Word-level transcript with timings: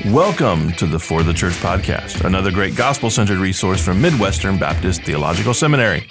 Welcome 0.00 0.72
to 0.72 0.86
the 0.86 0.98
For 0.98 1.22
the 1.22 1.32
Church 1.32 1.52
podcast, 1.54 2.24
another 2.24 2.50
great 2.50 2.74
gospel 2.74 3.08
centered 3.08 3.38
resource 3.38 3.84
from 3.84 4.00
Midwestern 4.00 4.58
Baptist 4.58 5.02
Theological 5.04 5.54
Seminary. 5.54 6.08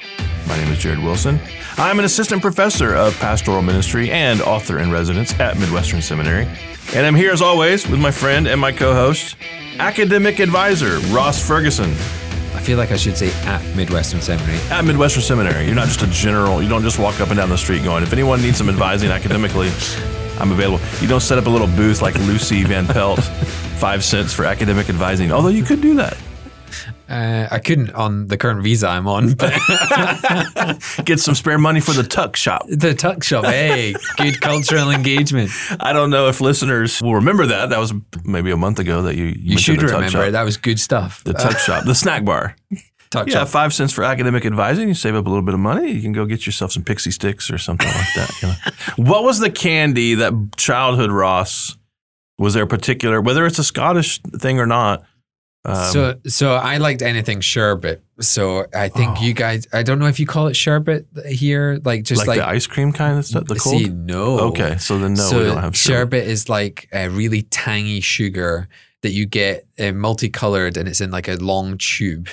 My 0.47 0.55
name 0.55 0.71
is 0.71 0.77
Jared 0.79 0.99
Wilson. 0.99 1.39
I'm 1.77 1.99
an 1.99 2.05
assistant 2.05 2.41
professor 2.41 2.95
of 2.95 3.17
pastoral 3.19 3.61
ministry 3.61 4.09
and 4.09 4.39
author 4.43 4.79
in 4.79 4.91
residence 4.91 5.37
at 5.41 5.57
Midwestern 5.59 6.01
Seminary. 6.01 6.47
And 6.93 7.05
I'm 7.05 7.15
here 7.15 7.31
as 7.31 7.41
always 7.41 7.85
with 7.85 7.99
my 7.99 8.11
friend 8.11 8.47
and 8.47 8.61
my 8.61 8.71
co 8.71 8.93
host, 8.93 9.35
academic 9.77 10.39
advisor 10.39 10.99
Ross 11.13 11.45
Ferguson. 11.45 11.89
I 12.53 12.61
feel 12.63 12.77
like 12.77 12.91
I 12.91 12.97
should 12.97 13.17
say 13.17 13.31
at 13.45 13.61
Midwestern 13.75 14.21
Seminary. 14.21 14.59
At 14.69 14.85
Midwestern 14.85 15.23
Seminary, 15.23 15.65
you're 15.65 15.75
not 15.75 15.87
just 15.87 16.03
a 16.03 16.07
general, 16.07 16.63
you 16.63 16.69
don't 16.69 16.83
just 16.83 16.99
walk 16.99 17.19
up 17.19 17.27
and 17.29 17.37
down 17.37 17.49
the 17.49 17.57
street 17.57 17.83
going, 17.83 18.03
if 18.03 18.13
anyone 18.13 18.41
needs 18.41 18.57
some 18.57 18.69
advising 18.69 19.09
academically, 19.09 19.69
I'm 20.39 20.51
available. 20.51 20.83
You 21.01 21.07
don't 21.07 21.21
set 21.21 21.37
up 21.37 21.45
a 21.45 21.49
little 21.49 21.67
booth 21.67 22.01
like 22.01 22.15
Lucy 22.19 22.63
Van 22.63 22.87
Pelt, 22.87 23.19
five 23.81 24.03
cents 24.03 24.31
for 24.31 24.45
academic 24.45 24.89
advising, 24.89 25.31
although 25.31 25.49
you 25.49 25.63
could 25.63 25.81
do 25.81 25.95
that. 25.95 26.15
Uh, 27.09 27.47
I 27.51 27.59
couldn't 27.59 27.91
on 27.93 28.27
the 28.27 28.37
current 28.37 28.61
visa 28.63 28.87
I'm 28.87 29.05
on, 29.07 29.33
but 29.33 29.51
Get 31.05 31.19
some 31.19 31.35
spare 31.35 31.57
money 31.57 31.81
for 31.81 31.91
the 31.91 32.03
tuck 32.03 32.35
shop. 32.37 32.65
the 32.69 32.93
tuck 32.93 33.23
shop, 33.23 33.43
hey, 33.45 33.93
good 34.17 34.39
cultural 34.39 34.91
engagement. 34.91 35.49
I 35.81 35.91
don't 35.93 36.09
know 36.11 36.27
if 36.29 36.39
listeners 36.39 37.01
will 37.01 37.15
remember 37.15 37.47
that. 37.47 37.69
That 37.69 37.79
was 37.79 37.91
maybe 38.23 38.51
a 38.51 38.55
month 38.57 38.79
ago 38.79 39.01
that 39.01 39.15
you 39.17 39.25
you, 39.37 39.57
should 39.57 39.77
the 39.79 39.87
tuck 39.87 39.95
remember 39.95 40.25
shop. 40.25 40.31
that 40.31 40.43
was 40.43 40.55
good 40.57 40.79
stuff. 40.79 41.23
the 41.25 41.33
tuck 41.33 41.57
shop, 41.67 41.83
the 41.85 41.95
snack 41.95 42.23
bar. 42.23 42.55
tuck 43.09 43.27
Yeah, 43.27 43.39
shop. 43.39 43.47
five 43.49 43.73
cents 43.73 43.91
for 43.91 44.05
academic 44.05 44.45
advising. 44.45 44.87
You 44.87 44.93
save 44.93 45.15
up 45.15 45.25
a 45.25 45.29
little 45.29 45.43
bit 45.43 45.53
of 45.55 45.59
money. 45.59 45.91
You 45.91 46.01
can 46.01 46.13
go 46.13 46.25
get 46.25 46.45
yourself 46.45 46.71
some 46.71 46.83
Pixy 46.83 47.11
Stix 47.11 47.51
or 47.53 47.57
something 47.57 47.87
like 47.89 48.13
that. 48.15 48.31
you 48.41 48.47
know. 48.47 49.09
What 49.09 49.23
was 49.25 49.39
the 49.39 49.49
candy 49.51 50.13
that 50.15 50.33
childhood 50.55 51.11
Ross? 51.11 51.75
Was 52.41 52.55
there 52.55 52.63
a 52.63 52.67
particular, 52.67 53.21
whether 53.21 53.45
it's 53.45 53.59
a 53.59 53.63
Scottish 53.63 54.19
thing 54.19 54.59
or 54.59 54.65
not? 54.65 55.03
Um, 55.63 55.75
so, 55.91 56.15
so 56.25 56.53
I 56.55 56.77
liked 56.77 57.03
anything 57.03 57.39
sherbet. 57.39 58.03
So 58.19 58.65
I 58.73 58.89
think 58.89 59.19
Oh. 59.19 59.21
you 59.21 59.33
guys, 59.33 59.67
I 59.71 59.83
don't 59.83 59.99
know 59.99 60.07
if 60.07 60.19
you 60.19 60.25
call 60.25 60.47
it 60.47 60.55
sherbet 60.55 61.05
here, 61.27 61.79
like 61.85 62.03
just 62.03 62.17
like, 62.17 62.29
like, 62.29 62.37
the 62.39 62.47
ice 62.47 62.65
cream 62.65 62.91
kind 62.93 63.19
of 63.19 63.25
stuff, 63.25 63.45
the 63.45 63.55
cold. 63.55 63.77
See, 63.77 63.89
no. 63.89 64.39
Okay, 64.39 64.77
so 64.79 64.97
then 64.97 65.13
no, 65.13 65.21
so 65.21 65.37
we 65.37 65.43
don't 65.45 65.61
have 65.61 65.77
sherbet. 65.77 66.23
sherbet 66.23 66.27
is 66.27 66.49
like 66.49 66.89
a 66.91 67.09
really 67.09 67.43
tangy 67.43 68.01
sugar 68.01 68.67
that 69.03 69.11
you 69.11 69.27
get 69.27 69.67
uh, 69.79 69.91
multicolored 69.91 70.77
and 70.77 70.89
it's 70.89 70.99
in 70.99 71.11
like 71.11 71.27
a 71.27 71.35
long 71.35 71.77
tube. 71.77 72.27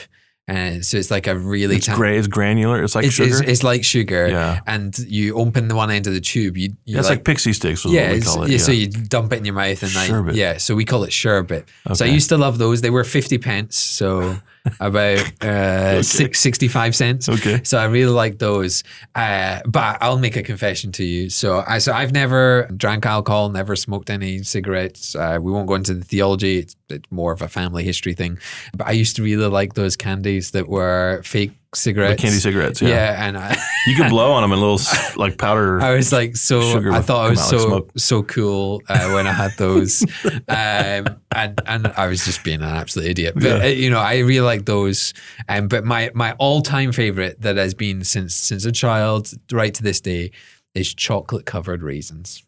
And 0.49 0.83
so 0.85 0.97
it's 0.97 1.11
like 1.11 1.27
a 1.27 1.37
really 1.37 1.77
It's 1.77 1.85
tang- 1.87 1.97
gray, 1.97 2.17
it's 2.19 2.27
granular. 2.27 2.83
It's 2.83 2.95
like 2.95 3.05
it's, 3.05 3.15
sugar. 3.15 3.29
It's, 3.31 3.41
it's 3.43 3.63
like 3.63 3.85
sugar. 3.85 4.29
yeah, 4.29 4.61
And 4.67 4.99
you 5.01 5.35
open 5.35 5.69
the 5.69 5.75
one 5.75 5.91
end 5.91 6.07
of 6.07 6.15
the 6.15 6.21
tube. 6.23 6.57
You, 6.57 6.71
you 6.87 6.97
that's 6.97 7.11
like, 7.11 7.23
Pixy 7.23 7.53
Stix. 7.53 7.85
Was 7.85 7.93
yeah, 7.93 8.09
what 8.09 8.15
we 8.15 8.21
call 8.23 8.43
it. 8.45 8.51
yeah, 8.53 8.59
So 8.59 8.73
you 8.73 8.87
dump 8.89 9.31
it 9.35 9.37
in 9.41 9.45
your 9.45 9.55
mouth 9.55 9.83
and 9.83 9.95
like 9.95 10.09
Sherbet. 10.09 10.35
yeah. 10.37 10.57
So 10.57 10.75
we 10.75 10.87
call 10.87 11.05
it 11.05 11.13
sherbet. 11.13 11.69
So 11.93 12.07
I 12.07 12.09
used 12.09 12.31
to 12.31 12.39
love 12.39 12.57
those. 12.57 12.81
They 12.81 12.89
were 12.91 13.05
fifty 13.05 13.37
pence, 13.37 13.77
so 13.77 14.39
about 14.81 15.43
uh, 15.45 16.03
six, 16.03 16.41
65 16.41 16.95
cents. 16.95 17.29
Okay. 17.29 17.61
So 17.65 17.79
I 17.79 17.85
really 17.85 18.13
like 18.13 18.39
those. 18.39 18.85
Uh, 19.15 19.61
but 19.67 19.99
I'll 20.01 20.19
make 20.19 20.37
a 20.37 20.43
confession 20.43 20.93
to 20.93 21.05
you. 21.05 21.31
So 21.31 21.65
I 21.67 21.79
so 21.79 21.93
I've 21.93 22.13
never 22.13 22.69
drank 22.77 23.07
alcohol, 23.07 23.49
never 23.49 23.77
smoked 23.77 24.11
any 24.11 24.43
cigarettes. 24.43 25.15
Uh, 25.15 25.39
we 25.41 25.53
won't 25.53 25.69
go 25.69 25.75
into 25.75 25.95
the 25.95 26.05
theology. 26.05 26.59
It's, 26.59 26.77
it's 26.89 27.11
more 27.11 27.33
of 27.33 27.43
a 27.43 27.49
family 27.49 27.85
history 27.85 28.15
thing. 28.15 28.39
But 28.77 28.87
I 28.87 28.93
used 28.93 29.17
to 29.17 29.23
really 29.23 29.47
like 29.47 29.75
those 29.75 29.97
candies 29.97 30.53
that 30.53 30.69
were 30.69 31.23
fake 31.25 31.53
Cigarettes. 31.75 32.21
candy 32.23 32.39
cigarettes. 32.39 32.81
Yeah, 32.81 32.89
Yeah, 32.89 33.27
and 33.27 33.37
I, 33.37 33.57
you 33.87 33.95
could 33.95 34.09
blow 34.09 34.33
on 34.33 34.43
them 34.43 34.53
in 34.53 34.59
little 34.61 34.81
like 35.17 35.37
powder. 35.37 35.81
I 35.83 35.95
was 35.95 36.13
like 36.13 36.35
so. 36.37 36.61
Sugar 36.73 36.93
I 36.93 37.01
thought 37.03 37.27
I 37.27 37.31
was 37.31 37.41
out 37.53 37.53
like 37.71 37.83
so 37.85 37.89
so 37.97 38.23
cool 38.23 38.83
uh, 38.89 39.11
when 39.11 39.27
I 39.27 39.33
had 39.33 39.53
those, 39.59 40.03
um, 40.49 41.21
and 41.35 41.61
and 41.67 41.87
I 41.97 42.07
was 42.07 42.25
just 42.25 42.43
being 42.43 42.63
an 42.63 42.69
absolute 42.75 43.09
idiot. 43.09 43.35
But 43.35 43.43
Yeah. 43.45 43.63
uh, 43.65 43.67
you 43.67 43.91
know, 43.91 43.99
I 44.01 44.19
really 44.19 44.41
like 44.47 44.65
those. 44.65 45.13
Um, 45.49 45.69
but 45.69 45.85
my 45.85 46.11
my 46.15 46.33
all 46.39 46.63
time 46.63 46.91
favorite 46.93 47.43
that 47.43 47.57
has 47.57 47.75
been 47.75 48.03
since 48.05 48.35
since 48.35 48.65
a 48.65 48.73
child 48.73 49.31
right 49.53 49.75
to 49.75 49.83
this 49.83 50.01
day 50.01 50.31
is 50.75 50.95
chocolate 50.95 51.45
covered 51.45 51.83
raisins. 51.83 52.45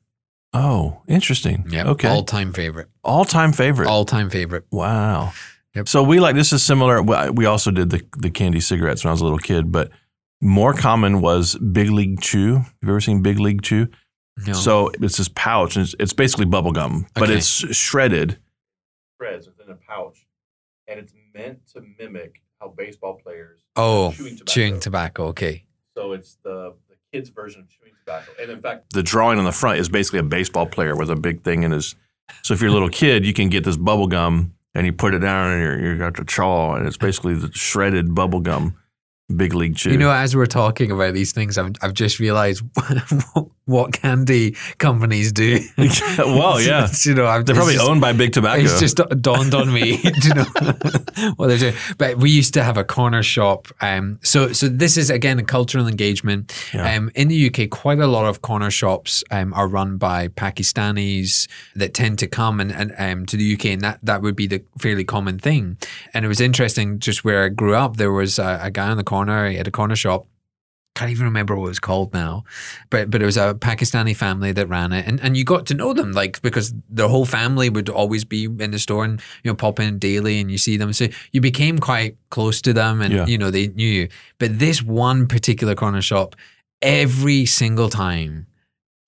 oh, 0.54 1.02
interesting. 1.08 1.64
Yeah. 1.68 1.88
Okay. 1.90 2.08
All 2.08 2.24
time 2.24 2.52
favorite. 2.52 2.88
All 3.04 3.24
time 3.24 3.52
favorite. 3.52 3.88
All 3.88 4.04
time 4.04 4.30
favorite. 4.30 4.64
Wow. 4.70 5.32
Yep. 5.74 5.88
So 5.88 6.02
we 6.02 6.18
like 6.18 6.34
this 6.34 6.52
is 6.52 6.62
similar. 6.62 7.02
We 7.02 7.46
also 7.46 7.70
did 7.70 7.90
the 7.90 8.04
the 8.18 8.30
candy 8.30 8.60
cigarettes 8.60 9.04
when 9.04 9.10
I 9.10 9.12
was 9.12 9.20
a 9.20 9.24
little 9.24 9.38
kid, 9.38 9.70
but 9.70 9.90
more 10.40 10.74
common 10.74 11.20
was 11.20 11.56
Big 11.56 11.90
League 11.90 12.20
Chew. 12.20 12.56
Have 12.56 12.74
you 12.82 12.88
ever 12.88 13.00
seen 13.00 13.22
Big 13.22 13.38
League 13.38 13.62
Chew? 13.62 13.88
No. 14.46 14.52
So 14.52 14.88
it's 15.00 15.18
this 15.18 15.28
pouch, 15.28 15.76
and 15.76 15.84
it's, 15.84 15.94
it's 15.98 16.12
basically 16.12 16.46
bubble 16.46 16.72
gum, 16.72 17.06
but 17.14 17.30
it's 17.30 17.46
shredded. 17.76 18.38
Shreds 19.18 19.46
within 19.46 19.70
a 19.70 19.76
pouch, 19.76 20.26
and 20.88 20.98
it's 20.98 21.12
meant 21.34 21.66
to 21.74 21.82
mimic 21.98 22.42
how 22.60 22.68
baseball 22.68 23.14
players 23.22 23.60
oh, 23.76 24.12
chewing 24.12 24.36
tobacco. 24.36 24.52
chewing 24.52 24.80
tobacco. 24.80 25.24
Okay. 25.26 25.64
So 25.96 26.12
it's 26.12 26.38
the 26.42 26.74
the 26.88 26.96
kid's 27.12 27.28
version 27.28 27.60
of 27.60 27.68
chewing 27.68 27.92
tobacco, 28.04 28.32
and 28.40 28.50
in 28.50 28.60
fact, 28.60 28.92
the 28.92 29.02
drawing 29.02 29.38
on 29.38 29.44
the 29.44 29.52
front 29.52 29.78
is 29.78 29.88
basically 29.88 30.20
a 30.20 30.24
baseball 30.24 30.66
player 30.66 30.96
with 30.96 31.10
a 31.10 31.16
big 31.16 31.42
thing 31.42 31.62
in 31.62 31.72
his. 31.72 31.94
So 32.42 32.54
if 32.54 32.60
you're 32.60 32.70
a 32.70 32.72
little 32.72 32.88
kid, 32.88 33.26
you 33.26 33.32
can 33.32 33.50
get 33.50 33.64
this 33.64 33.76
bubble 33.76 34.06
gum 34.06 34.54
and 34.74 34.86
you 34.86 34.92
put 34.92 35.14
it 35.14 35.18
down 35.20 35.52
and 35.52 35.62
you're, 35.62 35.92
you 35.92 35.98
got 35.98 36.16
the 36.16 36.24
chaw, 36.24 36.74
and 36.74 36.86
it's 36.86 36.96
basically 36.96 37.34
the 37.34 37.50
shredded 37.52 38.14
bubble 38.14 38.40
gum, 38.40 38.76
big 39.34 39.54
league 39.54 39.76
chew. 39.76 39.90
You 39.90 39.98
know, 39.98 40.10
as 40.10 40.36
we're 40.36 40.46
talking 40.46 40.90
about 40.90 41.14
these 41.14 41.32
things, 41.32 41.58
I've, 41.58 41.72
I've 41.82 41.94
just 41.94 42.18
realized 42.20 42.62
what 43.70 43.92
candy 43.92 44.56
companies 44.78 45.32
do. 45.32 45.60
well, 46.18 46.60
yeah, 46.60 46.88
you 47.04 47.14
know, 47.14 47.26
I've, 47.26 47.46
they're 47.46 47.54
probably 47.54 47.74
just- 47.74 47.88
owned 47.88 48.00
by 48.00 48.12
Big 48.12 48.32
Tobacco. 48.32 48.62
It's 48.62 48.78
just 48.80 48.96
dawned 48.96 49.54
on 49.54 49.72
me, 49.72 50.00
you 50.22 50.34
know 50.34 50.44
what 51.36 51.46
they're 51.46 51.58
doing. 51.58 51.74
But 51.98 52.18
we 52.18 52.30
used 52.30 52.54
to 52.54 52.62
have 52.62 52.76
a 52.76 52.84
corner 52.84 53.22
shop. 53.22 53.68
Um, 53.80 54.18
so, 54.22 54.52
so 54.52 54.68
this 54.68 54.96
is 54.96 55.10
again 55.10 55.38
a 55.38 55.44
cultural 55.44 55.86
engagement. 55.86 56.52
Yeah. 56.74 56.94
Um, 56.94 57.10
in 57.14 57.28
the 57.28 57.46
UK, 57.46 57.70
quite 57.70 57.98
a 57.98 58.06
lot 58.06 58.26
of 58.26 58.42
corner 58.42 58.70
shops 58.70 59.22
um, 59.30 59.54
are 59.54 59.68
run 59.68 59.96
by 59.96 60.28
Pakistanis 60.28 61.48
that 61.74 61.94
tend 61.94 62.18
to 62.18 62.26
come 62.26 62.60
and, 62.60 62.72
and 62.72 62.94
um, 62.98 63.26
to 63.26 63.36
the 63.36 63.54
UK, 63.54 63.66
and 63.66 63.80
that 63.82 64.00
that 64.02 64.22
would 64.22 64.36
be 64.36 64.46
the 64.46 64.62
fairly 64.78 65.04
common 65.04 65.38
thing. 65.38 65.76
And 66.12 66.24
it 66.24 66.28
was 66.28 66.40
interesting, 66.40 66.98
just 66.98 67.24
where 67.24 67.44
I 67.44 67.48
grew 67.48 67.74
up, 67.74 67.96
there 67.96 68.12
was 68.12 68.38
a, 68.38 68.60
a 68.62 68.70
guy 68.70 68.88
on 68.90 68.96
the 68.96 69.04
corner. 69.04 69.48
He 69.48 69.56
had 69.56 69.68
a 69.68 69.70
corner 69.70 69.96
shop 69.96 70.26
can't 70.96 71.10
even 71.10 71.24
remember 71.24 71.54
what 71.56 71.66
it 71.66 71.68
was 71.68 71.80
called 71.80 72.12
now, 72.12 72.44
but 72.90 73.10
but 73.10 73.22
it 73.22 73.24
was 73.24 73.36
a 73.36 73.54
Pakistani 73.54 74.14
family 74.14 74.52
that 74.52 74.68
ran 74.68 74.92
it, 74.92 75.06
and 75.06 75.20
and 75.20 75.36
you 75.36 75.44
got 75.44 75.66
to 75.66 75.74
know 75.74 75.92
them 75.92 76.12
like 76.12 76.42
because 76.42 76.74
their 76.88 77.08
whole 77.08 77.24
family 77.26 77.70
would 77.70 77.88
always 77.88 78.24
be 78.24 78.44
in 78.44 78.70
the 78.72 78.78
store 78.78 79.04
and 79.04 79.20
you 79.44 79.50
know 79.50 79.54
pop 79.54 79.78
in 79.80 79.98
daily, 79.98 80.40
and 80.40 80.50
you 80.50 80.58
see 80.58 80.76
them, 80.76 80.92
so 80.92 81.06
you 81.32 81.40
became 81.40 81.78
quite 81.78 82.16
close 82.30 82.60
to 82.62 82.72
them, 82.72 83.00
and 83.00 83.14
Yeah. 83.14 83.26
you 83.26 83.38
know 83.38 83.50
they 83.50 83.68
knew 83.68 83.88
you. 83.88 84.08
But 84.38 84.58
this 84.58 84.82
one 84.82 85.26
particular 85.26 85.74
corner 85.74 86.02
shop, 86.02 86.36
every 86.82 87.46
single 87.46 87.88
time. 87.88 88.46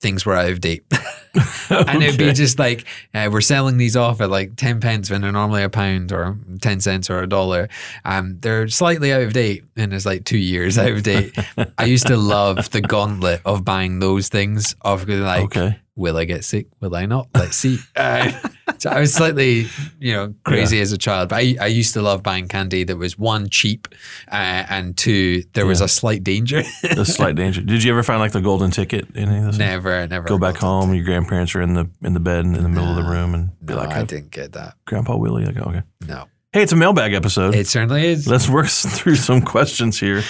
Things 0.02 0.26
were 0.26 0.34
out 0.34 0.50
of 0.50 0.60
date, 0.60 0.84
and 1.70 2.02
it'd 2.02 2.18
be 2.18 2.32
just 2.32 2.58
like 2.58 2.84
uh, 3.14 3.28
we're 3.32 3.40
selling 3.40 3.76
these 3.78 3.96
off 3.96 4.20
at 4.20 4.30
like 4.30 4.56
ten 4.56 4.80
pence 4.80 5.10
when 5.10 5.20
they're 5.20 5.32
normally 5.32 5.62
a 5.62 5.70
pound 5.70 6.12
or 6.12 6.36
ten 6.60 6.80
cents 6.80 7.08
or 7.08 7.22
a 7.22 7.28
dollar. 7.28 7.68
Um, 8.04 8.38
they're 8.40 8.68
slightly 8.68 9.12
out 9.12 9.22
of 9.22 9.32
date, 9.32 9.64
and 9.76 9.94
it's 9.94 10.04
like 10.04 10.24
two 10.24 10.38
years 10.38 10.76
out 10.76 10.90
of 10.90 11.02
date. 11.04 11.38
I 11.78 11.84
used 11.84 12.08
to 12.08 12.16
love 12.16 12.70
the 12.70 12.80
gauntlet 12.80 13.40
of 13.44 13.64
buying 13.64 14.00
those 14.00 14.28
things. 14.28 14.74
Of 14.82 15.08
like, 15.08 15.44
okay. 15.44 15.78
Will 15.96 16.16
I 16.16 16.24
get 16.24 16.44
sick? 16.44 16.66
Will 16.80 16.94
I 16.94 17.06
not? 17.06 17.28
Let's 17.34 17.56
see. 17.56 17.78
Uh, 17.94 18.32
so 18.78 18.90
I 18.90 19.00
was 19.00 19.12
slightly, 19.14 19.66
you 20.00 20.12
know, 20.12 20.34
crazy 20.44 20.80
as 20.80 20.92
a 20.92 20.98
child, 20.98 21.28
but 21.28 21.36
I, 21.36 21.56
I 21.60 21.66
used 21.66 21.94
to 21.94 22.02
love 22.02 22.22
buying 22.22 22.48
candy 22.48 22.82
that 22.84 22.96
was 22.96 23.16
one 23.18 23.48
cheap, 23.48 23.86
uh, 24.30 24.64
and 24.68 24.96
two 24.96 25.42
there 25.52 25.66
was 25.66 25.80
a 25.80 25.86
slight 25.88 26.24
danger. 26.24 26.62
A 26.82 27.04
slight 27.04 27.36
danger. 27.36 27.60
Did 27.60 27.84
you 27.84 27.92
ever 27.92 28.02
find 28.02 28.18
like 28.18 28.32
the 28.32 28.40
golden 28.40 28.70
ticket? 28.70 29.08
in 29.14 29.28
Any 29.28 29.38
of 29.38 29.44
this? 29.46 29.58
never, 29.58 30.06
never 30.08 30.26
Go 30.26 30.38
back 30.38 30.56
home. 30.56 30.94
Your 30.94 31.04
grandparents 31.04 31.54
are 31.54 31.62
in 31.62 31.74
the 31.74 31.88
in 32.02 32.14
the 32.14 32.20
bed 32.20 32.44
in 32.44 32.54
the 32.54 32.68
middle 32.68 32.88
of 32.88 32.96
the 32.96 33.08
room, 33.08 33.34
and 33.34 33.50
be 33.64 33.74
No, 33.74 33.80
like, 33.80 33.90
I 33.90 34.04
didn't 34.04 34.30
get 34.30 34.52
that. 34.52 34.74
"Grandpa 34.86 35.16
Willie." 35.16 35.44
Go, 35.52 35.62
"Okay." 35.62 35.82
No, 36.08 36.26
Hey, 36.52 36.62
it's 36.62 36.72
a 36.72 36.76
mailbag 36.76 37.12
episode. 37.12 37.54
it 37.54 37.66
certainly 37.66 38.06
is. 38.06 38.26
Let's 38.26 38.48
work 38.48 38.66
through 38.68 39.16
some 39.16 39.42
questions 39.42 40.00
here. 40.00 40.22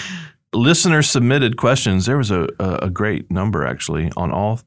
Listener 0.53 1.01
submitted 1.01 1.57
questions. 1.57 2.05
There 2.05 2.17
was 2.17 2.29
a, 2.29 2.47
a, 2.59 2.75
a 2.83 2.89
great 2.89 3.31
number 3.31 3.65
actually 3.65 4.11
on 4.17 4.31
all. 4.31 4.59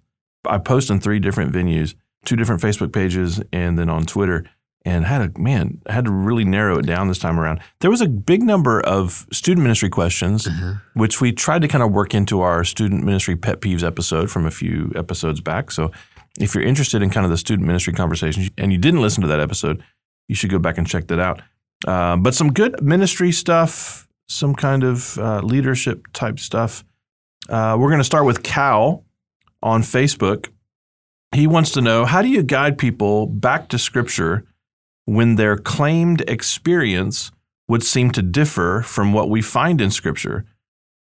I 0.48 0.58
post 0.58 0.90
in 0.90 1.00
three 1.00 1.18
different 1.18 1.52
venues, 1.52 1.94
two 2.24 2.36
different 2.36 2.60
Facebook 2.62 2.92
pages, 2.92 3.40
and 3.52 3.78
then 3.78 3.88
on 3.90 4.04
Twitter. 4.04 4.44
And 4.84 5.04
had 5.04 5.20
a 5.20 5.38
man 5.40 5.80
I 5.88 5.92
had 5.94 6.04
to 6.04 6.12
really 6.12 6.44
narrow 6.44 6.78
it 6.78 6.86
down 6.86 7.08
this 7.08 7.18
time 7.18 7.40
around. 7.40 7.58
There 7.80 7.90
was 7.90 8.00
a 8.00 8.06
big 8.08 8.40
number 8.44 8.80
of 8.80 9.26
student 9.32 9.64
ministry 9.64 9.88
questions, 9.88 10.46
Uh-huh. 10.46 10.74
which 10.94 11.20
we 11.20 11.32
tried 11.32 11.62
to 11.62 11.68
kind 11.68 11.82
of 11.82 11.90
work 11.90 12.14
into 12.14 12.40
our 12.42 12.62
student 12.62 13.02
ministry 13.02 13.34
pet 13.34 13.60
peeves 13.60 13.82
episode 13.82 14.30
from 14.30 14.46
a 14.46 14.50
few 14.52 14.92
episodes 14.94 15.40
back. 15.40 15.72
So 15.72 15.90
if 16.38 16.54
you're 16.54 16.62
interested 16.62 17.02
in 17.02 17.10
kind 17.10 17.24
of 17.24 17.30
the 17.32 17.36
student 17.36 17.66
ministry 17.66 17.94
conversations 17.94 18.48
and 18.58 18.70
you 18.70 18.78
didn't 18.78 19.02
listen 19.02 19.22
to 19.22 19.26
that 19.28 19.40
episode, 19.40 19.82
you 20.28 20.36
should 20.36 20.50
go 20.50 20.60
back 20.60 20.78
and 20.78 20.86
check 20.86 21.08
that 21.08 21.18
out. 21.18 21.42
Uh, 21.84 22.16
but 22.16 22.34
some 22.36 22.52
good 22.52 22.80
ministry 22.80 23.32
stuff, 23.32 24.06
some 24.28 24.54
kind 24.54 24.84
of 24.84 25.18
uh, 25.18 25.40
leadership 25.40 26.06
type 26.12 26.38
stuff. 26.38 26.84
Uh, 27.48 27.76
we're 27.76 27.88
going 27.90 27.98
to 28.00 28.04
start 28.04 28.24
with 28.24 28.44
Cal 28.44 29.04
on 29.66 29.82
Facebook. 29.82 30.48
He 31.34 31.48
wants 31.48 31.72
to 31.72 31.80
know 31.80 32.04
how 32.04 32.22
do 32.22 32.28
you 32.28 32.44
guide 32.44 32.78
people 32.78 33.26
back 33.26 33.68
to 33.68 33.78
Scripture 33.78 34.46
when 35.06 35.34
their 35.34 35.56
claimed 35.56 36.22
experience 36.28 37.32
would 37.68 37.82
seem 37.82 38.12
to 38.12 38.22
differ 38.22 38.82
from 38.86 39.12
what 39.12 39.28
we 39.28 39.42
find 39.42 39.80
in 39.80 39.90
Scripture. 39.90 40.46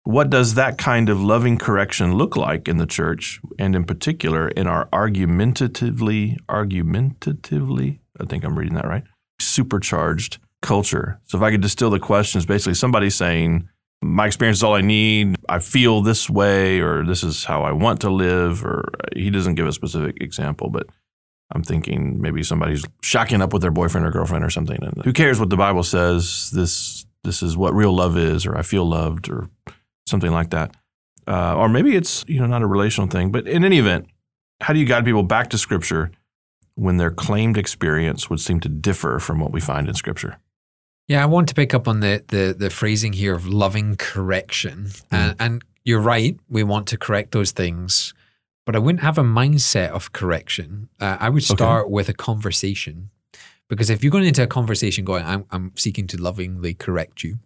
What 0.04 0.30
does 0.30 0.54
that 0.54 0.78
kind 0.78 1.10
of 1.10 1.20
loving 1.20 1.58
correction 1.58 2.14
look 2.14 2.34
like 2.34 2.66
in 2.66 2.78
the 2.78 2.86
church, 2.86 3.40
and 3.58 3.76
in 3.76 3.84
particular 3.84 4.48
in 4.48 4.66
our 4.66 4.88
argumentatively, 4.90 6.38
argumentatively, 6.48 8.00
I 8.18 8.24
think 8.24 8.42
I'm 8.42 8.58
reading 8.58 8.74
that 8.74 8.86
right, 8.86 9.04
supercharged 9.38 10.38
culture? 10.62 11.20
So 11.24 11.36
if 11.36 11.42
I 11.42 11.50
could 11.50 11.60
distill 11.60 11.90
the 11.90 11.98
questions, 12.00 12.46
basically 12.46 12.74
somebody 12.74 13.10
saying, 13.10 13.68
my 14.02 14.26
experience 14.26 14.58
is 14.58 14.62
all 14.62 14.74
I 14.74 14.82
need. 14.82 15.36
I 15.48 15.58
feel 15.58 16.02
this 16.02 16.28
way, 16.28 16.80
or 16.80 17.04
this 17.04 17.22
is 17.22 17.44
how 17.44 17.62
I 17.62 17.72
want 17.72 18.00
to 18.02 18.10
live, 18.10 18.64
or 18.64 18.88
he 19.14 19.30
doesn't 19.30 19.54
give 19.54 19.66
a 19.66 19.72
specific 19.72 20.22
example, 20.22 20.70
but 20.70 20.86
I'm 21.52 21.62
thinking 21.62 22.20
maybe 22.20 22.42
somebody's 22.42 22.84
shacking 23.02 23.40
up 23.40 23.52
with 23.52 23.62
their 23.62 23.70
boyfriend 23.70 24.06
or 24.06 24.10
girlfriend 24.10 24.44
or 24.44 24.50
something. 24.50 24.78
And 24.82 25.02
who 25.04 25.12
cares 25.12 25.38
what 25.38 25.50
the 25.50 25.56
Bible 25.56 25.82
says? 25.82 26.50
This 26.50 27.06
this 27.24 27.42
is 27.42 27.56
what 27.56 27.74
real 27.74 27.94
love 27.94 28.16
is, 28.16 28.46
or 28.46 28.56
I 28.56 28.62
feel 28.62 28.84
loved, 28.84 29.28
or 29.28 29.48
something 30.06 30.30
like 30.30 30.50
that. 30.50 30.76
Uh, 31.26 31.56
or 31.56 31.68
maybe 31.68 31.96
it's 31.96 32.24
you 32.28 32.40
know 32.40 32.46
not 32.46 32.62
a 32.62 32.66
relational 32.66 33.08
thing, 33.08 33.30
but 33.30 33.46
in 33.48 33.64
any 33.64 33.78
event, 33.78 34.06
how 34.60 34.72
do 34.72 34.80
you 34.80 34.86
guide 34.86 35.04
people 35.04 35.22
back 35.22 35.50
to 35.50 35.58
Scripture 35.58 36.10
when 36.74 36.98
their 36.98 37.10
claimed 37.10 37.56
experience 37.56 38.28
would 38.28 38.40
seem 38.40 38.60
to 38.60 38.68
differ 38.68 39.18
from 39.18 39.40
what 39.40 39.52
we 39.52 39.60
find 39.60 39.88
in 39.88 39.94
Scripture? 39.94 40.38
Yeah, 41.08 41.22
I 41.22 41.26
want 41.26 41.48
to 41.48 41.54
pick 41.54 41.72
up 41.72 41.86
on 41.86 42.00
the 42.00 42.24
the, 42.28 42.54
the 42.56 42.70
phrasing 42.70 43.12
here 43.12 43.34
of 43.34 43.46
loving 43.46 43.96
correction, 43.96 44.86
mm. 44.86 45.04
and, 45.10 45.36
and 45.38 45.64
you're 45.84 46.00
right. 46.00 46.38
We 46.48 46.64
want 46.64 46.88
to 46.88 46.98
correct 46.98 47.30
those 47.30 47.52
things, 47.52 48.12
but 48.64 48.74
I 48.74 48.80
wouldn't 48.80 49.02
have 49.02 49.16
a 49.16 49.22
mindset 49.22 49.90
of 49.90 50.12
correction. 50.12 50.88
Uh, 51.00 51.16
I 51.20 51.28
would 51.28 51.44
start 51.44 51.84
okay. 51.84 51.92
with 51.92 52.08
a 52.08 52.12
conversation, 52.12 53.10
because 53.68 53.88
if 53.88 54.02
you're 54.02 54.10
going 54.10 54.26
into 54.26 54.42
a 54.42 54.48
conversation 54.48 55.04
going, 55.04 55.24
"I'm, 55.24 55.44
I'm 55.52 55.72
seeking 55.76 56.08
to 56.08 56.16
lovingly 56.16 56.74
correct 56.74 57.22
you," 57.22 57.38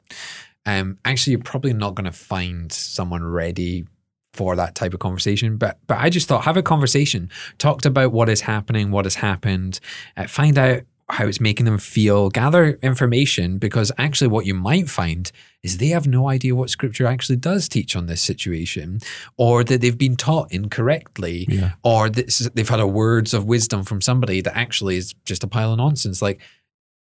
um, 0.65 0.97
actually, 1.05 1.33
you're 1.33 1.43
probably 1.43 1.75
not 1.75 1.95
going 1.95 2.07
to 2.07 2.13
find 2.13 2.73
someone 2.73 3.23
ready 3.23 3.85
for 4.33 4.57
that 4.57 4.75
type 4.75 4.95
of 4.95 5.01
conversation. 5.01 5.59
But 5.59 5.79
but 5.87 5.99
I 5.99 6.09
just 6.09 6.29
thought 6.29 6.45
have 6.45 6.57
a 6.57 6.63
conversation, 6.63 7.29
talked 7.59 7.85
about 7.85 8.13
what 8.13 8.31
is 8.31 8.41
happening, 8.41 8.91
what 8.91 9.05
has 9.05 9.17
happened, 9.17 9.81
uh, 10.17 10.27
find 10.27 10.57
out 10.57 10.83
how 11.13 11.27
it's 11.27 11.41
making 11.41 11.67
them 11.67 11.79
feel, 11.79 12.31
gather 12.31 12.79
information 12.83 13.59
because 13.59 13.93
actually 13.99 14.29
what 14.29 14.47
you 14.47 14.55
might 14.55 14.89
find 14.89 15.33
is 15.63 15.79
they 15.79 15.89
have 15.89 16.07
no 16.07 16.29
idea 16.29 16.55
what 16.55 16.71
scripture 16.71 17.07
actually 17.07 17.37
does 17.37 17.69
teach 17.69 17.95
on 17.95 18.07
this 18.07 18.23
situation 18.23 19.01
or 19.37 19.63
that 19.65 19.81
they've 19.81 19.99
been 19.99 20.17
taught 20.17 20.51
incorrectly 20.53 21.47
yeah. 21.49 21.73
or 21.83 22.09
that 22.09 22.51
they've 22.55 22.69
had 22.69 22.81
a 22.81 22.87
words 22.87 23.35
of 23.35 23.45
wisdom 23.45 23.85
from 23.85 24.01
somebody 24.01 24.41
that 24.41 24.57
actually 24.57 24.97
is 24.97 25.15
just 25.25 25.45
a 25.45 25.49
pile 25.49 25.73
of 25.73 25.79
nonsense 25.79 26.23
like 26.23 26.41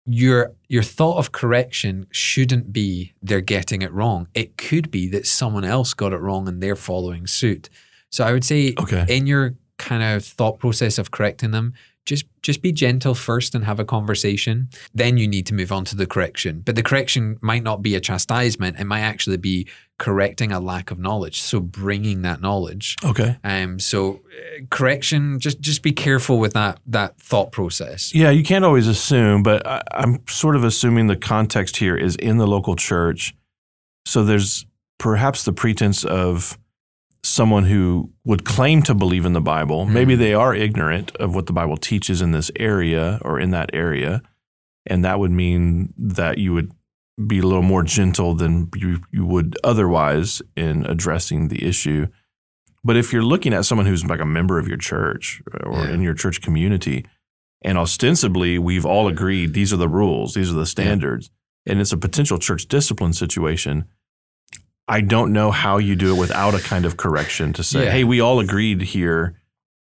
your 0.07 0.53
your 0.69 0.83
thought 0.83 1.19
of 1.19 1.33
correction 1.33 2.07
shouldn't 2.11 2.73
be 2.73 3.13
they're 3.23 3.41
getting 3.41 3.83
it 3.83 3.93
wrong 3.93 4.27
it 4.35 4.57
could 4.57 4.91
be 4.91 5.09
that 5.09 5.27
someone 5.27 5.65
else 5.65 5.95
got 5.95 6.13
it 6.13 6.19
wrong 6.19 6.49
and 6.49 6.63
they're 6.63 6.77
following 6.77 7.27
suit 7.27 7.69
so 8.11 8.25
i 8.25 8.33
would 8.33 8.45
say 8.45 8.75
okay. 8.79 9.05
in 9.09 9.27
your 9.27 9.55
kind 9.79 10.03
of 10.03 10.25
thought 10.25 10.59
process 10.59 10.99
of 10.99 11.11
correcting 11.11 11.53
them 11.53 11.73
just 12.07 12.25
just 12.43 12.63
be 12.63 12.73
gentle 12.73 13.15
first 13.15 13.55
and 13.55 13.65
have 13.65 13.79
a 13.79 13.85
conversation. 13.85 14.69
Then 14.95 15.17
you 15.17 15.29
need 15.29 15.47
to 15.47 15.55
move 15.55 15.71
on 15.71 15.85
to 15.87 15.97
the 15.97 16.07
correction. 16.07 16.63
But 16.65 16.75
the 16.75 16.83
correction 16.83 17.39
might 17.41 17.63
not 17.63 17.83
be 17.83 17.95
a 17.95 18.01
chastisement. 18.01 18.81
It 18.81 18.85
might 18.85 19.01
actually 19.01 19.37
be 19.37 19.69
correcting 19.99 20.51
a 20.51 20.59
lack 20.59 20.91
of 20.91 20.99
knowledge. 20.99 21.41
So 21.41 21.61
bringing 21.61 22.23
that 22.23 22.41
knowledge. 22.41 22.97
Okay. 23.05 23.39
Um 23.45 23.79
so 23.79 24.15
uh, 24.15 24.65
correction 24.71 25.39
just 25.41 25.61
just 25.61 25.83
be 25.83 25.93
careful 25.93 26.39
with 26.39 26.55
that 26.55 26.81
that 26.87 27.21
thought 27.21 27.53
process. 27.53 28.15
Yeah 28.15 28.31
you 28.31 28.43
can't 28.43 28.65
always 28.65 28.87
assume 28.87 29.43
but 29.43 29.67
I, 29.67 29.83
i'm 29.93 30.27
sort 30.27 30.57
of 30.57 30.65
assuming 30.65 31.07
the 31.07 31.17
context 31.17 31.77
here 31.77 31.97
is 31.97 32.17
in 32.17 32.39
the 32.39 32.47
local 32.47 32.77
church. 32.77 33.35
So 34.07 34.25
there's 34.25 34.67
perhaps 34.99 35.45
the 35.45 35.53
pretense 35.53 36.05
of 36.05 36.59
someone 37.23 37.65
who 37.65 38.13
would 38.25 38.45
claim 38.45 38.83
to 38.83 38.95
believe 38.95 39.25
in 39.25 39.33
the 39.33 39.41
Bible. 39.41 39.87
Mm. 39.87 39.91
Maybe 39.91 40.15
they 40.15 40.35
are 40.35 40.55
ignorant 40.55 41.15
of 41.17 41.35
what 41.35 41.47
the 41.47 41.53
Bible 41.53 41.77
teaches 41.77 42.23
in 42.23 42.33
this 42.33 42.51
area 42.57 43.19
or 43.23 43.39
in 43.39 43.51
that 43.51 43.71
area. 43.73 44.23
And 44.87 45.05
that 45.05 45.19
would 45.19 45.31
mean 45.31 45.93
that 45.99 46.39
you 46.39 46.55
would 46.55 46.73
be 47.27 47.41
a 47.41 47.43
little 47.43 47.63
more 47.63 47.83
gentle 47.83 48.35
than 48.35 48.71
you, 48.75 49.01
you 49.13 49.27
would 49.27 49.57
otherwise 49.63 50.41
in 50.57 50.87
addressing 50.87 51.49
the 51.49 51.67
issue. 51.67 52.07
But 52.83 52.97
if 52.97 53.13
you're 53.13 53.23
looking 53.23 53.53
at 53.53 53.67
someone 53.67 53.87
who's 53.87 54.07
like 54.07 54.21
a 54.21 54.27
member 54.27 54.59
of 54.59 54.67
your 54.67 54.79
church 54.79 55.43
or 55.65 55.85
yeah. 55.85 55.91
in 55.91 56.01
your 56.01 56.15
church 56.15 56.41
community, 56.41 57.05
and 57.63 57.77
ostensibly 57.77 58.59
we've 58.59 58.87
all 58.87 59.07
agreed 59.07 59.53
these 59.53 59.73
are 59.73 59.77
the 59.77 59.89
rules, 59.89 60.33
these 60.33 60.51
are 60.51 60.59
the 60.59 60.65
standards, 60.65 61.31
yeah. 61.67 61.73
and 61.73 61.81
it's 61.81 61.93
a 61.93 61.99
potential 61.99 62.39
church 62.39 62.67
discipline 62.67 63.13
situation, 63.13 63.85
I 64.91 65.03
don't 65.03 65.33
know 65.33 65.53
how 65.53 65.79
you 65.79 65.95
do 65.95 66.13
it 66.13 66.19
without 66.19 66.53
a 66.53 66.59
kind 66.59 66.85
of 66.85 66.97
correction 66.97 67.53
to 67.53 67.63
say, 67.63 67.85
yeah. 67.85 67.91
hey, 67.93 68.03
we 68.03 68.21
all 68.21 68.41
agreed 68.41 68.83
here, 68.83 69.41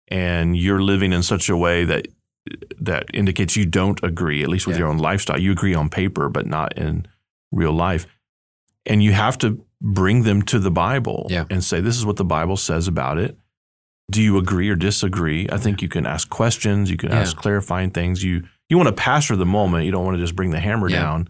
and 0.08 0.58
you're 0.58 0.82
living 0.82 1.14
in 1.14 1.22
such 1.22 1.48
a 1.48 1.56
way 1.56 1.86
that 1.86 2.08
that 2.80 3.06
indicates 3.14 3.56
you 3.56 3.68
don't 3.68 4.04
agree, 4.04 4.42
at 4.42 4.50
least 4.50 4.66
with 4.66 4.78
yeah. 4.78 4.80
your 4.80 4.88
own 4.88 4.98
lifestyle. 4.98 5.40
You 5.40 5.52
agree 5.52 5.76
on 5.76 5.90
paper, 5.90 6.28
but 6.28 6.48
not 6.48 6.76
in 6.76 7.06
real 7.52 7.72
life. 7.72 8.08
And 8.88 9.04
you 9.04 9.14
have 9.14 9.38
to 9.40 9.64
bring 9.80 10.24
them 10.24 10.42
to 10.44 10.58
the 10.58 10.72
Bible 10.72 11.28
yeah. 11.30 11.46
and 11.52 11.64
say, 11.64 11.82
this 11.82 11.98
is 11.98 12.06
what 12.06 12.18
the 12.18 12.26
Bible 12.26 12.58
says 12.58 12.88
about 12.88 13.20
it. 13.20 13.38
Do 14.10 14.24
you 14.24 14.40
agree 14.40 14.70
or 14.70 14.76
disagree? 14.76 15.48
I 15.52 15.58
think 15.58 15.84
you 15.84 15.88
can 15.88 16.08
ask 16.08 16.30
questions, 16.30 16.90
you 16.90 16.98
can 16.98 17.12
ask 17.12 17.38
clarifying 17.38 17.92
things. 17.92 18.24
You 18.24 18.44
you 18.70 18.78
want 18.78 18.88
to 18.88 18.94
pastor 18.94 19.36
the 19.36 19.46
moment. 19.46 19.86
You 19.86 19.92
don't 19.92 20.04
want 20.04 20.18
to 20.18 20.24
just 20.24 20.36
bring 20.36 20.50
the 20.50 20.60
hammer 20.60 20.90
down 20.90 21.30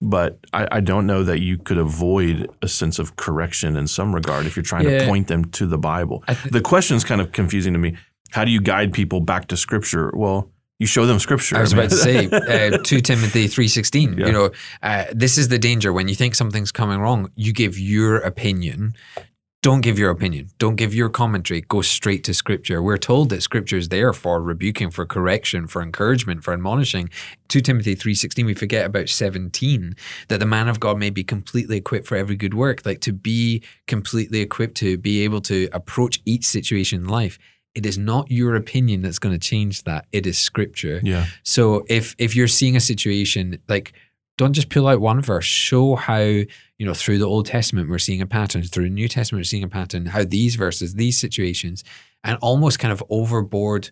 but 0.00 0.38
I, 0.52 0.68
I, 0.72 0.80
don't 0.80 1.06
know 1.06 1.22
that 1.22 1.40
you 1.40 1.56
could 1.56 1.78
avoid 1.78 2.50
a 2.60 2.68
sense 2.68 2.98
of 2.98 3.16
correction 3.16 3.76
in 3.76 3.86
some 3.86 4.14
regard 4.14 4.46
if 4.46 4.54
you're 4.54 4.62
trying 4.62 4.88
yeah. 4.88 4.98
to 4.98 5.06
point 5.06 5.28
them 5.28 5.46
to 5.52 5.66
the 5.66 5.78
Bible. 5.78 6.22
Th- 6.26 6.38
the 6.52 6.60
question 6.60 6.96
is 6.96 7.04
kind 7.04 7.20
of 7.20 7.32
confusing 7.32 7.72
to 7.72 7.78
me. 7.78 7.96
How 8.30 8.44
do 8.44 8.50
you 8.50 8.60
guide 8.60 8.92
people 8.92 9.20
back 9.20 9.48
to 9.48 9.56
Scripture? 9.56 10.10
Well, 10.14 10.50
you 10.78 10.86
show 10.86 11.06
them 11.06 11.18
Scripture. 11.18 11.56
I 11.56 11.62
was 11.62 11.72
about 11.72 11.90
to 11.90 11.96
say, 11.96 12.26
uh, 12.30 12.78
two 12.78 13.00
Timothy 13.00 13.48
three 13.48 13.68
sixteen. 13.68 14.18
Yeah. 14.18 14.26
You 14.26 14.32
know, 14.32 14.50
uh, 14.82 15.04
this 15.12 15.38
is 15.38 15.48
the 15.48 15.58
danger 15.58 15.92
when 15.92 16.08
you 16.08 16.14
think 16.14 16.34
something's 16.34 16.72
coming 16.72 16.98
wrong. 16.98 17.30
You 17.34 17.52
give 17.54 17.78
your 17.78 18.16
opinion 18.16 18.94
don't 19.66 19.80
give 19.80 19.98
your 19.98 20.12
opinion. 20.12 20.48
Don't 20.58 20.76
give 20.76 20.94
your 20.94 21.08
commentary. 21.08 21.60
Go 21.62 21.82
straight 21.82 22.22
to 22.22 22.32
scripture. 22.32 22.80
We're 22.80 22.98
told 22.98 23.30
that 23.30 23.42
scripture 23.42 23.76
is 23.76 23.88
there 23.88 24.12
for 24.12 24.40
rebuking, 24.40 24.92
for 24.92 25.04
correction, 25.04 25.66
for 25.66 25.82
encouragement, 25.82 26.44
for 26.44 26.52
admonishing. 26.52 27.10
2 27.48 27.62
Timothy 27.62 27.96
3.16, 27.96 28.46
we 28.46 28.54
forget 28.54 28.86
about 28.86 29.08
17, 29.08 29.96
that 30.28 30.38
the 30.38 30.46
man 30.46 30.68
of 30.68 30.78
God 30.78 30.98
may 30.98 31.10
be 31.10 31.24
completely 31.24 31.78
equipped 31.78 32.06
for 32.06 32.16
every 32.16 32.36
good 32.36 32.54
work, 32.54 32.86
like 32.86 33.00
to 33.00 33.12
be 33.12 33.60
completely 33.88 34.40
equipped 34.40 34.76
to 34.76 34.98
be 34.98 35.24
able 35.24 35.40
to 35.40 35.68
approach 35.72 36.22
each 36.24 36.46
situation 36.46 37.00
in 37.00 37.08
life 37.08 37.36
it 37.74 37.84
is 37.84 37.98
not 37.98 38.30
your 38.30 38.56
opinion 38.56 39.02
that's 39.02 39.18
going 39.18 39.34
to 39.34 39.38
change 39.38 39.82
that 39.82 40.06
it 40.10 40.26
is 40.26 40.38
scripture 40.38 40.98
yeah 41.04 41.26
so 41.42 41.84
if 41.90 42.16
if 42.16 42.34
you're 42.34 42.48
seeing 42.48 42.74
a 42.74 42.80
situation 42.80 43.58
like 43.68 43.92
don't 44.36 44.52
just 44.52 44.68
pull 44.68 44.86
out 44.86 45.00
one 45.00 45.22
verse. 45.22 45.44
Show 45.44 45.96
how, 45.96 46.18
you 46.18 46.46
know, 46.80 46.94
through 46.94 47.18
the 47.18 47.28
Old 47.28 47.46
Testament, 47.46 47.88
we're 47.88 47.98
seeing 47.98 48.20
a 48.20 48.26
pattern, 48.26 48.62
through 48.62 48.84
the 48.84 48.90
New 48.90 49.08
Testament, 49.08 49.40
we're 49.40 49.44
seeing 49.44 49.64
a 49.64 49.68
pattern, 49.68 50.06
how 50.06 50.24
these 50.24 50.56
verses, 50.56 50.94
these 50.94 51.18
situations, 51.18 51.84
and 52.22 52.38
almost 52.42 52.78
kind 52.78 52.92
of 52.92 53.02
overboard 53.08 53.90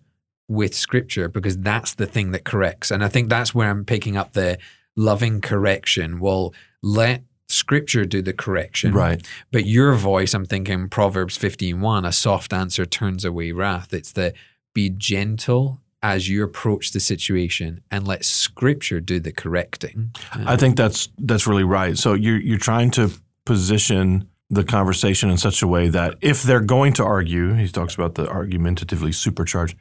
with 0.49 0.75
scripture 0.75 1.29
because 1.29 1.57
that's 1.59 1.95
the 1.95 2.07
thing 2.07 2.33
that 2.33 2.45
corrects. 2.45 2.91
And 2.91 3.03
I 3.03 3.09
think 3.09 3.29
that's 3.29 3.55
where 3.55 3.71
I'm 3.71 3.85
picking 3.85 4.17
up 4.17 4.33
the 4.33 4.59
loving 4.97 5.41
correction. 5.41 6.21
Well, 6.21 6.53
let 6.83 7.23
scripture 7.49 8.05
do 8.05 8.21
the 8.21 8.33
correction. 8.33 8.93
Right. 8.93 9.27
But 9.51 9.67
your 9.67 9.95
voice, 9.95 10.35
I'm 10.35 10.45
thinking 10.45 10.89
Proverbs 10.89 11.39
15:1, 11.39 12.07
a 12.07 12.13
soft 12.13 12.53
answer 12.53 12.85
turns 12.85 13.25
away 13.25 13.53
wrath. 13.53 13.95
It's 13.95 14.13
the 14.13 14.35
be 14.75 14.91
gentle 14.91 15.81
as 16.05 16.29
you 16.29 16.45
approach 16.45 16.93
the 16.93 17.01
situation 17.01 17.81
and 17.91 18.07
let 18.07 18.27
scripture 18.27 19.01
do 19.01 19.19
the 19.19 19.33
correcting. 19.33 20.15
I 20.35 20.55
think 20.55 20.77
that's 20.77 21.09
that's 21.17 21.47
really 21.47 21.65
right. 21.65 21.97
So 21.97 22.13
you're 22.13 22.39
you're 22.39 22.59
trying 22.59 22.91
to 22.93 23.11
position 23.47 24.29
the 24.51 24.65
conversation 24.65 25.31
in 25.31 25.39
such 25.39 25.63
a 25.63 25.67
way 25.67 25.89
that 25.89 26.17
if 26.21 26.43
they're 26.43 26.61
going 26.61 26.93
to 26.93 27.05
argue, 27.05 27.55
he 27.55 27.67
talks 27.69 27.95
about 27.95 28.17
the 28.17 28.29
argumentatively 28.29 29.13
supercharged. 29.13 29.77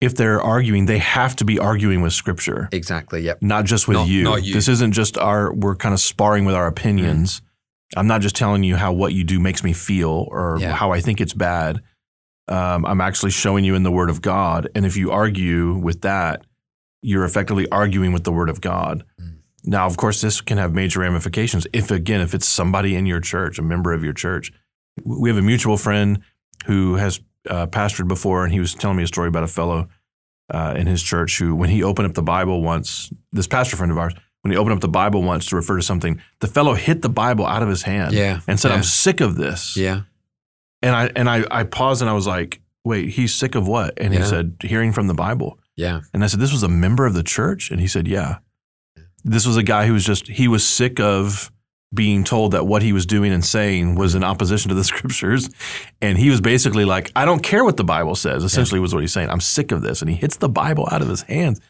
If 0.00 0.14
they're 0.14 0.40
arguing, 0.40 0.86
they 0.86 0.96
have 0.96 1.36
to 1.36 1.44
be 1.44 1.58
arguing 1.58 2.00
with 2.00 2.14
scripture. 2.14 2.70
Exactly. 2.72 3.20
Yep. 3.20 3.42
Not 3.42 3.66
just 3.66 3.86
with 3.86 3.98
not, 3.98 4.08
you. 4.08 4.22
Not 4.22 4.42
you. 4.42 4.54
This 4.54 4.66
isn't 4.66 4.92
just 4.92 5.18
our 5.18 5.52
we're 5.52 5.76
kind 5.76 5.92
of 5.92 6.00
sparring 6.00 6.46
with 6.46 6.54
our 6.54 6.68
opinions. 6.68 7.40
Mm. 7.40 7.44
I'm 7.98 8.06
not 8.06 8.22
just 8.22 8.34
telling 8.34 8.62
you 8.62 8.76
how 8.76 8.94
what 8.94 9.12
you 9.12 9.24
do 9.24 9.38
makes 9.38 9.62
me 9.62 9.74
feel 9.74 10.26
or 10.30 10.56
yeah. 10.58 10.72
how 10.72 10.92
I 10.92 11.02
think 11.02 11.20
it's 11.20 11.34
bad 11.34 11.82
um, 12.50 12.84
I'm 12.84 13.00
actually 13.00 13.30
showing 13.30 13.64
you 13.64 13.74
in 13.74 13.82
the 13.82 13.90
Word 13.90 14.10
of 14.10 14.20
God. 14.20 14.68
And 14.74 14.84
if 14.84 14.96
you 14.96 15.10
argue 15.10 15.74
with 15.74 16.02
that, 16.02 16.44
you're 17.00 17.24
effectively 17.24 17.68
arguing 17.70 18.12
with 18.12 18.24
the 18.24 18.32
Word 18.32 18.50
of 18.50 18.60
God. 18.60 19.04
Mm. 19.20 19.36
Now, 19.64 19.86
of 19.86 19.96
course, 19.96 20.20
this 20.20 20.40
can 20.40 20.58
have 20.58 20.74
major 20.74 21.00
ramifications. 21.00 21.66
If, 21.72 21.90
again, 21.90 22.20
if 22.20 22.34
it's 22.34 22.46
somebody 22.46 22.96
in 22.96 23.06
your 23.06 23.20
church, 23.20 23.58
a 23.58 23.62
member 23.62 23.92
of 23.92 24.02
your 24.02 24.12
church, 24.12 24.52
we 25.04 25.28
have 25.30 25.38
a 25.38 25.42
mutual 25.42 25.76
friend 25.76 26.22
who 26.66 26.96
has 26.96 27.20
uh, 27.48 27.66
pastored 27.66 28.08
before, 28.08 28.44
and 28.44 28.52
he 28.52 28.60
was 28.60 28.74
telling 28.74 28.96
me 28.96 29.02
a 29.02 29.06
story 29.06 29.28
about 29.28 29.44
a 29.44 29.48
fellow 29.48 29.88
uh, 30.52 30.74
in 30.76 30.86
his 30.86 31.02
church 31.02 31.38
who, 31.38 31.54
when 31.54 31.70
he 31.70 31.82
opened 31.82 32.08
up 32.08 32.14
the 32.14 32.22
Bible 32.22 32.62
once 32.62 33.10
this 33.32 33.46
pastor 33.46 33.76
friend 33.76 33.92
of 33.92 33.98
ours, 33.98 34.14
when 34.42 34.50
he 34.50 34.56
opened 34.56 34.74
up 34.74 34.80
the 34.80 34.88
Bible 34.88 35.22
once 35.22 35.46
to 35.46 35.56
refer 35.56 35.76
to 35.76 35.82
something, 35.82 36.20
the 36.40 36.46
fellow 36.46 36.74
hit 36.74 37.02
the 37.02 37.10
Bible 37.10 37.46
out 37.46 37.62
of 37.62 37.68
his 37.68 37.82
hand 37.82 38.14
Yeah, 38.14 38.40
and 38.48 38.58
said, 38.58 38.70
yeah. 38.70 38.76
I'm 38.76 38.82
sick 38.82 39.20
of 39.20 39.36
this. 39.36 39.76
Yeah. 39.76 40.02
And 40.82 40.94
I 40.94 41.10
and 41.14 41.28
I, 41.28 41.44
I 41.50 41.64
paused 41.64 42.00
and 42.00 42.10
I 42.10 42.14
was 42.14 42.26
like, 42.26 42.60
wait, 42.84 43.10
he's 43.10 43.34
sick 43.34 43.54
of 43.54 43.68
what? 43.68 43.94
And 43.98 44.14
he 44.14 44.22
said, 44.22 44.56
hearing 44.62 44.92
from 44.92 45.06
the 45.06 45.14
Bible. 45.14 45.58
Yeah. 45.76 46.00
And 46.12 46.24
I 46.24 46.26
said, 46.26 46.40
this 46.40 46.52
was 46.52 46.62
a 46.62 46.68
member 46.68 47.06
of 47.06 47.14
the 47.14 47.22
church? 47.22 47.70
And 47.70 47.80
he 47.80 47.86
said, 47.86 48.08
yeah. 48.08 48.38
This 49.22 49.46
was 49.46 49.56
a 49.56 49.62
guy 49.62 49.86
who 49.86 49.92
was 49.92 50.04
just, 50.04 50.28
he 50.28 50.48
was 50.48 50.66
sick 50.66 50.98
of 50.98 51.52
being 51.92 52.24
told 52.24 52.52
that 52.52 52.66
what 52.66 52.82
he 52.82 52.92
was 52.92 53.04
doing 53.04 53.32
and 53.32 53.44
saying 53.44 53.96
was 53.96 54.14
in 54.14 54.24
opposition 54.24 54.68
to 54.68 54.74
the 54.74 54.84
scriptures. 54.92 55.50
And 56.00 56.16
he 56.18 56.30
was 56.30 56.40
basically 56.40 56.84
like, 56.84 57.12
I 57.16 57.24
don't 57.24 57.42
care 57.42 57.64
what 57.64 57.76
the 57.76 57.84
Bible 57.84 58.14
says, 58.14 58.44
essentially 58.44 58.80
was 58.80 58.94
what 58.94 59.00
he's 59.00 59.12
saying. 59.12 59.28
I'm 59.28 59.40
sick 59.40 59.72
of 59.72 59.82
this. 59.82 60.00
And 60.00 60.10
he 60.10 60.16
hits 60.16 60.36
the 60.36 60.48
Bible 60.48 60.88
out 60.90 61.02
of 61.02 61.08
his 61.08 61.22
hands. 61.22 61.60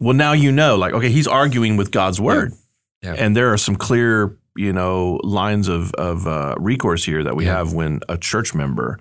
Well, 0.00 0.14
now 0.14 0.32
you 0.32 0.52
know, 0.52 0.76
like, 0.76 0.94
okay, 0.94 1.10
he's 1.10 1.26
arguing 1.26 1.76
with 1.76 1.90
God's 1.90 2.20
word. 2.20 2.54
Yeah. 3.02 3.14
And 3.18 3.36
there 3.36 3.52
are 3.52 3.58
some 3.58 3.76
clear, 3.76 4.36
you 4.58 4.72
know, 4.72 5.20
lines 5.22 5.68
of, 5.68 5.92
of 5.94 6.26
uh, 6.26 6.54
recourse 6.58 7.04
here 7.04 7.22
that 7.22 7.36
we 7.36 7.44
Yeah. 7.44 7.56
have 7.58 7.72
when 7.72 8.00
a 8.08 8.18
church 8.18 8.54
member 8.54 8.98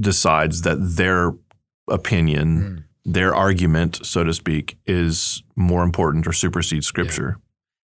decides 0.00 0.62
that 0.62 0.76
their 0.96 1.32
opinion 1.88 2.48
Mm. 2.48 2.82
their 3.04 3.34
argument, 3.34 3.98
so 4.04 4.22
to 4.24 4.32
speak, 4.32 4.76
is 4.86 5.42
more 5.56 5.82
important 5.82 6.26
or 6.26 6.32
supersedes 6.32 6.86
scripture. 6.86 7.36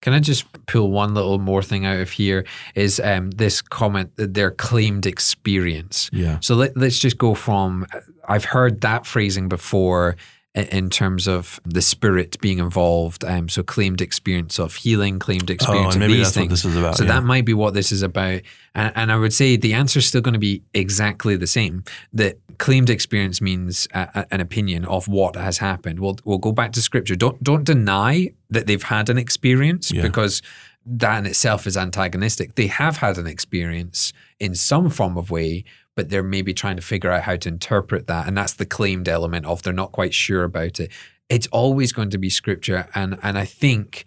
Can 0.01 0.13
I 0.13 0.19
just 0.19 0.45
pull 0.67 0.91
one 0.91 1.13
little 1.13 1.39
more 1.39 1.63
thing 1.63 1.85
out 1.85 1.99
of 1.99 2.11
here? 2.11 2.45
Is 2.75 2.99
um, 2.99 3.31
this 3.31 3.61
comment 3.61 4.15
that 4.17 4.33
their 4.33 4.51
claimed 4.51 5.05
experience? 5.05 6.09
Yeah. 6.13 6.37
So 6.41 6.55
let, 6.55 6.75
let's 6.77 6.99
just 6.99 7.17
go 7.17 7.33
from 7.35 7.85
I've 8.27 8.45
heard 8.45 8.81
that 8.81 9.05
phrasing 9.05 9.47
before 9.49 10.17
in 10.57 10.89
terms 10.89 11.27
of 11.27 11.59
the 11.65 11.81
spirit 11.81 12.39
being 12.41 12.59
involved. 12.59 13.23
Um, 13.23 13.47
so 13.49 13.63
claimed 13.63 14.01
experience 14.01 14.59
of 14.59 14.75
healing, 14.75 15.19
claimed 15.19 15.49
Oh, 15.49 15.53
experience 15.53 15.95
and 15.95 16.03
of 16.03 16.09
these 16.11 16.31
things. 16.31 16.45
what 16.45 16.49
this 16.49 16.65
is 16.65 16.75
about. 16.77 16.97
So 16.97 17.03
yeah. 17.03 17.13
that 17.13 17.23
might 17.23 17.45
be 17.45 17.53
what 17.53 17.73
this 17.73 17.91
is 17.91 18.01
about. 18.01 18.41
And, 18.73 18.91
and 18.95 19.11
I 19.11 19.17
would 19.17 19.33
say 19.33 19.55
the 19.55 19.73
answer 19.73 19.99
is 19.99 20.05
still 20.07 20.21
going 20.21 20.33
to 20.33 20.39
be 20.39 20.63
exactly 20.73 21.35
the 21.35 21.47
same. 21.47 21.83
That 22.13 22.39
claimed 22.57 22.89
experience 22.89 23.39
means 23.41 23.87
a, 23.93 24.09
a- 24.15 24.33
an 24.33 24.41
opinion 24.41 24.85
of 24.85 25.07
what 25.07 25.35
has 25.35 25.59
happened. 25.59 25.99
We'll, 25.99 26.17
we'll 26.25 26.37
go 26.39 26.51
back 26.51 26.71
to 26.73 26.81
scripture. 26.81 27.15
Don't, 27.15 27.41
don't 27.43 27.63
deny 27.63 28.29
that 28.49 28.65
they've 28.67 28.81
had 28.81 29.09
an 29.09 29.17
experience 29.17 29.91
Yeah. 29.91 30.01
because 30.01 30.41
that 30.85 31.19
in 31.19 31.25
itself 31.25 31.67
is 31.67 31.75
antagonistic. 31.77 32.55
They 32.55 32.67
have 32.67 32.97
had 32.97 33.17
an 33.17 33.27
experience 33.27 34.13
in 34.39 34.55
some 34.55 34.89
form 34.89 35.17
of 35.17 35.29
way, 35.29 35.65
but 35.97 36.09
they're 36.09 36.23
maybe 36.23 36.53
trying 36.53 36.77
to 36.77 36.81
figure 36.81 37.11
out 37.11 37.23
how 37.23 37.35
to 37.35 37.49
interpret 37.49 38.07
that. 38.07 38.27
And 38.27 38.37
that's 38.37 38.53
the 38.53 38.65
claimed 38.65 39.09
element 39.09 39.45
of 39.45 39.63
they're 39.63 39.73
not 39.73 39.91
quite 39.91 40.13
sure 40.13 40.43
about 40.45 40.79
it. 40.79 40.91
It's 41.27 41.47
always 41.47 41.91
going 41.91 42.11
to 42.11 42.17
be 42.17 42.29
scripture. 42.29 42.87
And, 42.95 43.17
and 43.21 43.37
I 43.37 43.43
think 43.43 44.05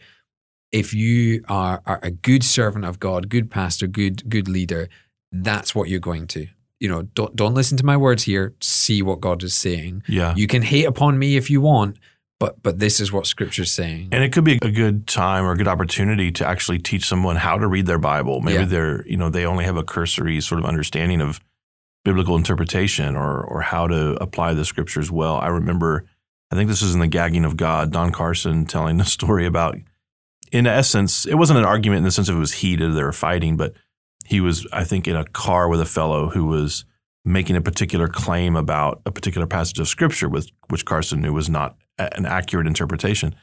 if 0.73 0.95
you 0.95 1.45
are, 1.49 1.83
are 1.85 1.99
a 2.03 2.11
good 2.13 2.45
servant 2.45 2.85
of 2.87 2.99
God, 3.01 3.29
good 3.29 3.51
pastor, 3.51 3.87
good 3.89 4.29
good 4.31 4.49
leader, 4.49 4.89
that's 5.33 5.75
what 5.75 5.89
you're 5.89 6.01
going 6.01 6.27
to. 6.29 6.47
You 6.79 6.89
know, 6.89 7.03
don't 7.03 7.35
don't 7.37 7.55
listen 7.55 7.77
to 7.79 7.85
my 7.85 7.97
words 7.97 8.23
here. 8.23 8.55
See 8.61 9.03
what 9.03 9.21
God 9.21 9.43
is 9.43 9.53
saying. 9.55 10.03
yeah. 10.09 10.35
You 10.37 10.47
can 10.47 10.63
hate 10.63 10.87
upon 10.87 11.19
me 11.19 11.37
if 11.37 11.51
you 11.51 11.61
want, 11.61 11.99
but 12.39 12.63
but 12.63 12.79
this 12.79 13.01
is 13.01 13.13
what 13.13 13.27
Scripture's 13.27 13.71
saying. 13.73 14.09
And 14.13 14.23
it 14.25 14.33
could 14.33 14.45
be 14.45 14.59
a 14.63 14.71
good 14.71 15.07
time 15.07 15.45
or 15.45 15.53
a 15.53 15.57
good 15.57 15.69
opportunity 15.69 16.31
to 16.33 16.47
actually 16.47 16.79
teach 16.79 17.05
someone 17.05 17.37
how 17.37 17.59
to 17.59 17.67
read 17.67 17.87
their 17.87 17.99
Bible. 17.99 18.41
Maybe 18.41 18.61
Yeah. 18.61 18.65
they're, 18.65 19.07
you 19.07 19.17
know, 19.19 19.29
they 19.29 19.45
only 19.45 19.65
have 19.65 19.77
a 19.77 19.83
cursory 19.85 20.41
sort 20.41 20.61
of 20.61 20.65
understanding 20.67 21.21
of 21.21 21.41
biblical 22.05 22.37
interpretation 22.37 23.17
or 23.17 23.43
or 23.43 23.63
how 23.63 23.87
to 23.87 24.13
apply 24.23 24.55
the 24.55 24.65
scriptures 24.65 25.11
well. 25.11 25.37
I 25.37 25.49
remember, 25.49 26.07
I 26.51 26.57
think 26.57 26.69
this 26.69 26.83
is 26.83 26.95
in 26.95 27.01
the 27.01 27.07
Gagging 27.07 27.45
of 27.45 27.57
God, 27.57 27.93
Don 27.93 28.13
Carson 28.13 28.67
telling 28.67 28.97
the 28.97 29.05
story 29.19 29.47
about, 29.47 29.77
in 30.53 30.67
essence, 30.67 31.27
it 31.27 31.35
wasn't 31.35 31.59
an 31.59 31.65
argument 31.65 31.99
in 31.99 32.05
the 32.05 32.11
sense 32.11 32.29
of 32.29 32.37
it 32.37 32.41
was 32.41 32.55
heated, 32.55 32.95
they 32.95 33.03
were 33.03 33.13
fighting, 33.13 33.57
but 33.57 33.75
he 34.27 34.41
was, 34.41 34.67
I 34.73 34.85
think, 34.85 35.09
in 35.09 35.17
a 35.17 35.25
car 35.25 35.69
with 35.69 35.81
a 35.81 35.87
fellow 35.87 36.31
who 36.31 36.47
was 36.47 36.85
making 37.25 37.57
a 37.57 37.61
particular 37.61 38.09
claim 38.09 38.57
about 38.57 39.03
a 39.05 39.11
particular 39.11 39.47
passage 39.47 39.79
of 39.79 39.89
scripture, 39.89 40.29
with 40.29 40.51
which 40.69 40.85
Carson 40.85 41.21
knew 41.21 41.33
was 41.33 41.51
not 41.51 41.77
an 41.99 42.25
accurate 42.27 42.67
interpretation. 42.67 43.35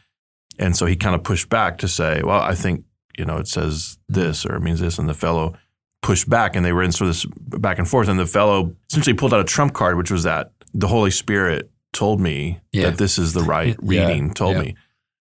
And 0.57 0.75
so 0.75 0.85
he 0.85 0.95
kind 0.95 1.13
of 1.13 1.23
pushed 1.23 1.49
back 1.49 1.77
to 1.79 1.87
say, 1.87 2.21
well, 2.23 2.39
I 2.39 2.55
think, 2.55 2.85
you 3.17 3.25
know, 3.25 3.37
it 3.37 3.47
says 3.47 3.97
this 4.07 4.45
or 4.45 4.55
it 4.55 4.61
means 4.61 4.79
this. 4.79 4.97
And 4.97 5.07
the 5.07 5.13
fellow 5.13 5.55
pushed 6.01 6.29
back 6.29 6.55
and 6.55 6.63
they 6.65 6.71
were 6.73 6.83
in 6.83 6.91
sort 6.91 7.09
of 7.09 7.15
this 7.15 7.25
back 7.59 7.79
and 7.79 7.87
forth. 7.87 8.07
And 8.07 8.19
the 8.19 8.25
fellow 8.25 8.75
essentially 8.89 9.15
pulled 9.15 9.33
out 9.33 9.39
a 9.39 9.43
trump 9.43 9.73
card, 9.73 9.97
which 9.97 10.11
was 10.11 10.23
that 10.23 10.51
the 10.73 10.87
Holy 10.87 11.11
Spirit 11.11 11.69
told 11.93 12.19
me 12.21 12.59
Yeah. 12.71 12.89
that 12.89 12.97
this 12.97 13.17
is 13.17 13.33
the 13.33 13.41
right 13.43 13.75
Yeah. 13.81 14.05
reading, 14.07 14.33
told 14.33 14.55
Yeah. 14.55 14.61
me. 14.63 14.75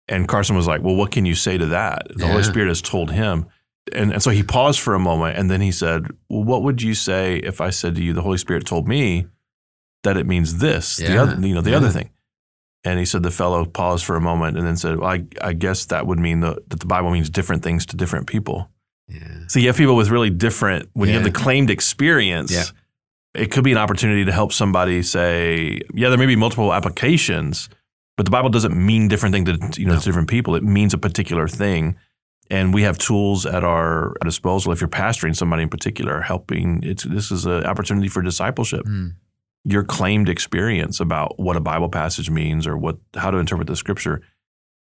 And 0.09 0.27
Carson 0.27 0.55
was 0.55 0.67
like, 0.67 0.81
well, 0.81 0.95
what 0.95 1.11
can 1.11 1.25
you 1.25 1.35
say 1.35 1.57
to 1.57 1.67
that? 1.67 2.07
The 2.15 2.25
Yeah. 2.25 2.31
Holy 2.31 2.43
Spirit 2.43 2.67
has 2.67 2.81
told 2.81 3.11
him. 3.11 3.45
And, 3.93 4.13
and 4.13 4.23
so 4.23 4.31
he 4.31 4.43
paused 4.43 4.79
for 4.79 4.95
a 4.95 4.99
moment 4.99 5.37
and 5.37 5.51
then 5.51 5.61
he 5.61 5.71
said, 5.71 6.07
well, 6.29 6.43
what 6.43 6.63
would 6.63 6.81
you 6.81 6.93
say 6.93 7.37
if 7.37 7.61
I 7.61 7.69
said 7.69 7.95
to 7.95 8.03
you, 8.03 8.13
the 8.13 8.21
Holy 8.21 8.37
Spirit 8.37 8.65
told 8.65 8.87
me 8.87 9.27
that 10.03 10.17
it 10.17 10.25
means 10.25 10.57
this, 10.57 10.97
the 10.97 11.17
other, 11.17 11.39
you 11.47 11.53
know, 11.53 11.61
the 11.61 11.71
Yeah. 11.71 11.77
other 11.77 11.89
thing. 11.89 12.09
And 12.85 12.99
he 12.99 13.05
said 13.05 13.23
the 13.23 13.31
fellow 13.31 13.63
paused 13.65 14.03
for 14.03 14.17
a 14.17 14.21
moment 14.21 14.57
and 14.57 14.67
then 14.67 14.75
said, 14.75 14.99
well, 14.99 15.09
I, 15.09 15.23
I 15.41 15.53
guess 15.53 15.85
that 15.85 16.05
would 16.07 16.19
mean 16.19 16.41
the, 16.41 16.61
that 16.67 16.81
the 16.81 16.85
Bible 16.85 17.11
means 17.11 17.29
different 17.29 17.63
things 17.63 17.85
to 17.87 17.95
different 17.95 18.27
people. 18.27 18.69
Yeah. 19.07 19.47
So 19.47 19.59
you 19.59 19.67
have 19.67 19.77
people 19.77 19.95
with 19.95 20.09
really 20.09 20.29
different, 20.29 20.89
when 20.93 21.09
you 21.09 21.15
have 21.15 21.23
the 21.23 21.31
claimed 21.31 21.69
experience, 21.69 22.51
Yeah. 22.51 22.63
it 23.33 23.51
could 23.51 23.63
be 23.63 23.71
an 23.71 23.77
opportunity 23.77 24.25
to 24.25 24.31
help 24.31 24.53
somebody 24.53 25.03
say, 25.03 25.81
yeah, 25.93 26.09
there 26.09 26.17
may 26.17 26.25
be 26.25 26.35
multiple 26.35 26.73
applications, 26.73 27.69
but 28.17 28.25
the 28.25 28.31
Bible 28.31 28.49
doesn't 28.49 28.75
mean 28.75 29.07
different 29.07 29.33
things 29.33 29.49
to, 29.49 29.81
you 29.81 29.87
know, 29.87 29.93
No. 29.93 29.99
to 29.99 30.05
different 30.05 30.29
people. 30.29 30.55
It 30.55 30.63
means 30.63 30.93
a 30.93 30.97
particular 30.97 31.47
thing. 31.47 31.95
And 32.49 32.73
we 32.73 32.83
have 32.83 32.97
tools 32.97 33.45
at 33.45 33.63
our 33.63 34.13
disposal. 34.23 34.71
If 34.73 34.81
you're 34.81 34.87
pastoring 34.89 35.35
somebody 35.35 35.63
in 35.63 35.69
particular, 35.69 36.21
helping, 36.21 36.81
it's, 36.83 37.03
this 37.03 37.31
is 37.31 37.45
an 37.45 37.63
opportunity 37.65 38.07
for 38.09 38.21
discipleship 38.21 38.85
Mm. 38.85 39.13
your 39.65 39.83
claimed 39.83 40.27
experience 40.29 40.99
about 40.99 41.39
what 41.39 41.55
a 41.55 41.61
Bible 41.61 41.87
passage 41.89 42.29
means 42.29 42.67
or 42.67 42.77
what 42.77 42.97
how 43.15 43.31
to 43.31 43.37
interpret 43.37 43.67
the 43.67 43.75
scripture 43.77 44.21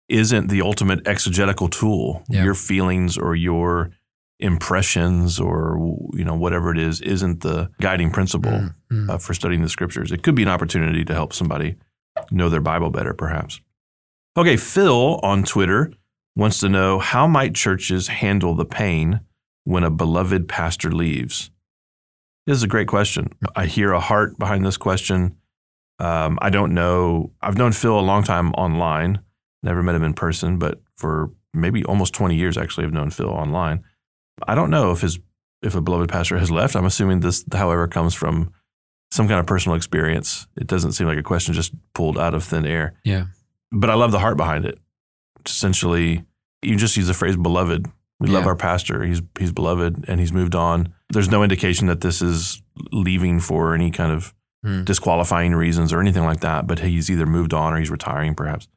isn't 0.07 0.47
the 0.47 0.61
ultimate 0.61 1.05
exegetical 1.05 1.67
tool. 1.67 2.23
Yeah. 2.29 2.45
Your 2.45 2.55
feelings 2.55 3.17
or 3.17 3.35
your 3.35 3.91
impressions 4.39 5.39
or 5.39 5.97
you 6.13 6.23
know 6.23 6.35
whatever 6.35 6.71
it 6.71 6.77
is 6.77 7.01
isn't 7.01 7.41
the 7.41 7.69
guiding 7.81 8.09
principle 8.09 8.51
Mm, 8.51 8.73
mm. 8.91 9.09
uh, 9.09 9.17
for 9.17 9.33
studying 9.33 9.61
the 9.61 9.69
scriptures. 9.69 10.11
It 10.11 10.23
could 10.23 10.35
be 10.35 10.43
an 10.43 10.49
opportunity 10.49 11.03
to 11.05 11.13
help 11.13 11.33
somebody 11.33 11.75
know 12.31 12.49
their 12.49 12.61
Bible 12.61 12.89
better, 12.89 13.13
perhaps. 13.13 13.59
Okay, 14.37 14.57
Phil 14.57 15.19
on 15.23 15.43
Twitter 15.43 15.91
wants 16.35 16.59
to 16.61 16.69
know 16.69 16.99
how 16.99 17.27
might 17.27 17.55
churches 17.55 18.07
handle 18.07 18.55
the 18.55 18.65
pain 18.65 19.21
when 19.63 19.83
a 19.83 19.89
beloved 19.89 20.47
pastor 20.47 20.91
leaves? 20.91 21.51
This 22.47 22.57
is 22.57 22.63
a 22.63 22.67
great 22.67 22.87
question. 22.87 23.31
I 23.55 23.65
hear 23.65 23.91
a 23.91 23.99
heart 23.99 24.39
behind 24.39 24.65
this 24.65 24.77
question. 24.77 25.35
Um, 25.99 26.39
I 26.41 26.49
don't 26.49 26.73
know. 26.73 27.33
I've 27.41 27.57
known 27.57 27.73
Phil 27.73 27.99
a 27.99 28.01
long 28.01 28.23
time 28.23 28.53
online, 28.53 29.19
never 29.61 29.83
met 29.83 29.95
him 29.95 30.03
in 30.03 30.13
person, 30.13 30.57
but 30.57 30.81
for 30.95 31.31
maybe 31.53 31.83
almost 31.83 32.13
20 32.13 32.35
years, 32.35 32.57
actually, 32.57 32.85
I've 32.85 32.93
known 32.93 33.09
Phil 33.09 33.29
online. 33.29 33.83
I 34.47 34.55
don't 34.55 34.69
know 34.69 34.91
if 34.91 35.01
his 35.01 35.19
if 35.61 35.75
a 35.75 35.81
beloved 35.81 36.09
pastor 36.09 36.37
has 36.37 36.49
left. 36.51 36.75
I'm 36.75 36.85
assuming 36.85 37.19
this, 37.19 37.43
however, 37.53 37.87
comes 37.87 38.13
from 38.13 38.51
some 39.11 39.27
kind 39.27 39.39
of 39.39 39.45
personal 39.45 39.75
experience. 39.75 40.47
It 40.55 40.67
doesn't 40.67 40.93
seem 40.93 41.07
like 41.07 41.17
a 41.17 41.23
question 41.23 41.53
just 41.53 41.73
pulled 41.93 42.17
out 42.17 42.33
of 42.33 42.43
thin 42.43 42.65
air. 42.65 42.93
Yeah. 43.03 43.25
But 43.71 43.89
I 43.89 43.95
love 43.95 44.11
the 44.11 44.19
heart 44.19 44.37
behind 44.37 44.65
it. 44.65 44.77
It's 45.41 45.51
Essentially, 45.51 46.23
you 46.61 46.75
just 46.75 46.95
use 46.97 47.07
the 47.07 47.13
phrase 47.13 47.35
beloved. 47.35 47.87
We 48.21 48.27
love 48.29 48.45
our 48.47 48.55
pastor. 48.55 49.03
He's 49.03 49.21
he's 49.39 49.51
beloved 49.51 50.05
and 50.07 50.19
he's 50.19 50.33
moved 50.33 50.55
on. 50.55 50.93
There's 51.09 51.29
no 51.29 51.41
indication 51.43 51.87
that 51.87 52.01
this 52.01 52.21
is 52.21 52.61
leaving 52.91 53.39
for 53.39 53.73
any 53.73 53.91
kind 53.91 54.11
of 54.11 54.33
Mm. 54.65 54.83
disqualifying 54.83 55.55
reasons 55.55 55.93
or 55.93 56.01
anything 56.01 56.25
like 56.25 56.41
that, 56.41 56.67
but 56.67 56.79
he's 56.79 57.09
either 57.09 57.25
moved 57.25 57.53
on 57.53 57.71
or 57.71 57.79
he's 57.79 57.89
retiring 57.89 58.35
perhaps. 58.35 58.67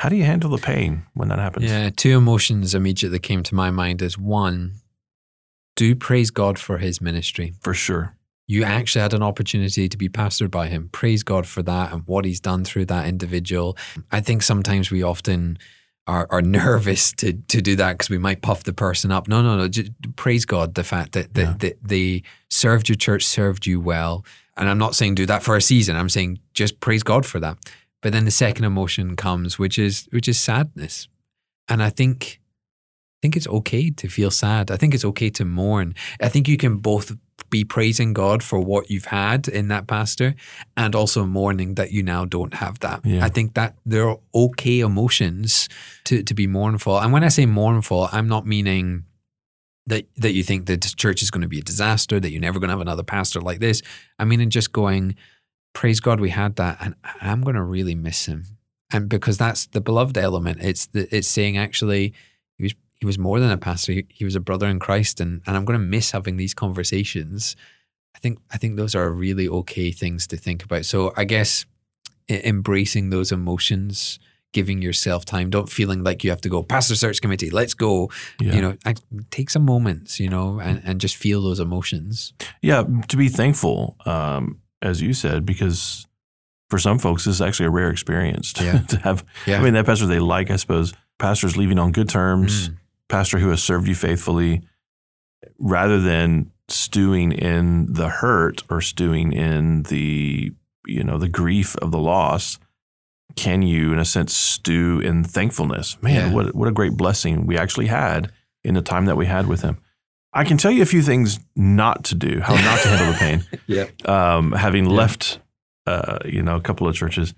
How 0.00 0.08
do 0.08 0.16
you 0.16 0.24
handle 0.24 0.48
the 0.48 0.56
pain 0.56 1.02
when 1.12 1.28
that 1.28 1.38
happens? 1.38 1.70
Yeah, 1.70 1.90
two 1.94 2.16
emotions 2.16 2.74
immediately 2.74 3.18
came 3.18 3.42
to 3.42 3.54
my 3.54 3.70
mind 3.70 4.00
is 4.00 4.16
one, 4.16 4.76
do 5.76 5.94
praise 5.94 6.30
God 6.30 6.58
for 6.58 6.78
his 6.78 7.02
ministry. 7.02 7.52
For 7.60 7.74
sure. 7.74 8.16
You 8.46 8.64
actually 8.64 9.02
had 9.02 9.12
an 9.12 9.22
opportunity 9.22 9.90
to 9.90 9.98
be 9.98 10.08
pastored 10.08 10.50
by 10.50 10.68
him. 10.68 10.88
Praise 10.90 11.22
God 11.22 11.46
for 11.46 11.62
that 11.64 11.92
and 11.92 12.02
what 12.06 12.24
he's 12.24 12.40
done 12.40 12.64
through 12.64 12.86
that 12.86 13.08
individual. 13.08 13.76
I 14.10 14.20
think 14.20 14.42
sometimes 14.42 14.90
we 14.90 15.02
often 15.02 15.58
are, 16.06 16.26
are 16.30 16.40
nervous 16.60 17.12
to 17.18 17.34
to 17.34 17.60
do 17.60 17.76
that 17.76 17.92
because 17.92 18.08
we 18.08 18.16
might 18.16 18.40
puff 18.40 18.64
the 18.64 18.72
person 18.72 19.12
up. 19.12 19.28
No, 19.28 19.42
no, 19.42 19.58
no. 19.58 19.68
Just 19.68 19.90
praise 20.16 20.46
God 20.46 20.76
the 20.76 20.82
fact 20.82 21.12
that, 21.12 21.34
that, 21.34 21.42
Yeah. 21.42 21.54
that 21.58 21.76
they 21.82 22.22
served 22.48 22.88
your 22.88 22.96
church, 22.96 23.26
served 23.26 23.66
you 23.66 23.78
well. 23.82 24.24
And 24.56 24.66
I'm 24.66 24.78
not 24.78 24.94
saying 24.94 25.16
do 25.16 25.26
that 25.26 25.42
for 25.42 25.56
a 25.56 25.60
season. 25.60 25.94
I'm 25.96 26.08
saying 26.08 26.38
just 26.54 26.80
praise 26.80 27.02
God 27.02 27.26
for 27.26 27.38
that. 27.40 27.58
But 28.02 28.12
then 28.12 28.24
the 28.24 28.30
second 28.30 28.64
emotion 28.64 29.16
comes, 29.16 29.58
which 29.58 29.78
is 29.78 30.08
which 30.10 30.28
is 30.28 30.38
sadness. 30.38 31.08
And 31.68 31.82
I 31.82 31.90
think 31.90 32.40
I 32.40 33.18
think 33.22 33.36
it's 33.36 33.48
okay 33.48 33.90
to 33.90 34.08
feel 34.08 34.30
sad. 34.30 34.70
I 34.70 34.76
think 34.76 34.94
it's 34.94 35.04
okay 35.04 35.30
to 35.30 35.44
mourn. 35.44 35.94
I 36.20 36.28
think 36.28 36.48
you 36.48 36.56
can 36.56 36.78
both 36.78 37.16
be 37.50 37.64
praising 37.64 38.12
God 38.12 38.42
for 38.42 38.60
what 38.60 38.90
you've 38.90 39.06
had 39.06 39.48
in 39.48 39.68
that 39.68 39.86
pastor 39.86 40.34
and 40.76 40.94
also 40.94 41.26
mourning 41.26 41.74
that 41.74 41.92
you 41.92 42.02
now 42.02 42.24
don't 42.24 42.54
have 42.54 42.78
that. 42.80 43.04
Yeah. 43.04 43.24
I 43.24 43.28
think 43.28 43.54
that 43.54 43.76
there 43.84 44.08
are 44.08 44.18
okay 44.34 44.80
emotions 44.80 45.68
to, 46.04 46.22
to 46.22 46.34
be 46.34 46.46
mournful. 46.46 46.98
And 46.98 47.12
when 47.12 47.24
I 47.24 47.28
say 47.28 47.46
mournful, 47.46 48.08
I'm 48.12 48.28
not 48.28 48.46
meaning 48.46 49.04
that 49.86 50.06
that 50.16 50.32
you 50.32 50.42
think 50.42 50.66
that 50.66 50.80
the 50.80 50.94
church 50.96 51.22
is 51.22 51.30
going 51.30 51.42
to 51.42 51.48
be 51.48 51.58
a 51.58 51.62
disaster, 51.62 52.20
that 52.20 52.30
you're 52.30 52.40
never 52.40 52.58
going 52.58 52.68
to 52.68 52.72
have 52.72 52.80
another 52.80 53.02
pastor 53.02 53.40
like 53.40 53.58
this. 53.58 53.82
I 54.18 54.24
mean, 54.24 54.40
and 54.40 54.52
just 54.52 54.72
going, 54.72 55.16
praise 55.72 56.00
God, 56.00 56.20
we 56.20 56.30
had 56.30 56.56
that, 56.56 56.78
and 56.80 56.94
I'm 57.20 57.42
going 57.42 57.56
to 57.56 57.62
really 57.62 57.94
miss 57.94 58.26
him. 58.26 58.44
And 58.92 59.08
because 59.08 59.38
that's 59.38 59.66
the 59.66 59.80
beloved 59.80 60.18
element, 60.18 60.58
it's 60.60 60.86
the, 60.86 61.14
it's 61.14 61.28
saying 61.28 61.56
actually 61.56 62.12
he 62.56 62.64
was 62.64 62.74
he 62.96 63.06
was 63.06 63.18
more 63.18 63.40
than 63.40 63.50
a 63.50 63.56
pastor. 63.56 63.92
He, 63.92 64.06
he 64.08 64.24
was 64.24 64.36
a 64.36 64.40
brother 64.40 64.66
in 64.66 64.78
Christ, 64.78 65.20
and 65.20 65.42
and 65.46 65.56
I'm 65.56 65.64
going 65.64 65.78
to 65.78 65.84
miss 65.84 66.10
having 66.10 66.36
these 66.36 66.54
conversations. 66.54 67.56
I 68.14 68.18
think 68.18 68.38
I 68.52 68.58
think 68.58 68.76
those 68.76 68.94
are 68.94 69.10
really 69.10 69.48
okay 69.48 69.90
things 69.92 70.26
to 70.28 70.36
think 70.36 70.64
about. 70.64 70.84
So 70.84 71.12
I 71.16 71.24
guess 71.24 71.64
embracing 72.28 73.10
those 73.10 73.32
emotions, 73.32 74.18
giving 74.52 74.82
yourself 74.82 75.24
time, 75.24 75.50
don't 75.50 75.68
feeling 75.68 76.02
like 76.02 76.24
you 76.24 76.30
have 76.30 76.40
to 76.42 76.48
go 76.48 76.62
pastor 76.62 76.96
search 76.96 77.20
committee. 77.20 77.50
Let's 77.50 77.74
go. 77.74 78.10
Yeah. 78.40 78.54
You 78.54 78.62
know, 78.62 78.76
I, 78.84 78.94
take 79.30 79.50
some 79.50 79.64
moments. 79.64 80.18
You 80.18 80.28
know, 80.28 80.60
and 80.60 80.82
and 80.84 81.00
just 81.00 81.16
feel 81.16 81.42
those 81.42 81.60
emotions. 81.60 82.32
Yeah, 82.60 82.84
to 83.08 83.16
be 83.16 83.28
thankful, 83.28 83.96
um, 84.04 84.59
as 84.82 85.00
you 85.02 85.12
said, 85.12 85.44
because 85.46 86.06
for 86.68 86.78
some 86.78 86.98
folks, 86.98 87.24
this 87.24 87.34
is 87.36 87.42
actually 87.42 87.66
a 87.66 87.70
rare 87.70 87.90
experience 87.90 88.52
to, 88.54 88.64
Yeah. 88.64 88.78
to 88.88 88.96
have. 88.98 89.24
Yeah. 89.46 89.58
I 89.60 89.62
mean, 89.62 89.74
that 89.74 89.86
pastor 89.86 90.06
they 90.06 90.18
like, 90.20 90.50
I 90.50 90.56
suppose, 90.56 90.92
pastors 91.18 91.56
leaving 91.56 91.78
on 91.78 91.92
good 91.92 92.08
terms, 92.08 92.68
Mm. 92.70 92.76
pastor 93.08 93.38
who 93.38 93.50
has 93.50 93.62
served 93.62 93.88
you 93.88 93.94
faithfully, 93.94 94.62
rather 95.58 96.00
than 96.00 96.50
stewing 96.68 97.32
in 97.32 97.92
the 97.92 98.08
hurt 98.08 98.62
or 98.70 98.80
stewing 98.80 99.32
in 99.32 99.82
the 99.84 100.52
you 100.86 101.04
know 101.04 101.18
the 101.18 101.28
grief 101.28 101.76
of 101.76 101.90
the 101.90 101.98
loss. 101.98 102.58
Can 103.36 103.62
you, 103.62 103.92
in 103.92 103.98
a 103.98 104.04
sense, 104.04 104.34
stew 104.34 105.00
in 105.00 105.22
thankfulness? 105.24 105.96
Man, 106.02 106.14
Yeah. 106.14 106.32
what 106.34 106.54
what 106.54 106.68
a 106.68 106.72
great 106.72 106.92
blessing 106.96 107.46
we 107.46 107.56
actually 107.58 107.86
had 107.86 108.32
in 108.64 108.74
the 108.74 108.82
time 108.82 109.06
that 109.06 109.16
we 109.16 109.26
had 109.26 109.46
with 109.46 109.62
him. 109.62 109.78
I 110.32 110.44
can 110.44 110.56
tell 110.58 110.70
you 110.70 110.82
a 110.82 110.86
few 110.86 111.02
things 111.02 111.40
not 111.56 112.04
to 112.04 112.14
do, 112.14 112.40
how 112.40 112.54
not 112.54 112.80
to 112.80 112.88
handle 112.88 113.12
the 113.12 113.18
pain 113.18 113.44
Yeah. 113.66 113.86
um, 114.04 114.52
having 114.52 114.84
Yeah. 114.86 114.96
left, 114.96 115.40
uh, 115.86 116.18
you 116.24 116.42
know, 116.42 116.56
a 116.56 116.60
couple 116.60 116.86
of 116.86 116.94
churches. 116.94 117.34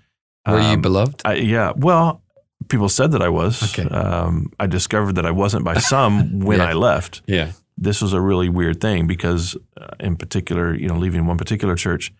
Were 0.47 0.59
you 0.59 0.75
Um, 0.75 0.81
beloved? 0.81 1.21
I, 1.25 1.35
yeah. 1.35 1.71
Well, 1.75 2.21
people 2.69 2.89
said 2.89 3.11
that 3.13 3.21
I 3.21 3.29
was. 3.29 3.63
Okay. 3.77 3.89
Um, 3.89 4.51
I 4.59 4.67
discovered 4.67 5.15
that 5.15 5.25
I 5.25 5.31
wasn't 5.31 5.63
by 5.65 5.75
some 5.79 6.39
when 6.47 6.59
Yeah. 6.59 6.65
I 6.69 6.73
left. 6.73 7.21
Yeah. 7.27 7.51
This 7.77 8.01
was 8.01 8.13
a 8.13 8.21
really 8.21 8.49
weird 8.49 8.79
thing 8.79 9.07
because, 9.07 9.57
uh, 9.81 9.87
in 9.99 10.15
particular, 10.15 10.75
you 10.75 10.87
know, 10.87 10.95
leaving 10.95 11.25
one 11.25 11.37
particular 11.37 11.75
church 11.75 12.13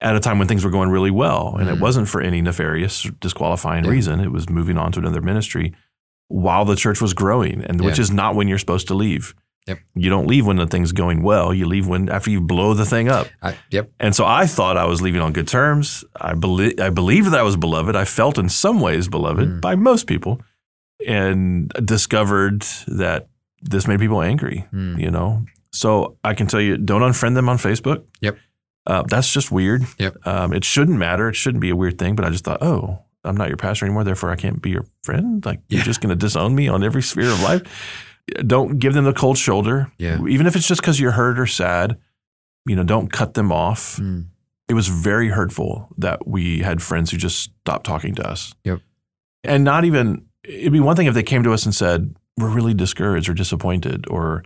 at 0.00 0.14
a 0.14 0.20
time 0.20 0.38
when 0.38 0.46
things 0.46 0.64
were 0.64 0.70
going 0.70 0.90
really 0.90 1.10
well, 1.10 1.56
and 1.58 1.68
it 1.68 1.76
Mhm. 1.76 1.80
wasn't 1.80 2.08
for 2.08 2.20
any 2.20 2.40
nefarious, 2.42 3.02
disqualifying 3.20 3.84
Yeah. 3.84 3.90
reason. 3.90 4.20
It 4.20 4.30
was 4.30 4.48
moving 4.48 4.78
on 4.78 4.92
to 4.92 5.00
another 5.00 5.22
ministry 5.22 5.74
while 6.28 6.64
the 6.64 6.76
church 6.76 7.00
was 7.00 7.14
growing, 7.14 7.62
and 7.64 7.80
which 7.80 7.98
is 7.98 8.12
not 8.12 8.34
when 8.36 8.46
you're 8.46 8.58
supposed 8.58 8.86
to 8.88 8.94
leave. 8.94 9.34
Yep. 9.66 9.78
You 9.96 10.10
don't 10.10 10.26
leave 10.28 10.46
when 10.46 10.56
the 10.56 10.66
thing's 10.66 10.92
going 10.92 11.22
well. 11.22 11.52
You 11.52 11.66
leave 11.66 11.88
when 11.88 12.08
after 12.08 12.30
you 12.30 12.40
blow 12.40 12.72
the 12.74 12.84
thing 12.86 13.08
up. 13.08 13.26
I, 13.42 13.56
yep. 13.70 13.90
And 13.98 14.14
so 14.14 14.24
I 14.24 14.46
thought 14.46 14.76
I 14.76 14.84
was 14.86 15.02
leaving 15.02 15.20
on 15.20 15.32
good 15.32 15.48
terms. 15.48 16.04
I 16.20 16.34
believe 16.34 16.78
I 16.80 16.90
believed 16.90 17.32
that 17.32 17.40
I 17.40 17.42
was 17.42 17.56
beloved. 17.56 17.96
I 17.96 18.04
felt 18.04 18.38
in 18.38 18.48
some 18.48 18.80
ways 18.80 19.08
beloved 19.08 19.48
Mm. 19.48 19.60
by 19.60 19.74
most 19.74 20.06
people, 20.06 20.40
and 21.06 21.70
discovered 21.84 22.62
that 22.86 23.28
this 23.62 23.86
made 23.88 23.98
people 24.00 24.22
angry. 24.22 24.64
Mm. 24.72 25.00
You 25.00 25.10
know, 25.10 25.44
so 25.72 26.16
I 26.24 26.34
can 26.34 26.46
tell 26.46 26.60
you, 26.60 26.76
don't 26.76 27.02
unfriend 27.02 27.34
them 27.34 27.48
on 27.48 27.58
Facebook. 27.58 28.04
Yep. 28.20 28.38
Uh, 28.86 29.02
that's 29.08 29.32
just 29.32 29.50
weird. 29.50 29.82
Yep. 29.98 30.26
Um, 30.26 30.52
it 30.52 30.64
shouldn't 30.64 30.96
matter. 30.98 31.28
It 31.28 31.34
shouldn't 31.34 31.60
be 31.60 31.70
a 31.70 31.76
weird 31.76 31.98
thing. 31.98 32.14
But 32.14 32.24
I 32.24 32.30
just 32.30 32.44
thought, 32.44 32.62
oh, 32.62 33.00
I'm 33.24 33.36
not 33.36 33.48
your 33.48 33.56
pastor 33.56 33.84
anymore. 33.84 34.04
Therefore, 34.04 34.30
I 34.30 34.36
can't 34.36 34.62
be 34.62 34.70
your 34.70 34.86
friend. 35.02 35.44
Like 35.44 35.60
Yeah. 35.68 35.78
you're 35.78 35.84
just 35.84 36.00
going 36.00 36.10
to 36.10 36.16
disown 36.16 36.54
me 36.54 36.68
on 36.68 36.84
every 36.84 37.02
sphere 37.02 37.30
of 37.30 37.42
life. 37.42 37.62
Don't 38.46 38.78
give 38.78 38.92
them 38.94 39.04
the 39.04 39.12
cold 39.12 39.38
shoulder. 39.38 39.90
Yeah. 39.98 40.18
Even 40.26 40.46
if 40.46 40.56
it's 40.56 40.66
just 40.66 40.80
because 40.80 40.98
you're 40.98 41.12
hurt 41.12 41.38
or 41.38 41.46
sad, 41.46 41.96
you 42.66 42.74
know, 42.74 42.82
don't 42.84 43.12
cut 43.12 43.34
them 43.34 43.52
off 43.52 43.96
Mm. 43.98 44.26
it 44.68 44.74
was 44.74 44.88
very 44.88 45.28
hurtful 45.28 45.88
that 45.98 46.26
we 46.26 46.58
had 46.58 46.82
friends 46.82 47.10
who 47.12 47.16
just 47.16 47.50
stopped 47.62 47.86
talking 47.86 48.14
to 48.16 48.28
us. 48.28 48.52
Yep. 48.64 48.80
And 49.44 49.62
not 49.62 49.84
even, 49.84 50.26
it'd 50.42 50.72
be 50.72 50.80
one 50.80 50.96
thing 50.96 51.06
if 51.06 51.14
they 51.14 51.22
came 51.22 51.44
to 51.44 51.52
us 51.52 51.64
and 51.64 51.72
said, 51.74 52.16
we're 52.36 52.50
really 52.50 52.74
discouraged 52.74 53.28
or 53.28 53.34
disappointed 53.34 54.06
or 54.10 54.42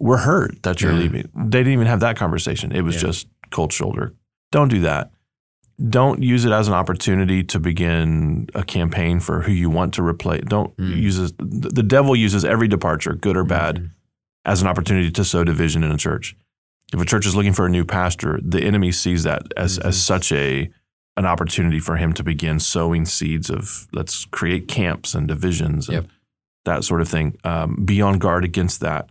we're 0.00 0.18
hurt 0.18 0.60
that 0.64 0.80
you're 0.80 0.90
Yeah. 0.92 0.98
leaving. 0.98 1.28
They 1.36 1.60
didn't 1.60 1.74
even 1.74 1.86
have 1.86 2.00
that 2.00 2.16
conversation. 2.16 2.72
It 2.72 2.82
was 2.82 2.96
Yeah. 2.96 3.02
just 3.02 3.28
cold 3.50 3.72
shoulder. 3.72 4.14
Don't 4.50 4.68
do 4.68 4.80
that. 4.80 5.12
Don't 5.88 6.22
use 6.22 6.44
it 6.44 6.52
as 6.52 6.68
an 6.68 6.74
opportunity 6.74 7.42
to 7.44 7.58
begin 7.58 8.48
a 8.54 8.62
campaign 8.62 9.20
for 9.20 9.42
who 9.42 9.52
you 9.52 9.70
want 9.70 9.94
to 9.94 10.02
replace. 10.02 10.42
Don't 10.46 10.76
Mm. 10.76 10.96
use 10.96 11.18
it. 11.18 11.32
The 11.38 11.82
devil 11.82 12.14
uses 12.14 12.44
every 12.44 12.68
departure, 12.68 13.14
good 13.14 13.36
or 13.36 13.44
bad, 13.44 13.76
Mhm. 13.76 13.90
as 14.44 14.62
an 14.62 14.68
opportunity 14.68 15.10
to 15.10 15.24
sow 15.24 15.44
division 15.44 15.82
in 15.82 15.90
a 15.90 15.96
church. 15.96 16.36
If 16.92 17.00
a 17.00 17.04
church 17.06 17.26
is 17.26 17.34
looking 17.34 17.52
for 17.54 17.66
a 17.66 17.70
new 17.70 17.84
pastor, 17.84 18.38
the 18.44 18.62
enemy 18.62 18.92
sees 18.92 19.22
that 19.22 19.50
as, 19.56 19.78
as 19.78 19.96
Mhm. 19.96 20.00
such 20.00 20.32
a 20.32 20.70
an 21.18 21.26
opportunity 21.26 21.78
for 21.78 21.96
him 21.96 22.14
to 22.14 22.22
begin 22.24 22.58
sowing 22.58 23.04
seeds 23.04 23.50
of 23.50 23.86
let's 23.92 24.24
create 24.24 24.66
camps 24.66 25.14
and 25.14 25.28
divisions 25.28 25.86
and 25.88 25.94
Yep. 25.96 26.06
that 26.64 26.84
sort 26.84 27.02
of 27.02 27.08
thing. 27.08 27.36
Um, 27.44 27.82
be 27.84 28.00
on 28.00 28.18
guard 28.18 28.44
against 28.46 28.80
that. 28.80 29.10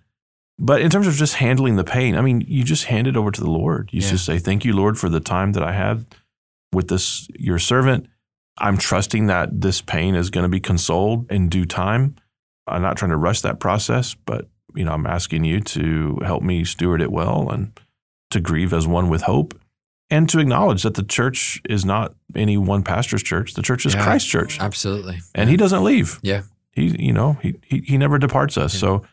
But 0.57 0.81
in 0.81 0.89
terms 0.89 1.05
of 1.05 1.13
just 1.13 1.35
handling 1.35 1.75
the 1.75 1.83
pain, 1.83 2.15
I 2.15 2.21
mean, 2.21 2.41
you 2.47 2.63
just 2.63 2.85
hand 2.85 3.05
it 3.05 3.15
over 3.15 3.29
to 3.29 3.39
the 3.41 3.51
Lord. 3.51 3.89
You 3.91 4.01
Yeah. 4.01 4.09
just 4.09 4.25
say, 4.25 4.39
"Thank 4.39 4.65
you, 4.65 4.73
Lord, 4.73 4.97
for 4.97 5.09
the 5.09 5.19
time 5.19 5.51
that 5.51 5.61
I 5.61 5.73
had 5.73 6.05
with 6.73 6.87
this 6.87 7.27
your 7.37 7.59
servant. 7.59 8.07
I'm 8.57 8.77
trusting 8.77 9.27
that 9.27 9.61
this 9.61 9.81
pain 9.81 10.15
is 10.15 10.29
going 10.29 10.43
to 10.43 10.49
be 10.49 10.59
consoled 10.59 11.31
in 11.31 11.49
due 11.49 11.65
time. 11.65 12.15
I'm 12.67 12.81
not 12.81 12.97
trying 12.97 13.11
to 13.11 13.17
rush 13.17 13.41
that 13.41 13.59
process, 13.59 14.13
but 14.25 14.47
you 14.75 14.85
know, 14.85 14.91
I'm 14.91 15.07
asking 15.07 15.43
you 15.45 15.59
to 15.61 16.19
help 16.23 16.43
me 16.43 16.63
steward 16.63 17.01
it 17.01 17.11
well 17.11 17.49
and 17.49 17.77
to 18.29 18.39
grieve 18.39 18.71
as 18.73 18.87
one 18.87 19.09
with 19.09 19.23
hope 19.23 19.59
and 20.09 20.29
to 20.29 20.39
acknowledge 20.39 20.83
that 20.83 20.93
the 20.93 21.03
church 21.03 21.61
is 21.69 21.83
not 21.83 22.13
any 22.35 22.57
one 22.57 22.83
pastor's 22.83 23.23
church. 23.23 23.53
The 23.53 23.61
church 23.61 23.85
is 23.85 23.93
Yeah. 23.95 24.03
Christ's 24.03 24.29
church. 24.29 24.59
Absolutely. 24.59 25.19
And 25.35 25.49
he 25.49 25.57
doesn't 25.57 25.83
leave. 25.83 26.19
Yeah. 26.21 26.43
He, 26.71 26.95
you 27.03 27.11
know, 27.13 27.33
he, 27.41 27.55
he, 27.65 27.79
he 27.79 27.97
never 27.97 28.17
departs 28.17 28.57
us. 28.57 28.73
Yeah. 28.73 28.79
So 28.79 29.03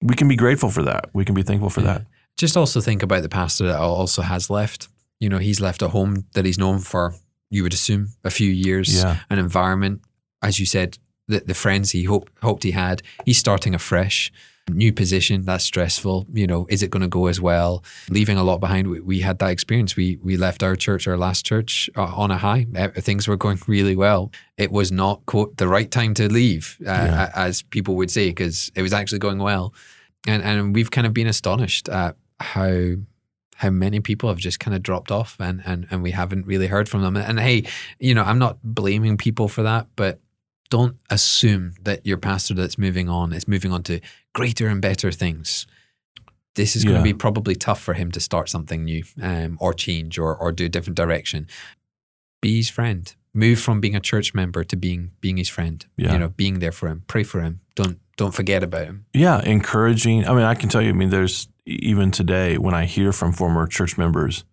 we 0.00 0.14
can 0.14 0.28
be 0.28 0.36
grateful 0.36 0.70
for 0.70 0.82
that. 0.82 1.10
We 1.12 1.24
can 1.24 1.34
be 1.34 1.42
thankful 1.42 1.70
for 1.70 1.80
Yeah. 1.80 1.86
that. 1.94 2.06
Just 2.36 2.56
also 2.56 2.80
think 2.80 3.02
about 3.02 3.22
the 3.22 3.28
pastor 3.28 3.66
that 3.66 3.78
also 3.78 4.22
has 4.22 4.50
left. 4.50 4.88
You 5.22 5.28
know, 5.30 5.38
he's 5.48 5.60
left 5.60 5.82
a 5.82 5.88
home 5.88 6.12
that 6.34 6.44
he's 6.44 6.58
known 6.58 6.78
for, 6.80 7.14
you 7.54 7.62
would 7.62 7.74
assume, 7.74 8.04
a 8.24 8.30
few 8.30 8.50
years, 8.50 8.88
Yeah. 9.02 9.16
an 9.30 9.38
environment, 9.38 10.00
as 10.48 10.58
you 10.60 10.66
said, 10.66 10.98
the, 11.28 11.38
the 11.46 11.54
friends 11.54 11.92
he 11.92 12.02
hope, 12.04 12.28
hoped 12.42 12.64
he 12.64 12.72
had. 12.72 13.02
He's 13.26 13.38
starting 13.38 13.74
afresh. 13.74 14.32
New 14.70 14.92
position, 14.92 15.44
that's 15.44 15.64
stressful. 15.64 16.26
You 16.40 16.46
know, 16.46 16.66
is 16.68 16.82
it 16.82 16.90
going 16.90 17.02
to 17.10 17.18
go 17.20 17.26
as 17.28 17.40
well? 17.40 17.82
Leaving 18.10 18.38
a 18.38 18.44
lot 18.44 18.58
behind. 18.60 18.86
We, 18.88 19.00
we 19.00 19.20
had 19.20 19.38
that 19.38 19.50
experience. 19.50 19.96
We 19.96 20.18
we 20.28 20.36
left 20.36 20.62
our 20.62 20.76
church, 20.76 21.08
our 21.08 21.16
last 21.18 21.44
church, 21.50 21.90
uh, 21.96 22.22
on 22.22 22.30
a 22.30 22.38
high. 22.38 22.66
Things 23.08 23.26
were 23.28 23.36
going 23.44 23.58
really 23.66 23.96
well. 23.96 24.30
It 24.56 24.70
was 24.70 24.90
not 24.92 25.16
quote 25.26 25.56
the 25.56 25.66
right 25.76 25.90
time 25.90 26.14
to 26.14 26.24
leave, 26.32 26.64
uh, 26.86 26.90
Yeah. 27.08 27.30
as 27.34 27.62
people 27.62 27.94
would 27.96 28.10
say, 28.10 28.28
because 28.30 28.70
it 28.74 28.82
was 28.82 28.92
actually 28.92 29.18
going 29.18 29.38
well. 29.42 29.72
And 30.28 30.42
and 30.44 30.74
we've 30.76 30.90
kind 30.90 31.06
of 31.08 31.12
been 31.12 31.26
astonished 31.28 31.88
at 31.88 32.14
how 32.38 32.74
how 33.62 33.70
many 33.70 34.00
people 34.00 34.28
have 34.28 34.38
just 34.38 34.58
kind 34.60 34.74
of 34.74 34.82
dropped 34.82 35.10
off 35.10 35.36
and 35.40 35.62
and 35.64 35.86
and 35.90 36.02
we 36.02 36.10
haven't 36.10 36.46
really 36.46 36.66
heard 36.66 36.88
from 36.88 37.02
them. 37.02 37.16
And 37.16 37.38
hey, 37.40 37.64
you 37.98 38.14
know, 38.14 38.22
I'm 38.24 38.38
not 38.38 38.58
blaming 38.62 39.16
people 39.16 39.48
for 39.48 39.62
that, 39.62 39.86
but 39.96 40.20
don't 40.68 40.96
assume 41.10 41.74
that 41.82 42.04
your 42.06 42.16
pastor 42.18 42.54
that's 42.54 42.76
moving 42.78 43.08
on 43.08 43.32
is 43.32 43.46
moving 43.46 43.72
on 43.72 43.82
to 43.84 44.00
greater 44.34 44.68
and 44.68 44.80
better 44.82 45.12
things. 45.12 45.66
This 46.54 46.76
is 46.76 46.84
going 46.84 46.96
Yeah. 46.96 47.00
to 47.02 47.04
be 47.04 47.14
probably 47.14 47.54
tough 47.54 47.80
for 47.80 47.94
him 47.94 48.10
to 48.12 48.20
start 48.20 48.48
something 48.48 48.84
new 48.84 49.04
um, 49.22 49.56
or 49.60 49.72
change 49.74 50.18
or, 50.18 50.36
or 50.36 50.52
do 50.52 50.64
a 50.66 50.68
different 50.68 50.96
direction. 50.96 51.46
Be 52.40 52.56
his 52.56 52.68
friend. 52.70 53.14
Move 53.34 53.58
from 53.60 53.80
being 53.80 53.96
a 53.96 54.00
church 54.00 54.34
member 54.34 54.64
to 54.64 54.76
being 54.76 55.12
being 55.20 55.38
his 55.38 55.48
friend. 55.48 55.86
Yeah. 55.96 56.12
You 56.12 56.18
know, 56.18 56.28
being 56.28 56.58
there 56.58 56.72
for 56.72 56.88
him. 56.88 57.04
Pray 57.06 57.22
for 57.24 57.40
him. 57.40 57.60
Don't 57.74 57.98
don't 58.16 58.34
forget 58.34 58.62
about 58.62 58.84
him. 58.86 59.06
Yeah, 59.14 59.40
encouraging. 59.42 60.26
I 60.28 60.32
mean, 60.34 60.44
I 60.44 60.54
can 60.54 60.68
tell 60.68 60.82
you, 60.82 60.90
I 60.90 60.92
mean, 60.92 61.08
there's 61.10 61.48
even 61.66 62.10
today 62.10 62.58
when 62.58 62.74
I 62.74 62.84
hear 62.86 63.12
from 63.12 63.32
former 63.32 63.66
church 63.66 63.96
members 63.96 64.44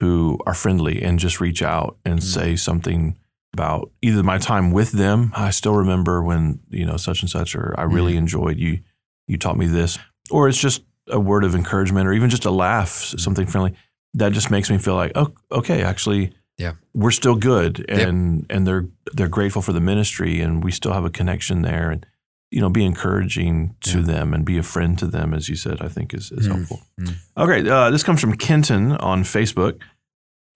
who 0.00 0.38
are 0.46 0.54
friendly 0.54 1.02
and 1.02 1.18
just 1.18 1.40
reach 1.40 1.62
out 1.62 1.96
and 2.04 2.18
Mm. 2.18 2.22
say 2.22 2.56
something 2.56 3.16
about 3.52 3.90
either 4.02 4.22
my 4.24 4.38
time 4.38 4.72
with 4.72 4.92
them. 4.92 5.30
I 5.36 5.50
still 5.50 5.74
remember 5.76 6.22
when, 6.22 6.58
you 6.70 6.84
know, 6.84 6.96
such 6.96 7.22
and 7.22 7.30
such, 7.30 7.54
or 7.54 7.74
I 7.78 7.84
really 7.84 8.14
Mm. 8.14 8.18
enjoyed 8.18 8.58
you, 8.58 8.80
you 9.28 9.36
taught 9.38 9.56
me 9.56 9.66
this. 9.68 9.98
Or 10.30 10.48
it's 10.48 10.60
just 10.60 10.82
a 11.08 11.20
word 11.20 11.44
of 11.44 11.54
encouragement 11.54 12.08
or 12.08 12.12
even 12.12 12.30
just 12.30 12.44
a 12.44 12.50
laugh, 12.50 12.88
something 13.16 13.46
friendly. 13.46 13.74
That 14.14 14.32
just 14.32 14.50
makes 14.50 14.70
me 14.70 14.78
feel 14.78 14.94
like, 14.96 15.12
oh, 15.14 15.32
okay, 15.52 15.82
actually, 15.82 16.32
Yeah. 16.58 16.72
we're 16.94 17.10
still 17.12 17.36
good. 17.36 17.84
Yep. 17.88 18.08
And 18.08 18.46
and 18.50 18.66
they're 18.66 18.86
they're 19.12 19.28
grateful 19.28 19.62
for 19.62 19.72
the 19.72 19.80
ministry 19.80 20.40
and 20.40 20.64
we 20.64 20.72
still 20.72 20.92
have 20.92 21.04
a 21.04 21.10
connection 21.10 21.62
there. 21.62 21.90
And 21.90 22.04
you 22.50 22.60
know, 22.60 22.70
be 22.70 22.84
encouraging 22.84 23.74
to 23.80 23.98
Yeah. 23.98 24.04
them 24.06 24.34
and 24.34 24.44
be 24.44 24.58
a 24.58 24.62
friend 24.62 24.98
to 24.98 25.06
them, 25.06 25.34
as 25.34 25.48
you 25.48 25.56
said, 25.56 25.80
I 25.82 25.88
think 25.88 26.14
is, 26.14 26.30
is 26.30 26.46
Mm, 26.46 26.52
helpful. 26.56 26.82
mm. 27.00 27.14
Okay, 27.36 27.68
uh, 27.68 27.90
this 27.90 28.02
comes 28.02 28.20
from 28.20 28.36
Kenton 28.36 28.92
on 28.92 29.24
Facebook. 29.24 29.80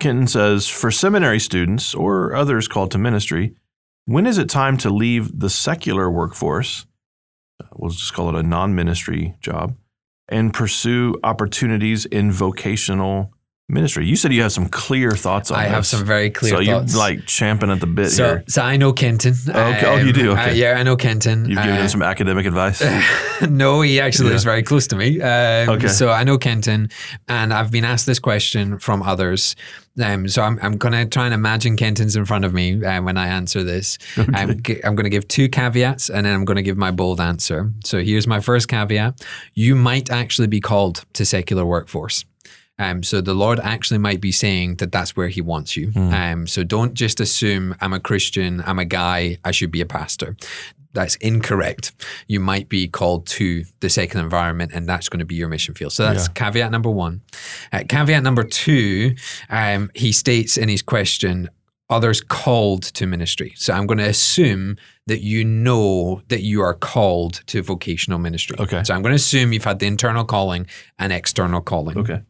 Kenton 0.00 0.26
says, 0.28 0.68
for 0.68 0.90
seminary 0.92 1.40
students 1.40 1.94
or 1.94 2.34
others 2.34 2.68
called 2.68 2.90
to 2.92 2.98
ministry, 2.98 3.54
when 4.04 4.26
is 4.26 4.38
it 4.38 4.48
time 4.48 4.76
to 4.78 4.90
leave 4.90 5.40
the 5.40 5.50
secular 5.50 6.08
workforce? 6.10 6.86
uh, 7.60 7.66
We'll 7.74 7.90
just 7.90 8.14
call 8.14 8.28
it 8.28 8.36
a 8.38 8.42
non 8.44 8.74
ministry 8.76 9.34
job 9.40 9.74
and 10.28 10.54
pursue 10.54 11.16
opportunities 11.24 12.04
in 12.06 12.30
vocational 12.30 13.32
ministry. 13.70 14.06
You 14.06 14.16
said 14.16 14.32
you 14.32 14.42
have 14.42 14.52
some 14.52 14.66
clear 14.68 15.10
thoughts 15.12 15.50
on 15.50 15.58
I 15.58 15.64
this. 15.64 15.72
have 15.72 15.86
some 15.86 16.04
very 16.04 16.30
clear 16.30 16.52
thoughts. 16.54 16.66
so 16.66 16.72
thoughts. 16.72 16.92
you're 16.92 16.98
like 17.00 17.26
champing 17.26 17.70
at 17.70 17.80
the 17.80 17.86
bit 17.86 18.10
so, 18.10 18.24
here. 18.24 18.44
so 18.48 18.62
I 18.62 18.76
know 18.78 18.92
Kenton. 18.94 19.34
okay. 19.48 19.86
Oh, 19.86 19.96
you 19.96 20.12
do? 20.12 20.30
uh, 20.30 20.34
Okay. 20.34 20.54
yeah, 20.54 20.72
I 20.78 20.82
know 20.82 20.96
Kenton. 20.96 21.40
You've 21.44 21.58
given 21.58 21.72
Uh, 21.76 21.82
him 21.82 21.88
some 21.88 22.02
academic 22.02 22.46
advice. 22.46 22.82
no, 23.48 23.82
he 23.82 24.00
actually 24.00 24.26
Yeah. 24.26 24.32
lives 24.32 24.44
very 24.44 24.62
close 24.62 24.86
to 24.88 24.96
me. 24.96 25.20
Um, 25.20 25.68
Okay. 25.68 25.88
So 25.88 26.10
I 26.10 26.24
know 26.24 26.38
Kenton, 26.38 26.88
and 27.28 27.52
I've 27.52 27.70
been 27.70 27.84
asked 27.84 28.06
this 28.06 28.18
question 28.18 28.78
from 28.78 29.02
others. 29.02 29.54
Um, 30.02 30.28
so 30.28 30.42
I'm, 30.42 30.58
I'm 30.62 30.76
going 30.76 30.92
to 30.92 31.06
try 31.06 31.24
and 31.26 31.34
imagine 31.34 31.76
Kenton's 31.76 32.14
in 32.14 32.24
front 32.24 32.44
of 32.44 32.54
me 32.54 32.82
uh, 32.84 33.02
when 33.02 33.16
I 33.18 33.26
answer 33.26 33.64
this. 33.64 33.98
Okay. 34.16 34.30
I'm, 34.32 34.62
g- 34.62 34.80
I'm 34.84 34.94
going 34.94 35.04
to 35.04 35.10
give 35.10 35.26
two 35.26 35.48
caveats, 35.48 36.08
and 36.08 36.24
then 36.24 36.34
I'm 36.34 36.44
going 36.44 36.56
to 36.56 36.62
give 36.62 36.76
my 36.78 36.92
bold 36.92 37.20
answer. 37.20 37.70
So 37.84 38.00
here's 38.00 38.26
my 38.28 38.38
first 38.40 38.68
caveat: 38.68 39.20
You 39.54 39.74
might 39.74 40.08
actually 40.10 40.46
be 40.46 40.60
called 40.60 41.04
to 41.14 41.24
secular 41.26 41.66
workforce. 41.66 42.24
Um, 42.78 43.02
so 43.02 43.20
the 43.20 43.34
Lord 43.34 43.58
actually 43.60 43.98
might 43.98 44.20
be 44.20 44.32
saying 44.32 44.76
that 44.76 44.92
that's 44.92 45.16
where 45.16 45.28
He 45.28 45.40
wants 45.40 45.76
you. 45.76 45.92
Um, 45.96 46.46
so 46.46 46.62
don't 46.64 46.94
just 46.94 47.20
assume 47.20 47.74
I'm 47.80 47.92
a 47.92 48.00
Christian, 48.00 48.62
I'm 48.66 48.78
a 48.78 48.84
guy, 48.84 49.38
I 49.44 49.50
should 49.50 49.70
be 49.70 49.80
a 49.80 49.86
pastor. 49.86 50.36
That's 50.94 51.16
incorrect. 51.16 51.92
You 52.28 52.40
might 52.40 52.68
be 52.68 52.88
called 52.88 53.26
to 53.28 53.64
the 53.80 53.90
second 53.90 54.20
environment, 54.20 54.72
and 54.74 54.88
that's 54.88 55.08
going 55.08 55.18
to 55.20 55.26
be 55.26 55.34
your 55.34 55.48
mission 55.48 55.74
field. 55.74 55.92
So 55.92 56.04
that's 56.04 56.28
caveat 56.28 56.70
number 56.70 56.90
one. 56.90 57.20
Uh, 57.72 57.84
caveat 57.88 58.22
number 58.22 58.42
two, 58.42 59.14
um, 59.50 59.90
he 59.94 60.12
states 60.12 60.56
in 60.56 60.68
his 60.68 60.80
question, 60.82 61.50
others 61.90 62.20
called 62.20 62.82
to 62.82 63.06
ministry. 63.06 63.52
So 63.56 63.74
I'm 63.74 63.86
going 63.86 63.98
to 63.98 64.08
assume 64.08 64.76
that 65.06 65.20
you 65.20 65.44
know 65.44 66.22
that 66.28 66.42
you 66.42 66.62
are 66.62 66.74
called 66.74 67.42
to 67.46 67.62
vocational 67.62 68.18
ministry. 68.18 68.56
Okay. 68.58 68.82
So 68.84 68.94
I'm 68.94 69.02
going 69.02 69.12
to 69.12 69.16
assume 69.16 69.52
you've 69.52 69.64
had 69.64 69.78
the 69.80 69.86
internal 69.86 70.24
calling 70.24 70.66
and 70.98 71.12
external 71.12 71.60
calling. 71.60 71.98
okay. 71.98 72.22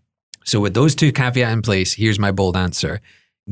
So 0.44 0.60
with 0.60 0.74
those 0.74 0.94
two 0.94 1.12
caveats 1.12 1.52
in 1.52 1.62
place, 1.62 1.94
here's 1.94 2.18
my 2.18 2.30
bold 2.32 2.56
answer. 2.56 3.00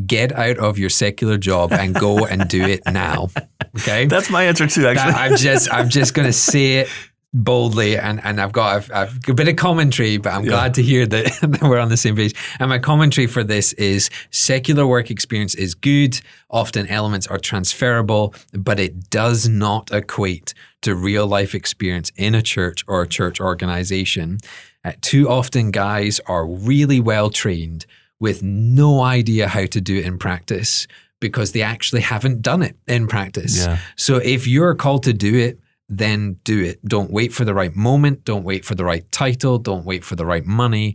Get 0.06 0.32
out 0.32 0.58
of 0.58 0.78
your 0.78 0.90
secular 0.90 1.38
job 1.38 1.72
and 1.72 1.94
go 1.94 2.26
and 2.26 2.48
do 2.48 2.62
it 2.64 2.82
now. 2.86 3.28
Okay. 3.80 4.06
That's 4.06 4.30
my 4.30 4.44
answer 4.44 4.66
too, 4.66 4.86
actually. 4.86 5.12
That- 5.12 5.20
I'm 5.20 5.36
just 5.36 5.70
I'm 5.70 5.90
just 5.90 6.14
gonna 6.14 6.32
say 6.32 6.78
it 6.78 6.88
boldly 7.34 7.98
and, 7.98 8.24
and 8.24 8.40
I've 8.40 8.52
got 8.52 8.74
I've, 8.76 8.90
I've 8.90 9.28
a 9.28 9.34
bit 9.34 9.48
of 9.48 9.56
commentary, 9.56 10.16
but 10.16 10.32
I'm 10.32 10.44
Yeah. 10.44 10.50
glad 10.52 10.74
to 10.74 10.82
hear 10.82 11.04
that, 11.04 11.24
that 11.42 11.62
we're 11.62 11.78
on 11.78 11.90
the 11.90 11.96
same 11.98 12.16
page. 12.16 12.34
And 12.58 12.70
my 12.70 12.78
commentary 12.78 13.26
for 13.26 13.44
this 13.44 13.74
is 13.74 14.08
secular 14.30 14.86
work 14.86 15.10
experience 15.10 15.54
is 15.54 15.74
good. 15.74 16.18
Often 16.48 16.86
elements 16.86 17.26
are 17.26 17.36
transferable, 17.38 18.34
but 18.54 18.80
it 18.80 19.10
does 19.10 19.46
not 19.46 19.92
equate 19.92 20.54
to 20.86 20.94
real 20.94 21.26
life 21.26 21.52
experience 21.52 22.12
in 22.16 22.34
a 22.34 22.42
church 22.42 22.84
or 22.86 23.02
a 23.02 23.08
church 23.08 23.40
organization. 23.40 24.38
Uh, 24.84 24.92
too 25.00 25.28
often, 25.28 25.72
guys 25.72 26.20
are 26.26 26.46
really 26.46 27.00
well 27.00 27.28
trained 27.28 27.86
with 28.20 28.40
no 28.42 29.02
idea 29.02 29.48
how 29.48 29.66
to 29.66 29.80
do 29.80 29.98
it 29.98 30.06
in 30.06 30.16
practice 30.16 30.86
because 31.20 31.50
they 31.50 31.62
actually 31.62 32.02
haven't 32.02 32.40
done 32.40 32.62
it 32.62 32.76
in 32.86 33.08
practice. 33.08 33.66
Yeah. 33.66 33.78
So 33.96 34.18
if 34.18 34.46
you're 34.46 34.76
called 34.76 35.02
to 35.02 35.12
do 35.12 35.34
it, 35.34 35.58
then 35.88 36.38
do 36.44 36.62
it. 36.62 36.84
Don't 36.84 37.10
wait 37.10 37.32
for 37.32 37.44
the 37.44 37.52
right 37.52 37.74
moment. 37.74 38.24
Don't 38.24 38.44
wait 38.44 38.64
for 38.64 38.76
the 38.76 38.84
right 38.84 39.10
title. 39.10 39.58
Don't 39.58 39.84
wait 39.84 40.04
for 40.04 40.14
the 40.14 40.24
right 40.24 40.46
money. 40.46 40.94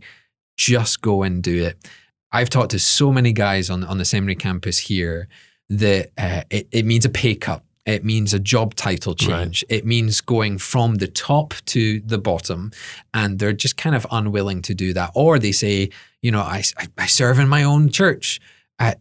Just 0.56 1.02
go 1.02 1.22
and 1.22 1.42
do 1.42 1.64
it. 1.64 1.86
I've 2.32 2.48
talked 2.48 2.70
to 2.70 2.78
so 2.78 3.12
many 3.12 3.32
guys 3.32 3.68
on, 3.68 3.84
on 3.84 3.98
the 3.98 4.06
seminary 4.06 4.36
campus 4.36 4.78
here 4.78 5.28
that 5.68 6.12
uh, 6.16 6.44
it, 6.48 6.66
it 6.72 6.86
means 6.86 7.04
a 7.04 7.10
pay 7.10 7.34
cut. 7.34 7.62
It 7.84 8.04
means 8.04 8.32
a 8.32 8.38
job 8.38 8.74
title 8.76 9.14
change. 9.14 9.64
It 9.68 9.84
means 9.84 10.20
going 10.20 10.58
from 10.58 10.96
the 10.96 11.08
top 11.08 11.54
to 11.66 11.98
the 12.00 12.18
bottom. 12.18 12.70
And 13.12 13.40
they're 13.40 13.52
just 13.52 13.76
kind 13.76 13.96
of 13.96 14.06
unwilling 14.10 14.62
to 14.62 14.74
do 14.74 14.92
that. 14.92 15.10
Or 15.14 15.38
they 15.38 15.50
say, 15.52 15.90
you 16.20 16.30
know, 16.30 16.42
I, 16.42 16.62
I, 16.78 16.86
I 16.96 17.06
serve 17.06 17.40
in 17.40 17.48
my 17.48 17.64
own 17.64 17.90
church. 17.90 18.40
I, 18.78 18.94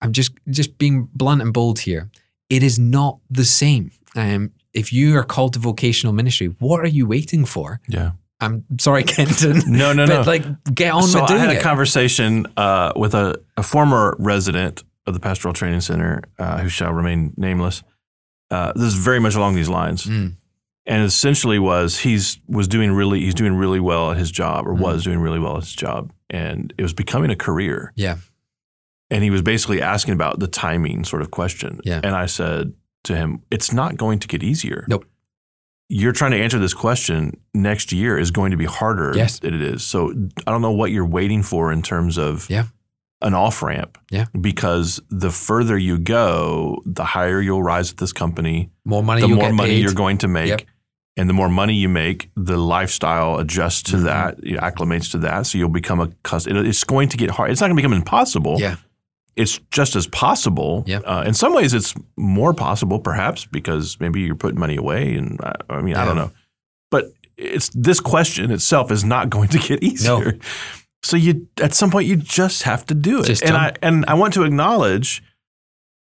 I'm 0.00 0.12
just 0.12 0.32
just 0.48 0.78
being 0.78 1.08
blunt 1.14 1.42
and 1.42 1.52
bold 1.52 1.80
here. 1.80 2.08
It 2.48 2.62
is 2.62 2.78
not 2.78 3.18
the 3.30 3.44
same. 3.44 3.90
Um, 4.14 4.52
if 4.72 4.92
you 4.92 5.16
are 5.16 5.24
called 5.24 5.54
to 5.54 5.58
vocational 5.58 6.12
ministry, 6.12 6.54
what 6.58 6.80
are 6.80 6.88
you 6.88 7.06
waiting 7.06 7.44
for? 7.44 7.80
yeah. 7.88 8.12
I'm 8.40 8.64
sorry, 8.78 9.02
Kenton. 9.04 9.62
No, 9.66 9.92
no, 9.92 10.06
but 10.06 10.14
no. 10.14 10.22
like, 10.22 10.44
get 10.74 10.92
on 10.92 11.04
so 11.04 11.20
with 11.20 11.28
doing 11.28 11.40
I 11.40 11.44
had 11.44 11.54
a 11.54 11.58
it. 11.58 11.62
conversation 11.62 12.46
uh, 12.56 12.92
with 12.94 13.14
a, 13.14 13.40
a 13.56 13.62
former 13.62 14.16
resident 14.18 14.82
of 15.06 15.14
the 15.14 15.20
Pastoral 15.20 15.54
Training 15.54 15.80
Center 15.80 16.22
uh, 16.38 16.58
who 16.58 16.68
shall 16.68 16.92
remain 16.92 17.32
nameless. 17.36 17.82
Uh, 18.54 18.72
this 18.74 18.88
is 18.94 18.98
very 19.10 19.20
much 19.20 19.34
along 19.34 19.54
these 19.56 19.68
lines, 19.68 20.04
Mm. 20.06 20.32
and 20.86 21.02
essentially 21.04 21.58
was 21.58 21.98
he's 22.00 22.38
was 22.48 22.66
doing 22.68 22.90
really 22.92 23.20
he's 23.20 23.34
doing 23.34 23.54
really 23.62 23.80
well 23.80 24.10
at 24.12 24.16
his 24.18 24.30
job 24.30 24.66
or 24.68 24.74
Mm. 24.74 24.80
was 24.80 25.04
doing 25.04 25.18
really 25.26 25.38
well 25.44 25.56
at 25.56 25.64
his 25.64 25.74
job, 25.74 26.12
and 26.30 26.72
it 26.78 26.82
was 26.82 26.92
becoming 26.94 27.30
a 27.30 27.36
career. 27.36 27.92
Yeah. 27.96 28.16
and 29.10 29.22
he 29.22 29.30
was 29.30 29.42
basically 29.42 29.80
asking 29.82 30.14
about 30.14 30.40
the 30.40 30.46
timing 30.48 31.04
sort 31.04 31.22
of 31.22 31.30
question. 31.30 31.78
Yeah. 31.84 32.00
and 32.02 32.14
I 32.16 32.26
said 32.26 32.72
to 33.04 33.14
him, 33.14 33.42
"It's 33.50 33.70
not 33.72 33.96
going 33.96 34.18
to 34.20 34.26
get 34.28 34.42
easier. 34.42 34.84
Nope. 34.88 35.04
You're 35.90 36.12
trying 36.20 36.30
to 36.32 36.38
answer 36.44 36.58
this 36.58 36.72
question 36.74 37.36
next 37.52 37.92
year 37.92 38.18
is 38.18 38.30
going 38.30 38.50
to 38.52 38.56
be 38.56 38.64
harder 38.64 39.12
Yes. 39.14 39.38
than 39.40 39.52
it 39.54 39.60
is. 39.60 39.82
So 39.84 40.10
I 40.46 40.50
don't 40.50 40.62
know 40.62 40.72
what 40.80 40.90
you're 40.90 41.04
waiting 41.18 41.42
for 41.42 41.70
in 41.70 41.82
terms 41.82 42.16
of 42.18 42.48
Yeah. 42.48 42.64
An 43.24 43.34
off 43.34 43.62
ramp. 43.62 43.98
Yeah. 44.10 44.26
Because 44.40 45.00
the 45.10 45.30
further 45.30 45.76
you 45.76 45.98
go, 45.98 46.80
the 46.86 47.04
higher 47.04 47.40
you'll 47.40 47.62
rise 47.62 47.90
at 47.90 47.96
this 47.96 48.12
company, 48.12 48.70
More 48.84 49.02
money, 49.02 49.20
the 49.22 49.28
more 49.28 49.52
money 49.52 49.70
paid. 49.70 49.82
you're 49.82 49.94
going 49.94 50.18
to 50.18 50.28
make. 50.28 50.48
Yep. 50.50 50.62
And 51.16 51.28
the 51.28 51.34
more 51.34 51.48
money 51.48 51.74
you 51.74 51.88
make, 51.88 52.30
the 52.36 52.56
lifestyle 52.56 53.38
adjusts 53.38 53.82
to 53.84 53.96
Mhm. 53.96 54.04
that, 54.04 54.38
it 54.42 54.58
acclimates 54.60 55.10
to 55.12 55.18
that. 55.18 55.46
So 55.46 55.58
you'll 55.58 55.68
become 55.68 56.00
a 56.00 56.08
custom. 56.22 56.56
It's 56.56 56.84
going 56.84 57.08
to 57.10 57.16
get 57.16 57.30
hard. 57.30 57.50
It's 57.50 57.60
not 57.60 57.68
going 57.68 57.76
to 57.76 57.82
become 57.82 57.92
impossible 57.92 58.56
Yeah. 58.60 58.76
it's 59.36 59.58
just 59.70 59.96
as 59.96 60.06
possible. 60.08 60.84
Yeah. 60.86 60.98
Uh, 60.98 61.22
in 61.26 61.34
some 61.34 61.54
ways, 61.54 61.72
it's 61.74 61.94
more 62.16 62.52
possible, 62.52 62.98
perhaps, 62.98 63.46
because 63.46 63.96
maybe 64.00 64.20
you're 64.22 64.34
putting 64.36 64.58
money 64.60 64.76
away. 64.76 65.14
And 65.14 65.40
I, 65.42 65.52
I 65.70 65.80
mean, 65.82 65.96
I 65.96 66.04
don't 66.04 66.16
know. 66.16 66.30
But 66.90 67.12
it's 67.36 67.68
this 67.74 68.00
question 68.00 68.50
itself 68.50 68.90
is 68.92 69.02
not 69.04 69.30
going 69.34 69.48
to 69.48 69.58
get 69.58 69.82
easier. 69.82 70.38
So 71.04 71.16
you, 71.16 71.46
at 71.60 71.74
some 71.74 71.90
point, 71.90 72.06
you 72.08 72.16
just 72.16 72.62
have 72.64 72.86
to 72.86 72.94
do 72.94 73.20
it. 73.20 73.26
Just 73.26 73.42
and 73.44 73.56
I 73.56 73.72
and 73.82 74.04
I 74.08 74.14
want 74.14 74.34
to 74.34 74.42
acknowledge 74.44 75.22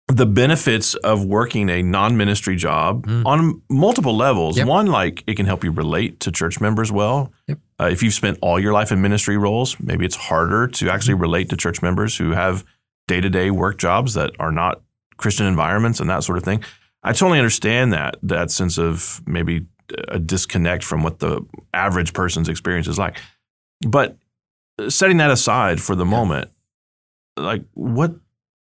the 0.08 0.26
benefits 0.26 0.94
of 0.96 1.24
working 1.24 1.68
a 1.70 1.82
non-ministry 1.82 2.56
job 2.56 3.06
Mm. 3.06 3.24
on 3.26 3.62
multiple 3.70 4.16
levels. 4.16 4.58
Yep. 4.58 4.66
One, 4.66 4.86
like 4.86 5.22
it 5.28 5.36
can 5.36 5.46
help 5.46 5.62
you 5.62 5.70
relate 5.70 6.18
to 6.20 6.32
church 6.32 6.60
members 6.60 6.90
well. 6.90 7.32
Yep. 7.46 7.58
Uh, 7.80 7.88
if 7.92 8.02
you've 8.02 8.14
spent 8.14 8.36
all 8.42 8.58
your 8.58 8.72
life 8.72 8.90
in 8.90 9.00
ministry 9.00 9.36
roles, 9.38 9.78
maybe 9.78 10.04
it's 10.04 10.16
harder 10.16 10.66
to 10.66 10.90
actually 10.90 11.14
Mm-hmm. 11.14 11.22
relate 11.22 11.48
to 11.50 11.56
church 11.56 11.80
members 11.80 12.16
who 12.18 12.32
have 12.32 12.64
day-to-day 13.06 13.52
work 13.52 13.78
jobs 13.78 14.14
that 14.14 14.32
are 14.40 14.50
not 14.52 14.82
Christian 15.16 15.46
environments 15.46 16.00
and 16.00 16.10
that 16.10 16.24
sort 16.24 16.38
of 16.38 16.44
thing. 16.44 16.64
I 17.04 17.12
totally 17.12 17.38
understand 17.38 17.92
that 17.92 18.16
that 18.24 18.50
sense 18.50 18.78
of 18.78 19.22
maybe 19.26 19.66
a 20.08 20.18
disconnect 20.18 20.82
from 20.82 21.02
what 21.04 21.20
the 21.20 21.46
average 21.72 22.12
person's 22.12 22.48
experience 22.48 22.88
is 22.88 22.98
like. 22.98 23.18
But 23.86 24.16
setting 24.88 25.18
that 25.18 25.30
aside 25.30 25.80
for 25.80 25.94
the 25.94 26.04
moment, 26.04 26.50
like 27.36 27.62
what 27.74 28.14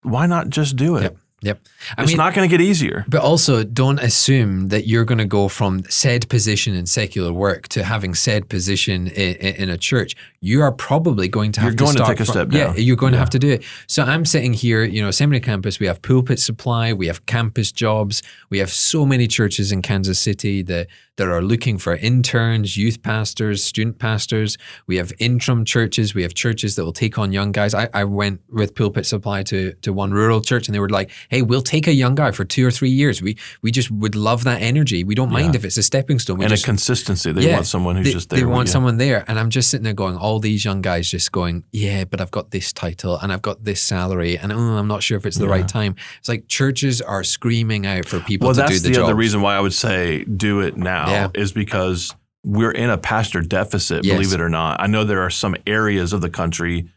why 0.01 0.25
not 0.25 0.49
just 0.49 0.75
do 0.75 0.95
it? 0.97 1.03
Yep. 1.03 1.17
Yep. 1.41 1.59
I 1.97 2.03
it's 2.03 2.11
mean, 2.11 2.17
not 2.17 2.33
going 2.33 2.49
to 2.49 2.51
get 2.51 2.61
easier. 2.61 3.05
But 3.07 3.21
also, 3.21 3.63
don't 3.63 3.99
assume 3.99 4.67
that 4.69 4.87
you're 4.87 5.05
going 5.05 5.19
to 5.19 5.25
go 5.25 5.47
from 5.47 5.83
said 5.89 6.27
position 6.27 6.75
in 6.75 6.85
secular 6.85 7.31
work 7.31 7.69
to 7.69 7.83
having 7.83 8.13
said 8.13 8.49
position 8.49 9.07
in, 9.07 9.35
in 9.35 9.69
a 9.69 9.77
church. 9.77 10.15
You 10.41 10.61
are 10.61 10.71
probably 10.71 11.27
going 11.27 11.51
to 11.53 11.59
have 11.59 11.71
You're 11.71 11.75
to 11.77 11.83
going 11.83 11.95
to 11.97 12.03
start 12.03 12.17
take 12.17 12.21
a 12.21 12.25
from- 12.25 12.33
step 12.33 12.53
Yeah, 12.53 12.73
you're 12.75 12.95
going 12.95 13.11
to 13.11 13.19
have 13.19 13.29
to 13.31 13.39
do 13.39 13.49
it. 13.49 13.63
So 13.87 14.03
I'm 14.03 14.23
sitting 14.23 14.53
here, 14.53 14.83
you 14.85 15.01
know, 15.01 15.11
seminary 15.11 15.41
campus. 15.41 15.79
We 15.81 15.87
have 15.87 16.01
pulpit 16.01 16.39
supply. 16.39 16.93
We 16.93 17.07
have 17.07 17.25
campus 17.25 17.71
jobs. 17.73 18.23
We 18.49 18.59
have 18.59 18.69
so 18.71 19.05
many 19.05 19.27
churches 19.27 19.71
in 19.73 19.81
Kansas 19.81 20.19
City 20.19 20.61
that 20.63 20.87
that 21.17 21.27
are 21.27 21.41
looking 21.41 21.77
for 21.77 21.97
interns, 21.97 22.77
youth 22.77 23.03
pastors, 23.03 23.61
student 23.61 23.99
pastors. 23.99 24.57
We 24.87 24.95
have 24.95 25.11
interim 25.19 25.65
churches. 25.65 26.15
We 26.15 26.21
have 26.21 26.33
churches 26.33 26.77
that 26.77 26.85
will 26.85 26.93
take 26.93 27.17
on 27.19 27.33
young 27.33 27.51
guys. 27.51 27.73
I, 27.73 27.89
I 27.93 28.05
went 28.05 28.39
with 28.49 28.73
pulpit 28.73 29.05
supply 29.05 29.43
to 29.43 29.73
to 29.81 29.91
one 29.91 30.11
rural 30.11 30.39
church, 30.41 30.69
and 30.69 30.75
they 30.75 30.79
were 30.79 30.87
like, 30.87 31.11
"Hey, 31.27 31.41
we'll 31.41 31.61
take 31.61 31.87
a 31.87 31.93
young 31.93 32.15
guy 32.15 32.31
for 32.31 32.45
two 32.45 32.65
or 32.65 32.71
three 32.71 32.89
years. 32.91 33.21
We 33.21 33.35
we 33.61 33.71
just 33.71 33.91
would 33.91 34.15
love 34.15 34.45
that 34.45 34.61
energy. 34.61 35.03
We 35.03 35.13
don't 35.15 35.31
mind 35.31 35.55
Yeah. 35.55 35.59
if 35.59 35.65
it's 35.65 35.77
a 35.77 35.83
stepping 35.83 36.19
stone. 36.19 36.37
We 36.37 36.45
and 36.45 36.51
just 36.51 36.63
a 36.63 36.65
consistency. 36.67 37.33
They 37.33 37.47
Yeah. 37.47 37.55
want 37.55 37.67
someone 37.67 37.97
who's 37.97 38.05
they, 38.05 38.13
just 38.13 38.29
there. 38.29 38.39
they 38.39 38.45
want 38.45 38.69
someone 38.69 38.95
there, 38.97 39.25
and 39.27 39.37
I'm 39.37 39.49
just 39.49 39.69
sitting 39.69 39.83
there 39.83 39.91
going, 39.93 40.15
all 40.29 40.39
these 40.39 40.63
young 40.63 40.81
guys 40.81 41.09
just 41.09 41.31
going, 41.31 41.63
yeah, 41.71 42.03
but 42.03 42.21
I've 42.21 42.29
got 42.31 42.51
this 42.51 42.71
title 42.71 43.17
and 43.17 43.33
I've 43.33 43.41
got 43.41 43.63
this 43.63 43.81
salary 43.81 44.37
and 44.37 44.51
oh, 44.53 44.57
I'm 44.77 44.87
not 44.87 45.01
sure 45.01 45.17
if 45.17 45.25
it's 45.25 45.37
the 45.37 45.45
Yeah. 45.45 45.51
right 45.51 45.67
time. 45.67 45.95
It's 46.19 46.29
like 46.29 46.47
churches 46.47 47.01
are 47.01 47.23
screaming 47.23 47.85
out 47.87 48.05
for 48.05 48.19
people 48.19 48.45
well, 48.47 48.53
to 48.55 48.61
that's 48.61 48.73
do 48.73 48.79
the, 48.79 48.87
the, 48.89 48.95
job. 48.95 49.03
other 49.05 49.15
reason 49.15 49.41
why 49.41 49.55
I 49.55 49.59
would 49.59 49.73
say 49.73 50.23
do 50.25 50.59
it 50.61 50.77
now 50.77 51.09
Yeah. 51.09 51.27
is 51.33 51.51
because 51.51 52.13
we're 52.43 52.71
in 52.71 52.89
a 52.89 52.97
pastor 52.97 53.41
deficit, 53.41 54.05
Yes. 54.05 54.13
believe 54.15 54.33
it 54.33 54.39
or 54.41 54.49
not. 54.49 54.79
I 54.79 54.87
know 54.87 55.03
there 55.03 55.21
are 55.21 55.29
some 55.31 55.55
areas 55.65 56.13
of 56.13 56.21
the 56.21 56.29
country 56.29 56.89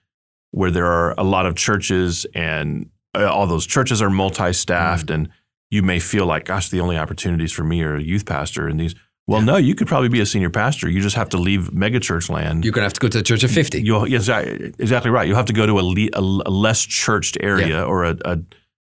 where 0.50 0.70
there 0.70 0.86
are 0.86 1.14
a 1.16 1.24
lot 1.24 1.46
of 1.46 1.56
churches 1.56 2.26
and 2.34 2.90
uh, 3.14 3.24
all 3.26 3.46
those 3.46 3.66
churches 3.66 4.00
are 4.02 4.10
multi-staffed 4.10 5.06
Mm. 5.06 5.14
and 5.14 5.28
you 5.70 5.82
may 5.82 5.98
feel 5.98 6.26
like, 6.26 6.44
gosh, 6.44 6.68
the 6.68 6.80
only 6.80 6.98
opportunities 6.98 7.50
for 7.52 7.64
me 7.64 7.82
are 7.82 7.96
a 7.96 8.02
youth 8.02 8.26
pastor 8.26 8.68
and 8.68 8.78
these. 8.78 8.94
Well, 9.28 9.40
no, 9.40 9.56
you 9.56 9.74
could 9.74 9.86
probably 9.86 10.08
be 10.08 10.20
a 10.20 10.26
senior 10.26 10.50
pastor. 10.50 10.88
You 10.90 11.00
just 11.00 11.14
have 11.16 11.28
to 11.30 11.36
leave 11.38 11.70
megachurch 11.70 12.28
land. 12.28 12.64
You're 12.64 12.72
going 12.72 12.80
to 12.82 12.86
have 12.86 12.92
to 12.94 13.00
go 13.00 13.08
to 13.08 13.18
the 13.18 13.24
church 13.24 13.44
of 13.44 13.50
50. 13.52 13.80
You'll, 13.82 14.06
yes, 14.08 14.22
exactly 14.22 14.72
exactly 14.80 15.10
right. 15.12 15.26
You'll 15.28 15.36
have 15.36 15.46
to 15.46 15.52
go 15.52 15.64
to 15.66 15.78
a, 15.78 15.82
le- 15.82 16.10
a, 16.12 16.20
a 16.48 16.50
less 16.50 16.80
churched 16.82 17.36
area 17.40 17.84
or 17.84 18.04
a, 18.04 18.16
a 18.24 18.38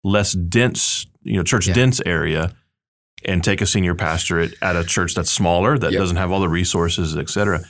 less 0.04 0.32
dense, 0.34 1.06
you 1.22 1.36
know, 1.36 1.42
church 1.42 1.66
Yeah. 1.68 1.74
dense 1.74 2.00
area, 2.04 2.52
and 3.24 3.42
take 3.42 3.60
a 3.62 3.66
senior 3.66 3.94
pastorate 3.94 4.54
at 4.60 4.76
a 4.76 4.84
church 4.84 5.14
that's 5.14 5.30
smaller 5.30 5.78
that 5.78 5.92
Yep. 5.92 5.98
doesn't 5.98 6.16
have 6.16 6.30
all 6.30 6.40
the 6.40 6.50
resources, 6.50 7.16
et 7.16 7.30
cetera. 7.30 7.60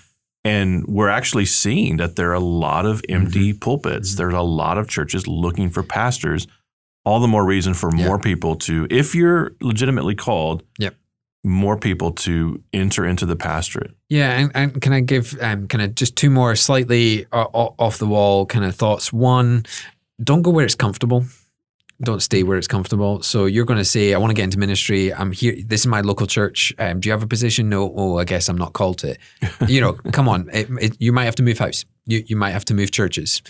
And 0.44 0.85
we're 0.87 1.09
actually 1.09 1.46
seeing 1.46 1.96
that 1.98 2.16
there 2.16 2.31
are 2.31 2.35
a 2.35 2.40
lot 2.40 2.85
of 2.85 3.00
empty 3.09 3.50
Mm-hmm. 3.52 3.59
pulpits. 3.61 4.16
There's 4.16 4.35
a 4.35 4.40
lot 4.42 4.76
of 4.76 4.88
churches 4.88 5.26
looking 5.29 5.70
for 5.70 5.83
pastors. 5.85 6.46
All 7.05 7.20
the 7.20 7.29
more 7.29 7.44
reason 7.46 7.74
for 7.74 7.90
Yeah. 7.94 8.07
more 8.07 8.18
people 8.18 8.57
to, 8.57 8.87
if 8.90 9.14
you're 9.14 9.52
legitimately 9.62 10.16
called, 10.16 10.64
Yep. 10.81 10.96
More 11.47 11.79
people 11.79 12.11
to 12.11 12.63
enter 12.73 13.07
into 13.07 13.25
the 13.25 13.37
pastorate. 13.37 13.93
Yeah, 14.09 14.39
and, 14.39 14.51
and 14.55 14.83
can 14.83 14.93
I 14.93 15.01
give 15.01 15.39
um, 15.41 15.69
kind 15.69 15.83
of 15.83 15.95
just 15.95 16.17
two 16.17 16.29
more 16.29 16.57
slightly 16.57 17.27
uh, 17.33 17.45
off 17.53 17.99
the 17.99 18.07
wall 18.07 18.47
kind 18.47 18.65
of 18.65 18.75
thoughts? 18.75 19.13
One, 19.13 19.65
don't 20.23 20.43
go 20.43 20.51
where 20.51 20.65
it's 20.65 20.75
comfortable. 20.75 21.25
Don't 22.03 22.21
stay 22.21 22.43
where 22.43 22.59
it's 22.59 22.67
comfortable. 22.67 23.23
So 23.23 23.47
you're 23.47 23.65
going 23.65 23.79
to 23.79 23.85
say, 23.85 24.13
"I 24.13 24.19
want 24.19 24.31
to 24.31 24.35
get 24.35 24.45
into 24.45 24.59
ministry. 24.59 25.15
I'm 25.15 25.33
here. 25.33 25.57
This 25.65 25.81
is 25.81 25.87
my 25.87 26.03
local 26.03 26.27
church. 26.27 26.75
Um, 26.79 27.01
do 27.01 27.09
you 27.09 27.13
have 27.13 27.23
a 27.23 27.27
position? 27.27 27.71
No. 27.71 27.91
Oh, 27.97 28.19
I 28.19 28.25
guess 28.25 28.51
I'm 28.51 28.59
not 28.59 28.75
called 28.75 28.99
to 28.99 29.13
it. 29.13 29.19
You 29.69 29.81
know, 29.81 29.95
come 30.13 30.29
on. 30.29 30.51
It, 30.53 30.69
it, 30.81 30.97
you 31.01 31.13
might 31.13 31.25
have 31.25 31.37
to 31.37 31.43
move 31.43 31.59
house. 31.59 31.87
You 32.05 32.23
you 32.27 32.37
might 32.37 32.51
have 32.51 32.67
to 32.67 32.75
move 32.75 32.91
churches. 32.91 33.41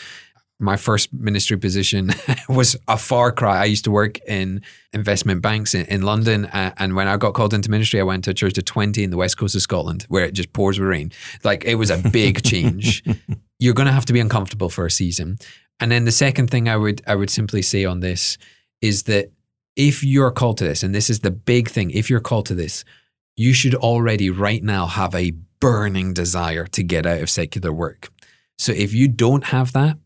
My 0.58 0.76
first 0.76 1.12
ministry 1.12 1.58
position 1.58 2.10
was 2.48 2.76
a 2.88 2.96
far 2.96 3.30
cry. 3.30 3.60
I 3.60 3.64
used 3.64 3.84
to 3.84 3.90
work 3.90 4.18
in 4.26 4.62
investment 4.92 5.42
banks 5.42 5.74
in, 5.74 5.84
in 5.86 6.02
London, 6.02 6.46
uh, 6.46 6.72
and 6.78 6.96
when 6.96 7.08
I 7.08 7.16
got 7.18 7.34
called 7.34 7.52
into 7.52 7.70
ministry, 7.70 8.00
I 8.00 8.04
went 8.04 8.24
to 8.24 8.30
a 8.30 8.34
church 8.34 8.56
of 8.56 8.64
twenty 8.64 9.04
in 9.04 9.10
the 9.10 9.16
west 9.16 9.36
coast 9.36 9.54
of 9.54 9.62
Scotland, 9.62 10.06
where 10.08 10.24
it 10.24 10.32
just 10.32 10.52
pours 10.52 10.78
with 10.78 10.88
rain. 10.88 11.12
Like 11.44 11.64
it 11.64 11.74
was 11.74 11.90
a 11.90 11.98
big 11.98 12.42
change. 12.42 13.02
You're 13.58 13.74
going 13.74 13.86
to 13.86 13.92
have 13.92 14.06
to 14.06 14.12
be 14.12 14.20
uncomfortable 14.20 14.68
for 14.68 14.86
a 14.86 14.90
season. 14.90 15.38
And 15.80 15.90
then 15.90 16.04
the 16.04 16.12
second 16.12 16.50
thing 16.50 16.68
I 16.68 16.76
would 16.76 17.02
I 17.06 17.14
would 17.14 17.30
simply 17.30 17.62
say 17.62 17.84
on 17.84 18.00
this 18.00 18.38
is 18.80 19.04
that 19.04 19.30
if 19.76 20.02
you're 20.02 20.30
called 20.30 20.58
to 20.58 20.64
this, 20.64 20.82
and 20.82 20.94
this 20.94 21.10
is 21.10 21.20
the 21.20 21.30
big 21.30 21.68
thing, 21.68 21.90
if 21.90 22.08
you're 22.08 22.20
called 22.20 22.46
to 22.46 22.54
this, 22.54 22.84
you 23.36 23.52
should 23.52 23.74
already 23.74 24.30
right 24.30 24.62
now 24.62 24.86
have 24.86 25.14
a 25.14 25.32
burning 25.60 26.14
desire 26.14 26.66
to 26.68 26.82
get 26.82 27.06
out 27.06 27.20
of 27.20 27.30
secular 27.30 27.72
work. 27.72 28.08
So 28.58 28.72
if 28.72 28.94
you 28.94 29.08
don't 29.08 29.44
have 29.44 29.72
that, 29.72 29.98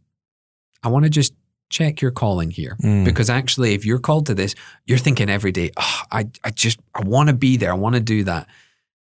I 0.83 0.89
want 0.89 1.05
to 1.05 1.11
just 1.11 1.35
check 1.69 2.01
your 2.01 2.11
calling 2.11 2.51
here. 2.51 2.77
Mm. 2.83 3.05
Because 3.05 3.31
actually, 3.31 3.75
if 3.75 3.85
you're 3.85 3.99
called 3.99 4.27
to 4.27 4.35
this, 4.35 4.55
you're 4.87 4.99
thinking 4.99 5.31
every 5.31 5.53
day, 5.53 5.71
oh, 5.77 6.03
I, 6.11 6.27
I 6.45 6.51
just, 6.51 6.81
I 6.95 7.03
want 7.03 7.29
to 7.29 7.35
be 7.35 7.57
there. 7.57 7.71
I 7.71 7.77
want 7.77 7.95
to 7.95 8.01
do 8.01 8.25
that. 8.25 8.49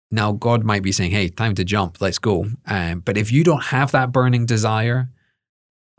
Now, 0.09 0.31
God 0.31 0.63
might 0.63 0.83
be 0.83 0.91
saying, 0.91 1.11
hey, 1.11 1.29
time 1.29 1.53
to 1.55 1.63
jump. 1.63 2.01
Let's 2.01 2.17
go. 2.17 2.47
Um, 2.65 3.01
but 3.01 3.17
if 3.17 3.31
you 3.31 3.43
don't 3.43 3.65
have 3.65 3.91
that 3.91 4.11
burning 4.11 4.45
desire, 4.45 5.09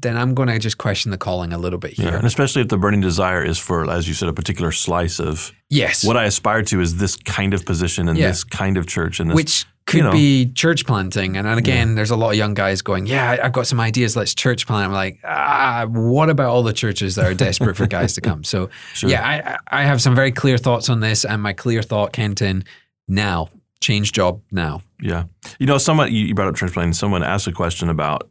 then 0.00 0.16
I'm 0.16 0.34
going 0.34 0.48
to 0.48 0.58
just 0.58 0.78
question 0.78 1.10
the 1.10 1.18
calling 1.18 1.52
a 1.52 1.58
little 1.58 1.78
bit 1.78 1.92
here. 1.94 2.06
Yeah, 2.10 2.16
and 2.18 2.24
especially 2.26 2.62
if 2.62 2.68
the 2.68 2.78
burning 2.78 3.00
desire 3.00 3.42
is 3.44 3.58
for, 3.58 3.90
as 3.90 4.06
you 4.06 4.14
said, 4.14 4.28
a 4.28 4.32
particular 4.32 4.70
slice 4.72 5.18
of 5.18 5.52
Yes. 5.70 6.04
what 6.04 6.16
I 6.16 6.24
aspire 6.24 6.62
to 6.64 6.80
is 6.80 6.96
this 6.98 7.16
kind 7.16 7.52
of 7.54 7.64
position 7.64 8.08
and 8.08 8.16
Yeah. 8.18 8.28
this 8.28 8.44
kind 8.44 8.76
of 8.76 8.86
church 8.86 9.18
and 9.20 9.30
this. 9.30 9.34
which 9.34 9.66
could 9.86 9.96
you 9.98 10.02
know. 10.04 10.12
be 10.12 10.52
church 10.52 10.84
planting. 10.86 11.36
And, 11.36 11.48
again, 11.48 11.94
there's 11.94 12.10
a 12.10 12.16
lot 12.16 12.30
of 12.30 12.36
young 12.36 12.52
guys 12.54 12.82
going, 12.82 13.06
Yeah, 13.06 13.38
I've 13.42 13.52
got 13.52 13.66
some 13.66 13.80
ideas. 13.80 14.14
Let's 14.16 14.34
church 14.34 14.66
plant. 14.66 14.86
I'm 14.86 14.92
like, 14.92 15.18
ah, 15.24 15.86
what 15.88 16.28
about 16.30 16.50
all 16.50 16.62
the 16.62 16.72
churches 16.74 17.14
that 17.16 17.24
are 17.24 17.34
desperate 17.34 17.74
for 17.76 17.86
guys 17.86 18.14
to 18.14 18.20
come? 18.20 18.44
So, 18.44 18.68
Sure. 18.94 19.08
yeah, 19.10 19.58
I, 19.70 19.80
I 19.80 19.84
have 19.84 20.00
some 20.02 20.14
very 20.14 20.30
clear 20.30 20.58
thoughts 20.58 20.88
on 20.90 21.00
this. 21.00 21.24
And 21.24 21.42
my 21.42 21.54
clear 21.54 21.82
thought, 21.82 22.12
Kenton, 22.12 22.64
now, 23.08 23.48
change 23.80 24.12
job 24.12 24.42
now. 24.52 24.82
yeah, 25.00 25.24
you 25.58 25.66
know, 25.66 25.78
someone 25.78 26.12
you 26.12 26.26
you 26.26 26.34
brought 26.34 26.48
up 26.48 26.56
church 26.56 26.72
planting. 26.72 26.92
Someone 26.92 27.22
asked 27.22 27.46
a 27.46 27.52
question 27.52 27.88
about 27.88 28.28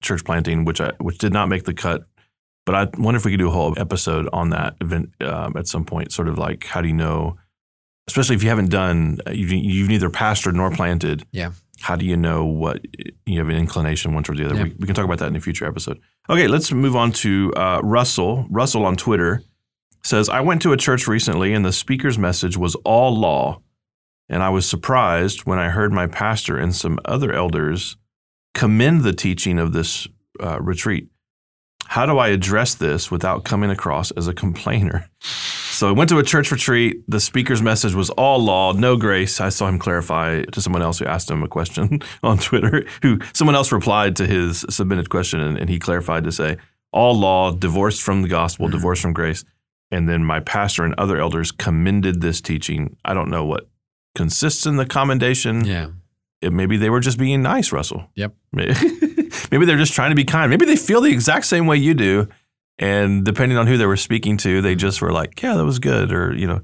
church 0.00 0.24
planting, 0.24 0.64
which 0.64 0.80
I 0.80 0.92
which 0.98 1.18
did 1.18 1.32
not 1.32 1.48
make 1.48 1.64
the 1.64 1.74
cut. 1.74 2.04
But 2.66 2.74
I 2.74 3.00
wonder 3.00 3.16
if 3.16 3.24
we 3.24 3.30
could 3.30 3.40
do 3.40 3.48
a 3.48 3.52
whole 3.52 3.72
episode 3.78 4.28
on 4.32 4.50
that 4.50 4.76
event 4.82 5.10
um, 5.22 5.56
at 5.56 5.66
some 5.66 5.84
point. 5.84 6.12
Sort 6.12 6.28
of 6.28 6.36
like, 6.36 6.64
how 6.64 6.82
do 6.82 6.88
you 6.88 6.94
know, 6.94 7.38
especially 8.06 8.36
if 8.36 8.42
you 8.42 8.50
haven't 8.50 8.70
done, 8.70 9.20
you've, 9.32 9.50
you've 9.50 9.88
neither 9.88 10.10
pastored 10.10 10.52
nor 10.52 10.70
planted. 10.70 11.24
Yeah. 11.32 11.52
How 11.80 11.96
do 11.96 12.04
you 12.04 12.16
know 12.16 12.44
what 12.44 12.84
you 13.24 13.38
have 13.38 13.48
an 13.48 13.56
inclination 13.56 14.12
one 14.12 14.22
towards 14.22 14.40
the 14.40 14.46
other? 14.46 14.56
Yeah. 14.56 14.64
We, 14.64 14.74
we 14.80 14.86
can 14.86 14.94
talk 14.94 15.06
about 15.06 15.18
that 15.20 15.28
in 15.28 15.36
a 15.36 15.40
future 15.40 15.64
episode. 15.64 15.98
Okay, 16.28 16.46
let's 16.46 16.70
move 16.70 16.94
on 16.94 17.12
to 17.12 17.52
uh, 17.56 17.80
Russell. 17.82 18.46
Russell 18.50 18.84
on 18.84 18.96
Twitter 18.96 19.42
says, 20.02 20.28
I 20.28 20.40
went 20.42 20.60
to 20.62 20.72
a 20.72 20.76
church 20.76 21.08
recently 21.08 21.54
and 21.54 21.64
the 21.64 21.72
speaker's 21.72 22.18
message 22.18 22.58
was 22.58 22.74
all 22.84 23.16
law. 23.16 23.62
And 24.28 24.42
I 24.42 24.50
was 24.50 24.68
surprised 24.68 25.46
when 25.46 25.58
I 25.58 25.70
heard 25.70 25.90
my 25.90 26.06
pastor 26.06 26.58
and 26.58 26.76
some 26.76 26.98
other 27.06 27.32
elders 27.32 27.96
commend 28.54 29.02
the 29.02 29.12
teaching 29.12 29.58
of 29.58 29.72
this 29.72 30.06
uh, 30.40 30.58
retreat. 30.60 31.08
How 31.86 32.04
do 32.06 32.18
I 32.18 32.28
address 32.28 32.74
this 32.74 33.10
without 33.10 33.44
coming 33.44 33.70
across 33.70 34.10
as 34.12 34.26
a 34.28 34.34
complainer? 34.34 35.08
So 35.20 35.88
I 35.88 35.92
went 35.92 36.10
to 36.10 36.18
a 36.18 36.22
church 36.24 36.50
retreat. 36.50 37.02
The 37.08 37.20
speaker's 37.20 37.62
message 37.62 37.94
was 37.94 38.10
all 38.10 38.38
law, 38.42 38.72
no 38.72 38.96
grace. 38.96 39.40
I 39.40 39.48
saw 39.48 39.68
him 39.68 39.78
clarify 39.78 40.42
to 40.42 40.60
someone 40.60 40.82
else 40.82 40.98
who 40.98 41.06
asked 41.06 41.30
him 41.30 41.42
a 41.42 41.48
question 41.48 42.00
on 42.22 42.38
Twitter, 42.38 42.84
who 43.02 43.20
someone 43.32 43.54
else 43.54 43.72
replied 43.72 44.16
to 44.16 44.26
his 44.26 44.66
submitted 44.68 45.08
question, 45.08 45.40
and, 45.40 45.56
and 45.56 45.70
he 45.70 45.78
clarified 45.78 46.24
to 46.24 46.32
say, 46.32 46.56
all 46.92 47.14
law, 47.18 47.52
divorced 47.52 48.02
from 48.02 48.22
the 48.22 48.28
gospel, 48.28 48.66
Mhm. 48.68 48.72
divorced 48.72 49.02
from 49.02 49.12
grace. 49.12 49.44
And 49.90 50.06
then 50.08 50.24
my 50.24 50.40
pastor 50.40 50.84
and 50.84 50.94
other 50.98 51.18
elders 51.18 51.50
commended 51.52 52.20
this 52.20 52.40
teaching. 52.42 52.96
I 53.04 53.14
don't 53.14 53.30
know 53.30 53.44
what 53.46 53.68
consists 54.14 54.66
in 54.66 54.76
the 54.76 54.84
commendation. 54.86 55.64
Yeah. 55.64 55.88
Maybe 56.42 56.76
they 56.76 56.90
were 56.90 57.00
just 57.00 57.18
being 57.18 57.42
nice, 57.42 57.72
Russell. 57.72 58.08
Yep. 58.14 58.34
Maybe, 58.52 58.74
maybe 59.50 59.66
they're 59.66 59.76
just 59.76 59.92
trying 59.92 60.10
to 60.10 60.16
be 60.16 60.24
kind. 60.24 60.50
Maybe 60.50 60.66
they 60.66 60.76
feel 60.76 61.00
the 61.00 61.10
exact 61.10 61.46
same 61.46 61.66
way 61.66 61.76
you 61.76 61.94
do. 61.94 62.28
And 62.78 63.24
depending 63.24 63.58
on 63.58 63.66
who 63.66 63.76
they 63.76 63.86
were 63.86 63.96
speaking 63.96 64.36
to, 64.38 64.62
they 64.62 64.76
just 64.76 65.02
were 65.02 65.12
like, 65.12 65.42
yeah, 65.42 65.56
that 65.56 65.64
was 65.64 65.80
good. 65.80 66.12
Or, 66.12 66.32
you 66.32 66.46
know, 66.46 66.60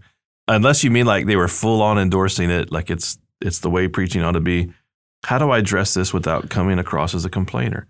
unless 0.46 0.84
you 0.84 0.90
mean 0.90 1.06
like 1.06 1.26
they 1.26 1.36
were 1.36 1.48
full 1.48 1.82
on 1.82 1.98
endorsing 1.98 2.50
it, 2.50 2.70
like 2.70 2.90
it's 2.90 3.18
it's 3.40 3.58
the 3.58 3.70
way 3.70 3.88
preaching 3.88 4.22
ought 4.22 4.32
to 4.32 4.40
be. 4.40 4.72
How 5.24 5.38
do 5.38 5.50
I 5.50 5.58
address 5.58 5.94
this 5.94 6.12
without 6.12 6.50
coming 6.50 6.78
across 6.78 7.14
as 7.14 7.24
a 7.24 7.30
complainer? 7.30 7.88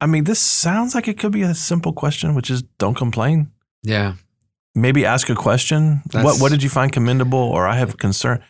I 0.00 0.06
mean, 0.06 0.24
this 0.24 0.38
sounds 0.38 0.94
like 0.94 1.08
it 1.08 1.18
could 1.18 1.32
be 1.32 1.42
a 1.42 1.54
simple 1.54 1.92
question, 1.92 2.34
which 2.34 2.50
is 2.50 2.62
don't 2.78 2.96
complain. 2.96 3.50
Yeah. 3.82 4.14
Maybe 4.74 5.04
ask 5.04 5.28
a 5.28 5.34
question. 5.34 6.02
What 6.12 6.40
what 6.40 6.50
did 6.50 6.62
you 6.62 6.68
find 6.68 6.92
commendable 6.92 7.38
or 7.38 7.66
I 7.66 7.76
have 7.76 7.98
concern? 7.98 8.42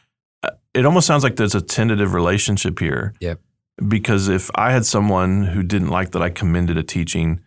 It 0.75 0.87
almost 0.87 1.07
sounds 1.07 1.25
like 1.25 1.37
there's 1.37 1.55
a 1.55 1.61
tentative 1.61 2.15
relationship 2.15 2.79
here. 2.79 3.15
Yep. 3.21 3.41
Because 3.89 4.29
if 4.29 4.51
I 4.55 4.73
had 4.73 4.85
someone 4.87 5.45
who 5.45 5.63
didn't 5.63 5.89
like 5.89 6.11
that 6.13 6.23
I 6.23 6.31
commended 6.31 6.77
a 6.77 6.83
teaching, 6.83 7.41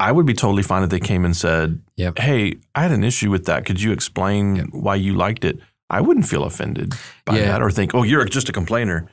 I 0.00 0.12
would 0.12 0.24
be 0.26 0.34
totally 0.34 0.62
fine 0.62 0.82
if 0.84 0.90
they 0.90 1.00
came 1.00 1.24
and 1.24 1.36
said, 1.36 1.80
Yep. 1.96 2.18
"Hey, 2.20 2.54
I 2.74 2.82
had 2.82 2.92
an 2.92 3.02
issue 3.04 3.30
with 3.30 3.44
that. 3.46 3.64
Could 3.66 3.82
you 3.82 3.90
explain 3.92 4.56
Yep. 4.56 4.66
why 4.70 4.94
you 4.94 5.14
liked 5.14 5.44
it?" 5.44 5.58
I 5.90 6.00
wouldn't 6.00 6.28
feel 6.28 6.44
offended 6.44 6.94
by 7.24 7.38
Yeah. 7.38 7.46
that 7.46 7.62
or 7.62 7.70
think, 7.70 7.94
"Oh, 7.94 8.02
you're 8.04 8.24
just 8.24 8.48
a 8.48 8.52
complainer." 8.52 9.08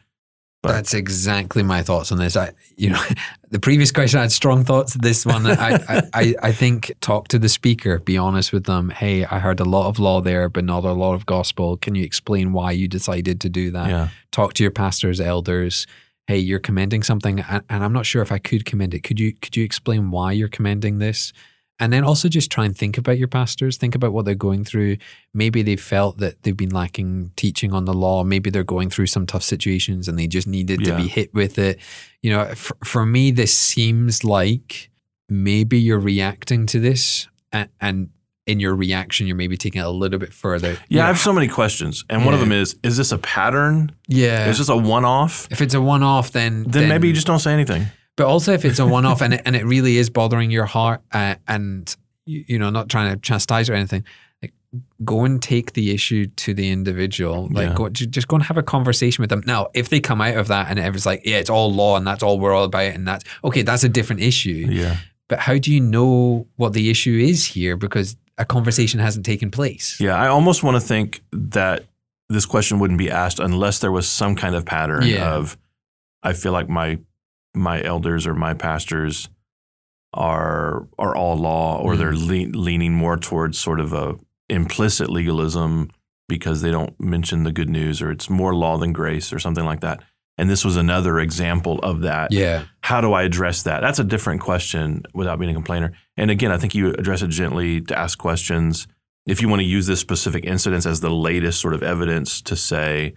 That's 0.72 0.94
exactly 0.94 1.64
my 1.64 1.82
thoughts 1.82 2.12
on 2.12 2.18
this. 2.18 2.36
I, 2.36 2.52
you 2.76 2.90
know, 2.90 3.04
the 3.50 3.60
previous 3.60 3.92
question 3.92 4.20
I 4.20 4.24
had 4.24 4.32
strong 4.32 4.64
thoughts. 4.64 4.94
This 4.94 5.26
one, 5.26 5.46
I, 5.46 5.76
I, 5.88 6.02
I, 6.14 6.36
I 6.44 6.52
think 6.52 6.94
talk 7.02 7.28
to 7.30 7.40
the 7.40 7.50
speaker. 7.50 8.00
Be 8.00 8.18
honest 8.18 8.54
with 8.54 8.66
them. 8.66 8.90
Hey, 8.90 9.26
I 9.26 9.40
heard 9.40 9.60
a 9.60 9.66
lot 9.66 9.88
of 9.88 10.00
law 10.00 10.22
there, 10.22 10.50
but 10.50 10.64
not 10.64 10.84
a 10.84 10.94
lot 10.94 11.14
of 11.14 11.26
gospel. 11.26 11.78
Can 11.78 11.96
you 11.96 12.04
explain 12.04 12.54
why 12.54 12.72
you 12.72 12.88
decided 12.88 13.42
to 13.42 13.50
do 13.50 13.72
that? 13.72 13.90
yeah. 13.90 14.10
Talk 14.32 14.54
to 14.56 14.64
your 14.64 14.72
pastors, 14.72 15.22
elders. 15.22 15.88
Hey, 16.28 16.40
you're 16.40 16.60
commending 16.60 17.04
something, 17.04 17.40
and, 17.40 17.64
and 17.70 17.84
I'm 17.84 17.94
not 17.94 18.06
sure 18.06 18.22
if 18.22 18.32
I 18.32 18.40
could 18.40 18.66
commend 18.66 18.94
it. 18.94 19.02
Could 19.02 19.20
you? 19.20 19.34
Could 19.34 19.56
you 19.56 19.64
explain 19.64 20.12
why 20.12 20.32
you're 20.32 20.50
commending 20.50 20.98
this? 20.98 21.32
And 21.80 21.92
then 21.92 22.06
also 22.06 22.30
just 22.30 22.50
try 22.52 22.64
and 22.64 22.78
think 22.78 22.98
about 22.98 23.18
your 23.18 23.28
pastors. 23.28 23.76
Think 23.76 23.96
about 23.96 24.14
what 24.14 24.24
they're 24.24 24.34
going 24.34 24.64
through. 24.64 24.96
Maybe 25.34 25.62
they 25.62 25.76
felt 25.76 26.20
that 26.20 26.42
they've 26.44 26.56
been 26.56 26.70
lacking 26.70 27.32
teaching 27.36 27.74
on 27.74 27.84
the 27.84 27.94
law. 27.94 28.24
Maybe 28.24 28.50
they're 28.50 28.64
going 28.64 28.90
through 28.90 29.08
some 29.08 29.26
tough 29.26 29.44
situations 29.44 30.08
and 30.08 30.18
they 30.18 30.28
just 30.28 30.48
needed 30.48 30.80
Yeah. 30.88 30.96
to 30.96 31.04
be 31.04 31.10
hit 31.10 31.34
with 31.34 31.60
it. 31.60 31.80
You 32.22 32.32
know, 32.32 32.46
for, 32.56 32.78
for 32.86 33.06
me, 33.06 33.32
this 33.32 33.56
seems 33.58 34.24
like 34.24 34.90
maybe 35.28 35.78
you're 35.78 36.00
reacting 36.00 36.66
to 36.68 36.80
this 36.80 37.28
and, 37.52 37.68
and 37.82 38.10
in 38.48 38.60
your 38.60 38.76
reaction, 38.76 39.26
you're 39.28 39.36
maybe 39.36 39.58
taking 39.58 39.82
it 39.82 39.86
a 39.86 39.90
little 39.90 40.20
bit 40.20 40.32
further. 40.32 40.74
Yeah, 40.88 41.00
You 41.00 41.02
I 41.02 41.08
have 41.08 41.18
so 41.20 41.34
many 41.34 41.48
questions, 41.48 42.06
and 42.12 42.26
one 42.26 42.36
of 42.36 42.40
them 42.40 42.52
is: 42.52 42.76
Is 42.84 42.96
this 42.96 43.12
a 43.12 43.18
pattern? 43.18 43.92
yeah. 44.08 44.48
Is 44.50 44.60
this 44.60 44.70
a 44.70 44.78
one-off? 44.78 45.48
if 45.52 45.62
it's 45.62 45.74
a 45.74 45.82
one-off, 45.82 46.30
then 46.32 46.64
Then, 46.68 46.88
maybe 46.88 47.08
you 47.08 47.14
just 47.16 47.26
don't 47.26 47.40
say 47.40 47.52
anything. 47.54 47.88
But 48.18 48.28
also, 48.28 48.54
if 48.54 48.64
it's 48.64 48.80
a 48.80 48.86
one-off 48.88 49.22
and 49.22 49.34
it, 49.34 49.42
and 49.46 49.56
it 49.56 49.66
really 49.66 49.98
is 49.98 50.10
bothering 50.10 50.50
your 50.52 50.66
heart, 50.66 51.02
uh, 51.12 51.36
and 51.48 51.94
you, 52.26 52.46
you 52.48 52.60
know, 52.60 52.70
not 52.70 52.88
trying 52.90 53.14
to 53.14 53.20
chastise 53.20 53.70
or 53.70 53.74
anything, 53.74 54.04
like 54.42 54.54
go 55.04 55.26
and 55.26 55.42
take 55.42 55.74
the 55.74 55.92
issue 55.92 56.26
to 56.38 56.54
the 56.54 56.70
individual. 56.72 57.50
Like, 57.52 57.70
Yeah. 57.70 57.76
go, 57.76 57.90
just 57.90 58.28
go 58.28 58.36
and 58.38 58.44
have 58.46 58.58
a 58.58 58.64
conversation 58.64 59.22
with 59.22 59.30
them. 59.30 59.42
Now, 59.46 59.68
if 59.74 59.90
they 59.90 60.00
come 60.00 60.22
out 60.22 60.38
of 60.38 60.48
that 60.48 60.70
and 60.70 60.80
it's 60.80 61.06
like, 61.06 61.24
yeah, 61.26 61.38
it's 61.38 61.50
all 61.50 61.74
law 61.74 61.98
and 61.98 62.08
that's 62.08 62.24
all 62.24 62.40
we're 62.40 62.54
all 62.54 62.64
about, 62.64 62.94
and 62.94 63.06
that's 63.08 63.24
okay, 63.44 63.62
that's 63.64 63.84
a 63.84 63.90
different 63.90 64.22
issue. 64.22 64.68
Yeah, 64.70 64.98
But 65.28 65.40
how 65.40 65.58
do 65.58 65.74
you 65.74 65.82
know 65.82 66.48
what 66.56 66.74
the 66.74 66.90
issue 66.90 67.18
is 67.22 67.46
here 67.46 67.76
because 67.76 68.16
a 68.38 68.46
conversation 68.46 69.00
hasn't 69.02 69.26
taken 69.26 69.52
place? 69.52 69.98
yeah. 70.00 70.16
I 70.16 70.28
almost 70.28 70.64
want 70.64 70.76
to 70.76 70.82
think 70.82 71.22
that 71.34 71.84
this 72.30 72.46
question 72.46 72.80
wouldn't 72.80 72.98
be 73.00 73.12
asked 73.12 73.40
unless 73.40 73.80
there 73.80 73.92
was 73.92 74.08
some 74.08 74.36
kind 74.36 74.56
of 74.56 74.66
pattern 74.66 75.04
Yeah. 75.06 75.34
of, 75.36 75.58
I 76.24 76.32
feel 76.34 76.54
like 76.54 76.68
my 76.70 77.00
my 77.56 77.82
elders 77.84 78.28
or 78.28 78.34
my 78.34 78.54
pastors 78.54 79.30
are 80.14 80.88
are 80.98 81.16
all 81.16 81.36
law, 81.38 81.80
or 81.82 81.94
Mm. 81.94 81.98
they're 81.98 82.16
le- 82.16 82.58
leaning 82.58 82.94
more 82.94 83.18
towards 83.18 83.58
sort 83.60 83.80
of 83.80 83.94
a 83.94 84.16
implicit 84.50 85.10
legalism 85.10 85.90
because 86.28 86.62
they 86.62 86.72
don't 86.72 87.00
mention 87.00 87.44
the 87.44 87.52
good 87.52 87.70
news, 87.70 88.02
or 88.02 88.12
it's 88.12 88.30
more 88.30 88.56
law 88.56 88.78
than 88.78 88.94
grace, 88.94 89.32
or 89.34 89.40
something 89.40 89.66
like 89.66 89.82
that. 89.82 90.02
And 90.38 90.50
this 90.50 90.66
was 90.66 90.76
another 90.78 91.20
example 91.20 91.80
of 91.80 92.02
that. 92.02 92.32
Yeah. 92.32 92.64
how 92.82 93.02
do 93.02 93.14
I 93.14 93.24
address 93.24 93.64
that? 93.64 93.82
That's 93.82 93.98
a 94.00 94.04
different 94.04 94.42
question 94.42 95.02
without 95.14 95.40
being 95.40 95.50
a 95.50 95.54
complainer. 95.56 95.94
And 96.18 96.30
again, 96.30 96.52
I 96.52 96.58
think 96.58 96.76
you 96.76 96.90
address 96.94 97.22
it 97.24 97.30
gently 97.30 97.82
to 97.82 97.98
ask 97.98 98.18
questions. 98.20 98.88
If 99.26 99.42
you 99.42 99.50
want 99.50 99.62
to 99.62 99.66
use 99.66 99.88
this 99.88 100.00
specific 100.00 100.46
incident 100.46 100.86
as 100.86 101.00
the 101.00 101.10
latest 101.10 101.60
sort 101.62 101.74
of 101.74 101.82
evidence 101.82 102.42
to 102.44 102.56
say, 102.56 103.16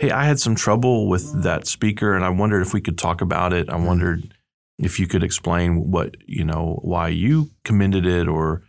hey, 0.00 0.10
I 0.10 0.24
had 0.24 0.40
some 0.40 0.54
trouble 0.54 1.08
with 1.08 1.42
that 1.42 1.66
speaker 1.66 2.14
and 2.14 2.24
I 2.24 2.30
wondered 2.30 2.62
if 2.62 2.72
we 2.72 2.80
could 2.80 2.96
talk 2.96 3.20
about 3.20 3.52
it. 3.52 3.68
I 3.68 3.76
wondered 3.76 4.34
if 4.78 4.98
you 4.98 5.06
could 5.06 5.22
explain 5.22 5.90
what, 5.90 6.16
you 6.26 6.42
know, 6.42 6.80
why 6.82 7.08
you 7.08 7.50
commended 7.64 8.06
it 8.06 8.26
or 8.26 8.62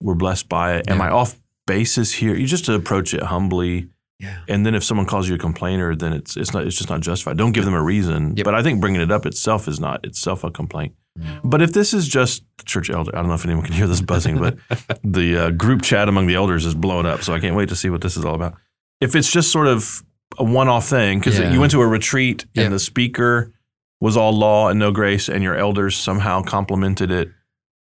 were 0.00 0.14
blessed 0.14 0.48
by 0.48 0.76
it. 0.76 0.88
Am 0.88 1.00
I 1.00 1.10
off 1.10 1.34
basis 1.66 2.12
here? 2.12 2.36
You 2.36 2.46
just 2.46 2.68
approach 2.68 3.12
it 3.12 3.24
humbly. 3.24 3.88
Yeah. 4.20 4.38
And 4.48 4.64
then 4.64 4.76
if 4.76 4.84
someone 4.84 5.06
calls 5.06 5.28
you 5.28 5.34
a 5.34 5.38
complainer, 5.38 5.96
then 5.96 6.12
it's 6.12 6.36
it's 6.36 6.52
not 6.52 6.66
it's 6.66 6.76
just 6.76 6.88
not 6.88 7.00
justified. 7.00 7.36
Don't 7.36 7.52
give 7.52 7.64
them 7.64 7.74
a 7.74 7.82
reason. 7.82 8.36
Yep. 8.36 8.44
But 8.44 8.54
I 8.54 8.62
think 8.62 8.80
bringing 8.80 9.00
it 9.00 9.10
up 9.10 9.26
itself 9.26 9.66
is 9.66 9.80
not 9.80 10.04
itself 10.04 10.44
a 10.44 10.50
complaint. 10.50 10.94
Yeah. 11.18 11.40
But 11.42 11.62
if 11.62 11.72
this 11.72 11.92
is 11.92 12.06
just 12.06 12.44
church 12.64 12.90
elder, 12.90 13.10
I 13.16 13.20
don't 13.20 13.28
know 13.28 13.34
if 13.34 13.44
anyone 13.44 13.64
can 13.64 13.72
hear 13.72 13.88
this 13.88 14.02
buzzing, 14.02 14.38
but 14.38 14.56
the 15.02 15.36
uh, 15.46 15.50
group 15.50 15.82
chat 15.82 16.08
among 16.08 16.26
the 16.26 16.34
elders 16.34 16.64
is 16.64 16.74
blowing 16.74 17.06
up. 17.06 17.22
So 17.22 17.32
I 17.32 17.40
can't 17.40 17.56
wait 17.56 17.70
to 17.70 17.76
see 17.76 17.90
what 17.90 18.02
this 18.02 18.16
is 18.16 18.24
all 18.24 18.34
about. 18.34 18.54
If 19.00 19.16
it's 19.16 19.32
just 19.32 19.50
sort 19.50 19.66
of 19.66 20.04
a 20.38 20.44
one-off 20.44 20.86
thing, 20.88 21.18
because 21.18 21.38
Yeah. 21.38 21.52
you 21.52 21.60
went 21.60 21.72
to 21.72 21.80
a 21.80 21.86
retreat 21.86 22.44
and 22.56 22.64
Yep. 22.64 22.70
the 22.72 22.78
speaker 22.78 23.52
was 24.00 24.16
all 24.16 24.32
law 24.32 24.68
and 24.68 24.78
no 24.78 24.92
grace, 24.92 25.28
and 25.28 25.42
your 25.42 25.54
elders 25.56 25.96
somehow 25.96 26.42
complimented 26.42 27.10
it, 27.10 27.30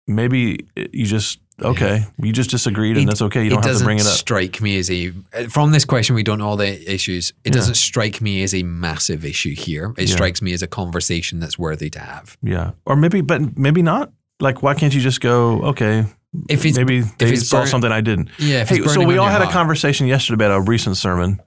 maybe 0.08 0.66
you 0.92 1.06
just 1.06 1.40
okay, 1.64 2.08
you 2.20 2.32
just 2.34 2.50
disagreed, 2.50 2.98
and 2.98 3.04
It- 3.04 3.06
that's 3.06 3.22
okay. 3.22 3.44
You 3.44 3.52
don't 3.52 3.64
have 3.64 3.78
to 3.78 3.84
bring 3.84 4.00
it 4.00 4.06
up. 4.08 4.14
strike 4.14 4.62
me 4.62 4.80
as 4.80 4.90
a 4.90 5.12
from 5.50 5.72
this 5.72 5.86
question. 5.86 6.16
We 6.16 6.24
don't 6.24 6.40
know 6.40 6.48
all 6.48 6.58
the 6.58 6.92
issues. 6.92 7.34
It 7.44 7.50
Yeah. 7.54 7.60
doesn't 7.60 7.76
strike 7.76 8.20
me 8.20 8.42
as 8.42 8.56
a 8.56 8.64
massive 8.64 9.24
issue 9.24 9.54
here. 9.56 9.94
It 9.98 10.08
Yeah. 10.10 10.16
strikes 10.16 10.42
me 10.42 10.54
as 10.54 10.64
a 10.64 10.68
conversation 10.68 11.40
that's 11.40 11.60
worthy 11.60 11.92
to 11.92 12.00
have. 12.00 12.36
Yeah, 12.42 12.72
or 12.88 12.96
maybe, 12.96 13.22
but 13.22 13.58
maybe 13.60 13.84
not. 13.84 14.12
Like, 14.40 14.64
why 14.64 14.74
can't 14.74 14.96
you 14.96 15.02
just 15.02 15.22
go? 15.22 15.62
Okay, 15.62 16.06
If 16.50 16.66
it's 16.66 16.78
maybe 16.78 17.02
they 17.20 17.34
it's 17.34 17.48
saw 17.48 17.60
burn- 17.60 17.68
something 17.68 17.92
I 17.92 18.02
didn't. 18.02 18.30
yeah, 18.40 18.62
if 18.62 18.70
Hey, 18.70 18.82
so 18.88 19.06
we 19.06 19.18
all 19.20 19.28
had 19.30 19.44
a 19.44 19.52
conversation 19.52 20.08
yesterday 20.08 20.34
about 20.46 20.58
a 20.58 20.62
recent 20.62 20.98
sermon 20.98 21.40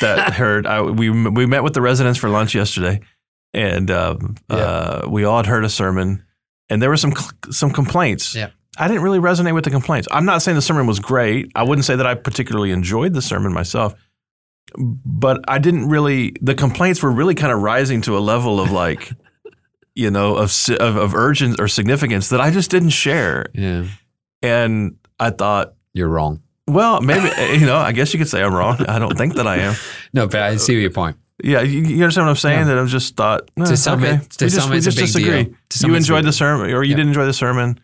that 0.00 0.32
heard. 0.34 0.66
I, 0.66 0.82
we 0.82 1.10
we 1.10 1.46
met 1.46 1.62
with 1.62 1.74
the 1.74 1.80
residents 1.80 2.18
for 2.18 2.28
lunch 2.28 2.54
yesterday, 2.54 3.00
and 3.54 3.90
um, 3.90 4.36
uh, 4.48 5.06
we 5.08 5.24
all 5.24 5.36
had 5.38 5.46
heard 5.46 5.64
a 5.64 5.68
sermon, 5.68 6.24
and 6.68 6.82
there 6.82 6.90
were 6.90 6.96
some 6.96 7.12
some 7.50 7.70
complaints. 7.70 8.34
Yeah. 8.34 8.50
I 8.78 8.88
didn't 8.88 9.02
really 9.02 9.18
resonate 9.18 9.54
with 9.54 9.64
the 9.64 9.70
complaints. 9.70 10.08
I'm 10.10 10.24
not 10.24 10.42
saying 10.42 10.54
the 10.54 10.62
sermon 10.62 10.86
was 10.86 11.00
great. 11.00 11.50
I 11.54 11.64
wouldn't 11.64 11.84
say 11.84 11.96
that 11.96 12.06
I 12.06 12.14
particularly 12.14 12.70
enjoyed 12.70 13.12
the 13.12 13.20
sermon 13.20 13.52
myself, 13.52 13.94
but 14.78 15.40
I 15.48 15.58
didn't 15.58 15.88
really. 15.88 16.34
The 16.40 16.54
complaints 16.54 17.02
were 17.02 17.10
really 17.10 17.34
kind 17.34 17.52
of 17.52 17.60
rising 17.60 18.00
to 18.02 18.16
a 18.16 18.20
level 18.20 18.60
of 18.60 18.70
like. 18.70 19.12
You 19.96 20.10
know, 20.10 20.36
of, 20.36 20.52
of 20.78 20.96
of 20.96 21.14
or 21.14 21.34
significance 21.68 22.28
that 22.28 22.40
I 22.40 22.52
just 22.52 22.70
didn't 22.70 22.90
share, 22.90 23.46
Yeah, 23.52 23.86
and 24.40 24.96
I 25.18 25.30
thought, 25.30 25.74
you're 25.92 26.08
wrong. 26.08 26.42
Well, 26.70 27.00
maybe 27.00 27.28
you 27.58 27.66
know. 27.66 27.76
I 27.76 27.92
guess 27.92 28.12
you 28.12 28.18
could 28.18 28.28
say 28.28 28.42
I'm 28.42 28.54
wrong. 28.54 28.76
I 28.88 28.98
don't 28.98 29.16
think 29.16 29.34
that 29.34 29.46
I 29.46 29.56
am. 29.58 29.74
No, 30.12 30.26
but 30.26 30.40
I 30.42 30.56
see 30.56 30.80
your 30.80 30.90
point. 30.90 31.16
Yeah, 31.42 31.62
you, 31.62 31.80
you 31.82 32.02
understand 32.02 32.26
what 32.26 32.30
I'm 32.30 32.36
saying? 32.36 32.58
Yeah. 32.66 32.74
That 32.74 32.78
I 32.78 32.84
just 32.86 33.16
thought 33.16 33.50
eh, 33.58 33.64
To 33.64 33.76
some 33.76 34.02
okay. 34.02 34.16
it- 34.16 34.30
to 34.30 34.44
we 34.44 34.50
just, 34.50 34.56
some 34.62 34.70
we 34.70 34.76
it's 34.78 34.86
a 34.86 34.90
just 34.90 35.14
disagree. 35.14 35.44
deal. 35.44 35.54
To 35.70 35.78
some 35.78 35.90
You 35.90 35.96
enjoyed 35.96 36.24
the 36.24 36.32
sermon, 36.32 36.70
or 36.70 36.82
you 36.82 36.90
Yeah. 36.90 36.96
didn't 36.96 37.08
enjoy 37.08 37.24
the 37.26 37.32
sermon. 37.32 37.78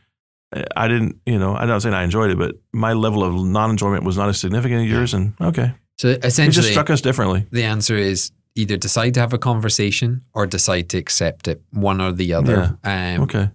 I 0.77 0.89
didn't. 0.89 1.17
You 1.27 1.39
know, 1.39 1.55
I'm 1.57 1.69
not 1.69 1.83
saying 1.83 1.95
I 1.95 2.03
enjoyed 2.05 2.31
it, 2.31 2.39
but 2.39 2.57
my 2.73 2.93
level 2.93 3.23
of 3.25 3.35
non-enjoyment 3.35 4.05
was 4.05 4.17
not 4.17 4.29
as 4.29 4.39
significant 4.41 4.85
as 4.85 4.91
yours. 4.91 5.15
And 5.15 5.35
okay, 5.41 5.73
So 5.99 6.09
it 6.09 6.21
just 6.51 6.71
struck 6.71 6.91
us 6.91 7.01
differently. 7.01 7.47
the 7.51 7.65
answer 7.65 7.97
is 7.97 8.31
either 8.55 8.77
decide 8.77 9.13
to 9.15 9.21
have 9.21 9.33
a 9.35 9.39
conversation 9.39 10.23
or 10.35 10.47
decide 10.47 10.89
to 10.91 10.99
accept 10.99 11.47
it, 11.49 11.63
one 11.73 12.01
or 12.01 12.13
the 12.13 12.33
other. 12.35 12.79
Um, 12.85 13.23
Okay, 13.23 13.51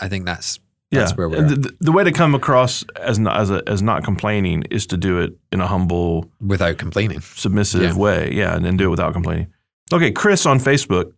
I 0.00 0.08
think 0.08 0.26
that's 0.26 0.58
yeah. 0.94 1.00
that's 1.00 1.16
where 1.16 1.28
we're 1.28 1.42
the, 1.42 1.56
the- 1.56 1.76
the 1.80 1.92
way 1.92 2.04
to 2.04 2.12
come 2.12 2.34
across 2.34 2.84
as 3.00 3.18
not 3.18 3.36
as, 3.38 3.50
a, 3.50 3.62
as 3.66 3.82
not 3.82 4.04
complaining 4.04 4.62
is 4.70 4.86
to 4.86 4.96
do 4.96 5.18
it 5.20 5.32
in 5.52 5.60
a 5.60 5.66
humble, 5.66 6.30
without 6.40 6.78
complaining. 6.78 7.20
submissive 7.20 7.82
Yeah. 7.82 7.96
way. 7.96 8.32
Yeah, 8.32 8.54
and 8.56 8.64
then 8.64 8.76
do 8.76 8.86
it 8.86 8.90
without 8.90 9.12
complaining. 9.12 9.48
Okay, 9.92 10.10
Chris 10.12 10.46
on 10.46 10.58
Facebook. 10.58 11.12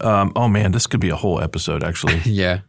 Um, 0.00 0.32
oh 0.36 0.48
man, 0.48 0.72
this 0.72 0.86
could 0.86 1.00
be 1.00 1.10
a 1.10 1.16
whole 1.16 1.40
episode 1.40 1.82
actually. 1.84 2.20
Yeah, 2.24 2.60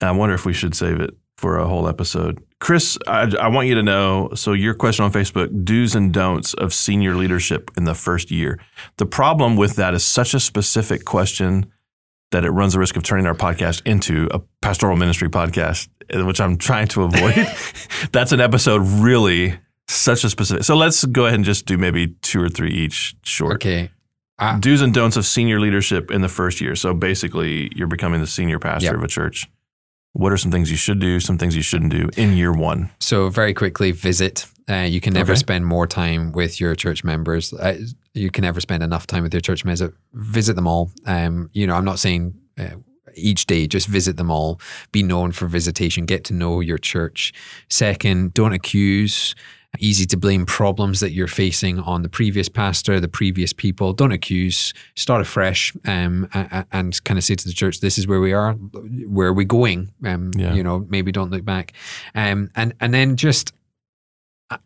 I 0.00 0.10
wonder 0.12 0.34
if 0.34 0.46
we 0.46 0.52
should 0.54 0.74
save 0.74 1.00
it 1.00 1.10
for 1.36 1.58
a 1.58 1.66
whole 1.66 1.88
episode. 1.88 2.42
Chris, 2.60 2.98
I, 3.06 3.22
I 3.40 3.48
want 3.48 3.68
you 3.68 3.74
to 3.76 3.82
know 3.82 4.30
so, 4.34 4.52
your 4.52 4.74
question 4.74 5.04
on 5.04 5.12
Facebook 5.12 5.64
do's 5.64 5.94
and 5.94 6.12
don'ts 6.12 6.52
of 6.54 6.74
senior 6.74 7.14
leadership 7.14 7.70
in 7.76 7.84
the 7.84 7.94
first 7.94 8.30
year. 8.30 8.58
The 8.98 9.06
problem 9.06 9.56
with 9.56 9.76
that 9.76 9.94
is 9.94 10.04
such 10.04 10.34
a 10.34 10.40
specific 10.40 11.04
question 11.06 11.70
that 12.30 12.44
it 12.44 12.50
runs 12.50 12.72
the 12.74 12.78
risk 12.78 12.96
of 12.96 13.02
turning 13.02 13.26
our 13.26 13.34
podcast 13.34 13.82
into 13.86 14.28
a 14.32 14.40
pastoral 14.62 14.96
ministry 14.96 15.28
podcast, 15.28 15.88
which 16.26 16.40
I'm 16.40 16.56
trying 16.56 16.88
to 16.88 17.02
avoid. 17.02 17.34
That's 18.12 18.32
an 18.32 18.40
episode 18.40 18.82
really 18.82 19.58
such 19.88 20.22
a 20.24 20.30
specific. 20.30 20.62
So, 20.64 20.76
let's 20.76 21.04
go 21.04 21.26
ahead 21.26 21.34
and 21.36 21.44
just 21.44 21.66
do 21.66 21.76
maybe 21.76 22.08
two 22.22 22.40
or 22.40 22.48
three 22.48 22.70
each 22.70 23.16
short. 23.22 23.54
okay. 23.56 23.90
I- 24.38 24.58
Do's 24.58 24.80
and 24.80 24.94
don'ts 24.94 25.16
of 25.16 25.26
senior 25.26 25.60
leadership 25.60 26.10
in 26.10 26.22
the 26.22 26.28
first 26.28 26.60
year. 26.62 26.74
So 26.74 26.94
basically, 26.94 27.70
you're 27.76 27.88
becoming 27.88 28.20
the 28.20 28.26
senior 28.26 28.58
pastor 28.58 28.86
Yep. 28.86 28.94
of 28.94 29.02
a 29.02 29.08
church. 29.08 29.46
What 30.12 30.32
are 30.32 30.38
some 30.38 30.50
things 30.50 30.70
you 30.70 30.76
should 30.78 30.98
do, 30.98 31.20
some 31.20 31.36
things 31.36 31.54
you 31.54 31.62
shouldn't 31.62 31.92
do 31.92 32.08
in 32.16 32.32
year 32.36 32.52
one? 32.52 32.90
So 33.00 33.28
very 33.28 33.52
quickly, 33.52 33.92
visit. 33.92 34.46
Uh, 34.68 34.86
you 34.88 35.00
can 35.00 35.12
never 35.12 35.32
Okay. 35.32 35.38
spend 35.40 35.66
more 35.66 35.86
time 35.86 36.32
with 36.32 36.58
your 36.60 36.74
church 36.74 37.04
members. 37.04 37.52
Uh, 37.52 37.78
you 38.14 38.30
can 38.30 38.42
never 38.42 38.60
spend 38.60 38.82
enough 38.82 39.06
time 39.06 39.22
with 39.22 39.32
your 39.34 39.40
church 39.40 39.64
members. 39.64 39.82
Visit 40.14 40.54
them 40.56 40.66
all. 40.66 40.90
Um, 41.06 41.50
you 41.52 41.66
know, 41.66 41.74
I'm 41.74 41.84
not 41.84 41.98
saying 41.98 42.34
uh, 42.58 42.76
each 43.14 43.46
day, 43.46 43.66
just 43.66 43.86
visit 43.88 44.16
them 44.16 44.30
all. 44.30 44.60
Be 44.92 45.02
known 45.02 45.32
for 45.32 45.46
visitation. 45.46 46.06
Get 46.06 46.24
to 46.24 46.34
know 46.34 46.60
your 46.60 46.78
church. 46.78 47.32
Second, 47.68 48.34
don't 48.34 48.52
accuse. 48.52 49.34
Easy 49.78 50.04
to 50.06 50.16
blame 50.16 50.46
problems 50.46 50.98
that 50.98 51.12
you're 51.12 51.28
facing 51.28 51.78
on 51.78 52.02
the 52.02 52.08
previous 52.08 52.48
pastor, 52.48 52.98
the 52.98 53.06
previous 53.06 53.52
people. 53.52 53.92
Don't 53.92 54.10
accuse. 54.10 54.74
Start 54.96 55.20
afresh, 55.20 55.72
um, 55.84 56.28
a- 56.34 56.48
a- 56.50 56.66
and 56.72 57.02
kind 57.04 57.16
of 57.18 57.22
say 57.22 57.36
to 57.36 57.46
the 57.46 57.52
church, 57.52 57.78
"This 57.78 57.96
is 57.96 58.08
where 58.08 58.20
we 58.20 58.32
are. 58.32 58.54
Where 58.54 59.28
are 59.28 59.32
we 59.32 59.44
going?" 59.44 59.92
Um, 60.04 60.32
Yeah. 60.36 60.54
you 60.54 60.64
know, 60.64 60.84
maybe 60.90 61.12
don't 61.12 61.30
look 61.30 61.44
back. 61.44 61.72
Um, 62.16 62.50
and 62.56 62.74
and 62.80 62.92
then 62.92 63.14
just, 63.14 63.52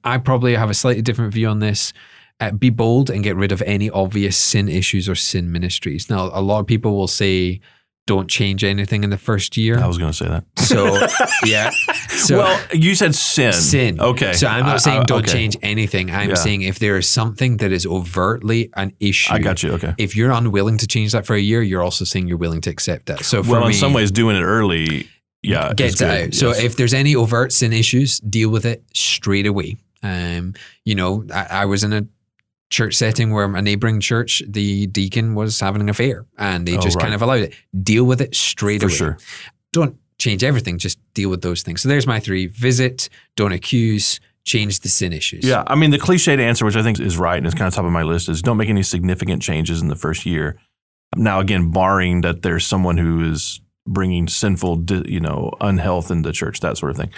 I 0.02 0.16
probably 0.16 0.54
have 0.54 0.70
a 0.70 0.74
slightly 0.74 1.02
different 1.02 1.34
view 1.34 1.48
on 1.48 1.58
this. 1.58 1.92
Uh, 2.40 2.50
be 2.50 2.68
bold 2.68 3.10
and 3.10 3.22
get 3.22 3.36
rid 3.36 3.52
of 3.52 3.62
any 3.62 3.88
obvious 3.90 4.36
sin 4.36 4.68
issues 4.68 5.08
or 5.08 5.14
sin 5.14 5.52
ministries. 5.52 6.10
Now, 6.10 6.30
a 6.32 6.42
lot 6.42 6.58
of 6.60 6.66
people 6.66 6.96
will 6.96 7.06
say, 7.06 7.60
"Don't 8.08 8.28
change 8.28 8.64
anything 8.64 9.04
in 9.04 9.10
the 9.10 9.16
first 9.18 9.56
year." 9.56 9.78
I 9.78 9.86
was 9.86 9.98
going 9.98 10.10
to 10.10 10.16
say 10.16 10.26
that. 10.28 10.44
So, 10.58 10.98
yeah. 11.46 11.70
So, 12.08 12.38
well, 12.38 12.60
you 12.72 12.96
said 12.96 13.14
sin. 13.14 13.52
sin. 13.52 14.00
Okay. 14.00 14.32
So 14.32 14.48
I'm 14.48 14.64
I- 14.64 14.66
not 14.72 14.80
saying 14.82 15.00
I- 15.02 15.04
don't 15.04 15.22
okay. 15.22 15.32
change 15.32 15.56
anything. 15.62 16.10
I'm 16.10 16.30
Yeah. 16.30 16.34
saying 16.34 16.62
if 16.62 16.80
there 16.80 16.96
is 16.98 17.08
something 17.08 17.58
that 17.58 17.70
is 17.70 17.86
overtly 17.86 18.68
an 18.74 18.92
issue, 18.98 19.32
I 19.32 19.38
got 19.38 19.62
you. 19.62 19.70
Okay. 19.74 19.94
If 19.96 20.16
you're 20.16 20.32
unwilling 20.32 20.78
to 20.78 20.88
change 20.88 21.12
that 21.12 21.24
for 21.26 21.34
a 21.36 21.40
year, 21.40 21.62
you're 21.62 21.82
also 21.82 22.04
saying 22.04 22.26
you're 22.26 22.36
willing 22.36 22.60
to 22.62 22.70
accept 22.70 23.06
that. 23.06 23.24
So 23.24 23.44
for 23.44 23.52
Well, 23.52 23.62
in 23.62 23.68
me, 23.68 23.74
some 23.74 23.92
ways, 23.92 24.10
doing 24.10 24.34
it 24.36 24.42
early, 24.42 25.08
yeah, 25.44 25.72
gets 25.72 26.02
out. 26.02 26.34
So 26.34 26.50
if 26.50 26.76
there's 26.76 26.94
any 26.94 27.14
overt 27.14 27.52
sin 27.52 27.72
issues, 27.72 28.18
deal 28.18 28.50
with 28.50 28.66
it 28.66 28.82
straight 28.92 29.46
away. 29.46 29.76
Um, 30.02 30.54
you 30.84 30.96
know, 30.96 31.24
I, 31.32 31.46
I 31.62 31.64
was 31.66 31.84
in 31.84 31.92
a 31.92 32.06
church 32.74 32.94
setting 32.94 33.32
where 33.32 33.44
a 33.44 33.62
neighboring 33.62 34.00
church, 34.00 34.42
the 34.48 34.86
deacon 34.88 35.34
was 35.34 35.60
having 35.60 35.80
an 35.80 35.88
affair, 35.88 36.26
and 36.38 36.66
they 36.66 36.76
Oh, 36.76 36.80
just 36.80 36.96
right. 36.96 37.02
kind 37.04 37.14
of 37.14 37.22
allowed 37.22 37.42
it. 37.48 37.54
Deal 37.82 38.04
with 38.04 38.20
it 38.20 38.34
straight 38.34 38.80
for 38.80 38.86
away. 38.88 38.96
sure. 38.96 39.18
Don't 39.72 39.96
change 40.18 40.42
everything. 40.44 40.78
Just 40.78 40.98
deal 41.14 41.30
with 41.30 41.42
those 41.42 41.62
things. 41.62 41.80
So 41.82 41.88
there's 41.88 42.06
my 42.06 42.20
three: 42.20 42.46
visit, 42.46 43.08
don't 43.36 43.52
accuse, 43.52 44.20
change 44.44 44.80
the 44.80 44.88
sin 44.88 45.12
issues. 45.12 45.44
Yeah, 45.44 45.62
I 45.66 45.74
mean 45.74 45.90
the 45.90 45.98
cliched 45.98 46.38
answer, 46.38 46.64
which 46.64 46.76
I 46.76 46.82
think 46.82 47.00
is 47.00 47.16
right 47.16 47.38
and 47.38 47.46
is 47.46 47.54
kind 47.54 47.66
of 47.68 47.74
top 47.74 47.84
of 47.84 47.92
my 47.92 48.02
list, 48.02 48.28
is 48.28 48.42
don't 48.42 48.56
make 48.56 48.68
any 48.68 48.82
significant 48.82 49.40
changes 49.42 49.80
in 49.82 49.88
the 49.88 49.96
first 49.96 50.26
year. 50.26 50.56
Now, 51.16 51.38
again, 51.40 51.70
barring 51.70 52.22
that 52.22 52.42
there's 52.42 52.66
someone 52.66 52.96
who 52.98 53.30
is 53.32 53.60
bringing 53.86 54.26
sinful, 54.28 54.84
you 55.06 55.20
know, 55.20 55.52
unhealth 55.60 56.10
into 56.10 56.28
the 56.28 56.32
church, 56.32 56.58
that 56.60 56.76
sort 56.78 56.90
of 56.90 56.96
thing. 56.96 57.10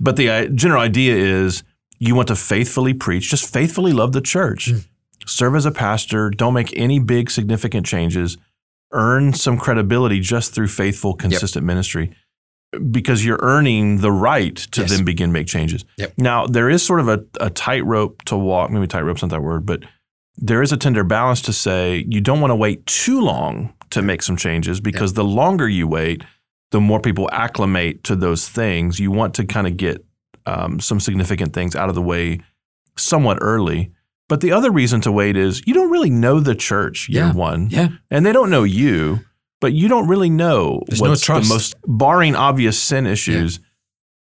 But 0.00 0.16
the 0.16 0.28
uh, 0.30 0.46
general 0.48 0.80
idea 0.82 1.14
is 1.14 1.62
you 2.00 2.14
want 2.16 2.28
to 2.28 2.36
faithfully 2.36 2.94
preach, 2.94 3.30
just 3.30 3.52
faithfully 3.52 3.92
love 3.92 4.12
the 4.12 4.20
church, 4.20 4.72
serve 5.26 5.56
as 5.56 5.66
a 5.66 5.70
pastor, 5.70 6.30
don't 6.30 6.54
make 6.54 6.72
any 6.76 6.98
big 6.98 7.30
significant 7.30 7.86
changes, 7.86 8.36
earn 8.92 9.32
some 9.32 9.58
credibility 9.58 10.20
just 10.20 10.54
through 10.54 10.68
faithful, 10.68 11.14
consistent 11.14 11.64
ministry 11.66 12.14
because 12.90 13.24
you're 13.24 13.38
earning 13.40 14.00
the 14.00 14.10
right 14.10 14.56
to 14.56 14.80
Yes. 14.82 14.90
then 14.90 15.04
begin 15.04 15.32
make 15.32 15.46
changes. 15.46 15.84
Yep. 15.96 16.14
Now 16.18 16.46
there 16.46 16.68
is 16.68 16.82
sort 16.84 17.00
of 17.00 17.08
a, 17.08 17.24
a 17.40 17.50
tightrope 17.50 18.22
to 18.24 18.36
walk. 18.36 18.70
Maybe 18.70 18.86
tightrope's 18.86 19.22
not 19.22 19.30
that 19.30 19.42
word, 19.42 19.64
but 19.64 19.84
there 20.36 20.60
is 20.62 20.72
a 20.72 20.76
tender 20.76 21.04
balance 21.04 21.40
to 21.42 21.52
say 21.52 22.04
you 22.08 22.20
don't 22.20 22.40
want 22.40 22.50
to 22.50 22.56
wait 22.56 22.84
too 22.86 23.20
long 23.20 23.72
to 23.90 24.02
make 24.02 24.22
some 24.22 24.36
changes 24.36 24.80
because 24.80 25.12
the 25.12 25.22
longer 25.22 25.68
you 25.68 25.86
wait, 25.86 26.24
the 26.72 26.80
more 26.80 26.98
people 26.98 27.28
acclimate 27.32 28.02
to 28.02 28.16
those 28.16 28.48
things. 28.48 28.98
You 28.98 29.12
want 29.12 29.34
to 29.34 29.44
kind 29.44 29.68
of 29.68 29.76
get 29.76 30.04
um, 30.46 30.80
some 30.80 30.98
significant 30.98 31.52
things 31.52 31.76
out 31.76 31.88
of 31.88 31.94
the 31.94 32.02
way 32.02 32.40
somewhat 32.96 33.38
early. 33.40 33.92
But 34.28 34.40
the 34.40 34.52
other 34.52 34.70
reason 34.70 35.00
to 35.02 35.12
wait 35.12 35.36
is 35.36 35.62
you 35.66 35.74
don't 35.74 35.90
really 35.90 36.10
know 36.10 36.40
the 36.40 36.54
church 36.54 37.08
year 37.08 37.24
Yeah. 37.26 37.32
one 37.32 37.68
Yeah. 37.70 37.88
and 38.10 38.24
they 38.24 38.32
don't 38.32 38.50
know 38.50 38.62
you, 38.64 39.20
but 39.60 39.72
you 39.74 39.86
don't 39.88 40.08
really 40.08 40.30
know 40.30 40.82
There's 40.88 41.02
no 41.02 41.10
what's 41.10 41.26
the 41.26 41.34
most 41.48 41.74
barring 41.86 42.34
obvious 42.34 42.78
sin 42.80 43.06
issues. 43.06 43.60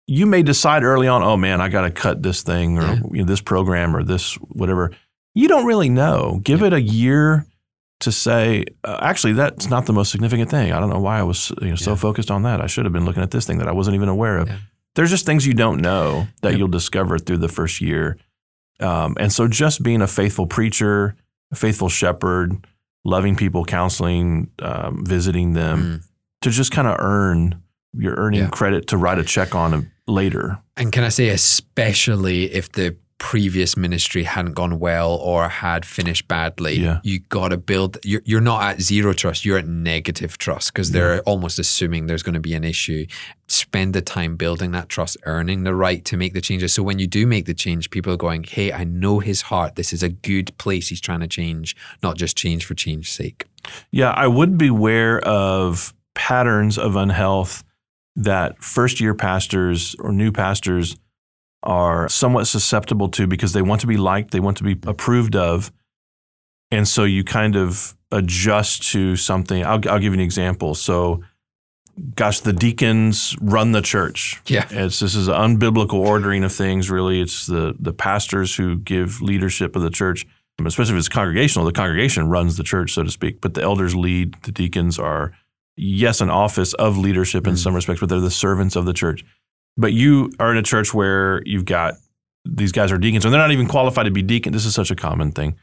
You 0.08 0.26
may 0.26 0.44
decide 0.44 0.84
early 0.84 1.08
on, 1.08 1.24
oh 1.24 1.38
man, 1.38 1.62
I 1.62 1.70
got 1.70 1.82
to 1.82 1.92
cut 1.92 2.24
this 2.24 2.42
thing 2.42 2.78
or 2.80 2.82
Yeah. 2.84 2.96
you 3.12 3.18
know, 3.20 3.26
this 3.26 3.42
program 3.42 3.96
or 3.96 4.04
this 4.04 4.36
whatever. 4.36 4.92
You 5.34 5.48
don't 5.48 5.66
really 5.66 5.90
know. 5.90 6.40
Give 6.44 6.64
it 6.64 6.74
a 6.74 6.82
year 6.82 7.46
to 8.02 8.12
say, 8.12 8.66
uh, 8.84 8.98
actually, 9.02 9.34
that's 9.34 9.70
not 9.70 9.86
the 9.86 9.94
most 9.94 10.12
significant 10.12 10.50
thing. 10.50 10.72
I 10.74 10.80
don't 10.80 10.90
know 10.90 11.00
why 11.00 11.20
I 11.20 11.24
was 11.24 11.52
you 11.62 11.70
know, 11.70 11.76
so 11.76 11.96
focused 11.96 12.32
on 12.32 12.44
that. 12.44 12.60
I 12.60 12.68
should 12.68 12.84
have 12.86 12.92
been 12.94 13.06
looking 13.06 13.24
at 13.24 13.32
this 13.32 13.46
thing 13.46 13.60
that 13.60 13.68
I 13.68 13.72
wasn't 13.72 13.96
even 13.96 14.10
aware 14.10 14.38
of. 14.40 14.48
Yeah. 14.50 14.58
There's 14.96 15.10
just 15.12 15.26
things 15.26 15.46
you 15.46 15.54
don't 15.54 15.80
know 15.82 16.28
that 16.42 16.58
you'll 16.58 16.68
discover 16.68 17.18
through 17.20 17.38
the 17.38 17.48
first 17.48 17.80
year. 17.80 18.18
Um, 18.82 19.16
and 19.20 19.32
so 19.32 19.48
just 19.48 19.84
being 19.84 20.02
a 20.02 20.08
faithful 20.08 20.48
preacher, 20.48 21.16
a 21.52 21.56
faithful 21.56 21.90
shepherd, 21.90 22.66
loving 23.04 23.36
people, 23.36 23.66
counseling, 23.66 24.50
um, 24.60 25.06
visiting 25.06 25.54
them, 25.54 25.80
Mm. 26.02 26.04
to 26.42 26.50
just 26.50 26.72
kind 26.72 26.88
of 26.88 26.96
earn, 27.00 27.62
you're 27.94 28.16
earning 28.18 28.42
Yeah. 28.42 28.50
credit 28.50 28.88
to 28.88 28.98
write 28.98 29.20
a 29.20 29.24
check 29.24 29.54
on 29.56 29.92
later. 30.08 30.60
And 30.78 30.92
can 30.92 31.04
I 31.04 31.10
say, 31.10 31.30
especially 31.30 32.46
if 32.54 32.72
the 32.72 32.96
previous 33.22 33.78
ministry 33.78 34.24
hadn't 34.24 34.54
gone 34.54 34.80
well 34.80 35.12
or 35.12 35.48
had 35.48 35.86
finished 35.86 36.28
badly, 36.28 36.80
Yeah. 36.80 37.00
you 37.04 37.20
got 37.20 37.50
to 37.50 37.58
build. 37.58 38.00
You're, 38.04 38.24
you're 38.26 38.42
not 38.42 38.64
at 38.64 38.82
zero 38.82 39.14
trust. 39.14 39.46
You're 39.46 39.60
at 39.60 39.68
negative 39.68 40.40
trust 40.40 40.74
because 40.74 40.90
they're 40.90 41.22
almost 41.22 41.60
assuming 41.60 42.08
there's 42.08 42.24
going 42.24 42.34
to 42.34 42.40
be 42.42 42.56
an 42.56 42.64
issue. 42.64 43.06
Spend 43.48 43.94
the 43.94 44.02
time 44.02 44.38
building 44.38 44.72
that 44.72 44.90
trust, 44.90 45.18
earning 45.28 45.64
the 45.64 45.76
right 45.76 46.04
to 46.06 46.18
make 46.18 46.34
the 46.34 46.42
changes. 46.42 46.74
So 46.74 46.82
when 46.82 46.98
you 46.98 47.06
do 47.06 47.28
make 47.28 47.46
the 47.46 47.54
change, 47.54 47.92
people 47.92 48.12
are 48.12 48.18
going, 48.18 48.44
"Hey, 48.44 48.74
I 48.74 48.86
know 48.86 49.20
his 49.20 49.44
heart. 49.44 49.76
This 49.76 49.94
is 49.94 50.02
a 50.02 50.10
good 50.10 50.58
place 50.58 50.90
he's 50.90 51.00
trying 51.02 51.20
to 51.20 51.28
change, 51.28 51.76
not 52.02 52.18
just 52.18 52.36
change 52.36 52.66
for 52.66 52.74
change's 52.74 53.14
sake." 53.14 53.46
Yeah, 53.92 54.10
I 54.12 54.26
would 54.28 54.58
beware 54.58 55.20
of 55.20 55.94
patterns 56.16 56.78
of 56.80 56.96
unhealth 56.96 57.64
that 58.16 58.64
first 58.64 59.00
year 59.00 59.14
pastors 59.14 59.96
or 60.00 60.12
new 60.12 60.32
pastors 60.32 60.98
are 61.64 62.10
somewhat 62.10 62.46
susceptible 62.48 63.10
to 63.10 63.28
because 63.28 63.54
they 63.54 63.62
want 63.62 63.82
to 63.82 63.88
be 63.88 63.98
liked, 63.98 64.32
they 64.32 64.40
want 64.40 64.58
to 64.58 64.64
be 64.64 64.78
approved 64.88 65.36
of. 65.36 65.72
And 66.72 66.88
so 66.88 67.04
you 67.04 67.24
kind 67.24 67.56
of 67.56 67.96
adjust 68.12 68.84
to 68.92 69.16
something. 69.16 69.64
I'll, 69.64 69.80
I'll 69.90 70.00
give 70.00 70.04
you 70.04 70.14
an 70.14 70.20
example. 70.20 70.74
So, 70.74 71.24
gosh, 72.16 72.40
the 72.40 72.54
deacons 72.54 73.36
run 73.42 73.74
the 73.74 73.82
church. 73.82 74.42
Yeah. 74.48 74.66
It's 74.70 75.00
this 75.00 75.14
is 75.16 75.28
an 75.28 75.36
unbiblical 75.36 75.96
ordering 75.96 76.44
of 76.44 76.52
things. 76.54 76.90
Really, 76.90 77.22
it's 77.22 77.46
the 77.46 77.76
the 77.80 77.94
pastors 77.94 78.56
who 78.56 78.78
give 78.78 79.22
leadership 79.22 79.76
of 79.76 79.82
the 79.82 79.90
church, 79.90 80.26
especially 80.66 80.94
if 80.94 81.00
it's 81.00 81.10
congregational. 81.10 81.66
The 81.66 81.74
congregation 81.74 82.30
runs 82.30 82.58
the 82.58 82.64
church, 82.64 82.94
so 82.94 83.04
to 83.04 83.12
speak, 83.12 83.42
but 83.42 83.54
the 83.54 83.62
elders 83.62 83.94
lead. 83.96 84.36
The 84.44 84.52
deacons 84.54 84.98
are, 84.98 85.34
yes, 85.76 86.22
an 86.22 86.30
office 86.30 86.74
of 86.76 86.98
leadership 86.98 87.46
in 87.48 87.54
Mm. 87.56 87.58
some 87.58 87.76
respects, 87.76 88.00
but 88.00 88.10
they're 88.10 88.20
the 88.22 88.32
servants 88.32 88.76
of 88.78 88.86
the 88.86 88.94
church. 88.94 89.24
But 89.78 89.94
you 89.94 90.32
are 90.40 90.52
in 90.52 90.58
a 90.58 90.64
church 90.64 90.94
where 90.94 91.42
you've 91.46 91.66
got 91.66 91.96
these 92.46 92.72
guys 92.72 92.92
are 92.92 92.98
deacons, 92.98 93.24
and 93.26 93.34
they're 93.34 93.42
not 93.42 93.52
even 93.52 93.68
qualified 93.68 94.06
to 94.06 94.12
be 94.12 94.22
deacon. 94.24 94.52
This 94.54 94.66
is 94.66 94.74
such 94.74 94.92
a 94.92 94.96
common 94.96 95.32
thing. 95.32 95.56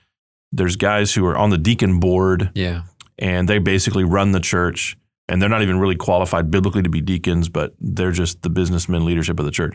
There's 0.53 0.77
guys 0.77 1.13
who 1.15 1.27
are 1.27 1.37
on 1.37 1.51
the 1.51 1.59
deacon 1.59 1.99
board 2.01 2.51
Yeah. 2.55 2.83
and 3.19 3.49
they 3.49 3.59
basically 3.59 4.05
run 4.05 4.33
the 4.33 4.41
church 4.41 4.97
and 5.29 5.43
they're 5.43 5.49
not 5.49 5.61
even 5.63 5.79
really 5.79 5.97
qualified 5.97 6.51
biblically 6.51 6.83
to 6.83 6.89
be 6.89 7.01
deacons 7.03 7.49
but 7.51 7.75
they're 7.81 8.13
just 8.13 8.41
the 8.43 8.49
businessmen 8.49 9.05
leadership 9.05 9.39
of 9.39 9.45
the 9.45 9.51
church 9.51 9.75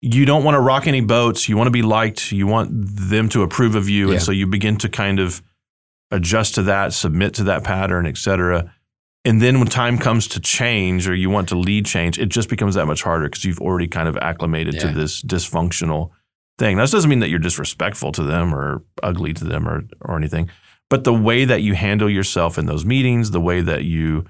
you 0.00 0.24
don't 0.24 0.42
want 0.42 0.56
to 0.56 0.60
rock 0.60 0.86
any 0.88 1.00
boats 1.00 1.48
you 1.48 1.56
want 1.56 1.68
to 1.68 1.70
be 1.70 1.82
liked 1.82 2.32
you 2.32 2.46
want 2.48 2.70
them 2.72 3.28
to 3.28 3.42
approve 3.42 3.76
of 3.76 3.88
you 3.88 4.08
Yeah. 4.08 4.14
and 4.14 4.22
so 4.22 4.32
you 4.32 4.46
begin 4.48 4.76
to 4.78 4.88
kind 4.88 5.20
of 5.20 5.40
adjust 6.10 6.56
to 6.56 6.62
that 6.64 6.92
submit 6.92 7.34
to 7.34 7.44
that 7.44 7.62
pattern 7.62 8.04
etc 8.06 8.72
and 9.24 9.40
then 9.40 9.58
when 9.58 9.68
time 9.68 9.98
comes 9.98 10.28
to 10.28 10.40
change 10.40 11.08
or 11.08 11.14
you 11.14 11.30
want 11.30 11.48
to 11.48 11.54
lead 11.54 11.86
change 11.86 12.18
it 12.18 12.28
just 12.28 12.48
becomes 12.48 12.74
that 12.74 12.86
much 12.86 13.02
harder 13.02 13.26
because 13.26 13.44
you've 13.44 13.60
already 13.60 13.88
kind 13.88 14.08
of 14.08 14.16
acclimated 14.18 14.78
to 14.78 14.88
this 14.88 15.22
dysfunctional 15.22 16.10
thing 16.58 16.76
now, 16.76 16.82
this 16.82 16.92
doesn't 16.92 17.10
mean 17.10 17.20
that 17.20 17.28
you're 17.28 17.38
disrespectful 17.38 18.12
to 18.12 18.22
them 18.22 18.54
or 18.54 18.82
ugly 19.02 19.32
to 19.32 19.44
them 19.44 19.68
or, 19.68 19.84
or 20.02 20.16
anything 20.16 20.48
but 20.90 21.04
the 21.04 21.14
way 21.14 21.44
that 21.44 21.62
you 21.62 21.74
handle 21.74 22.10
yourself 22.10 22.58
in 22.58 22.66
those 22.66 22.84
meetings, 22.84 23.30
the 23.30 23.40
way 23.40 23.60
that 23.62 23.84
you 23.84 24.24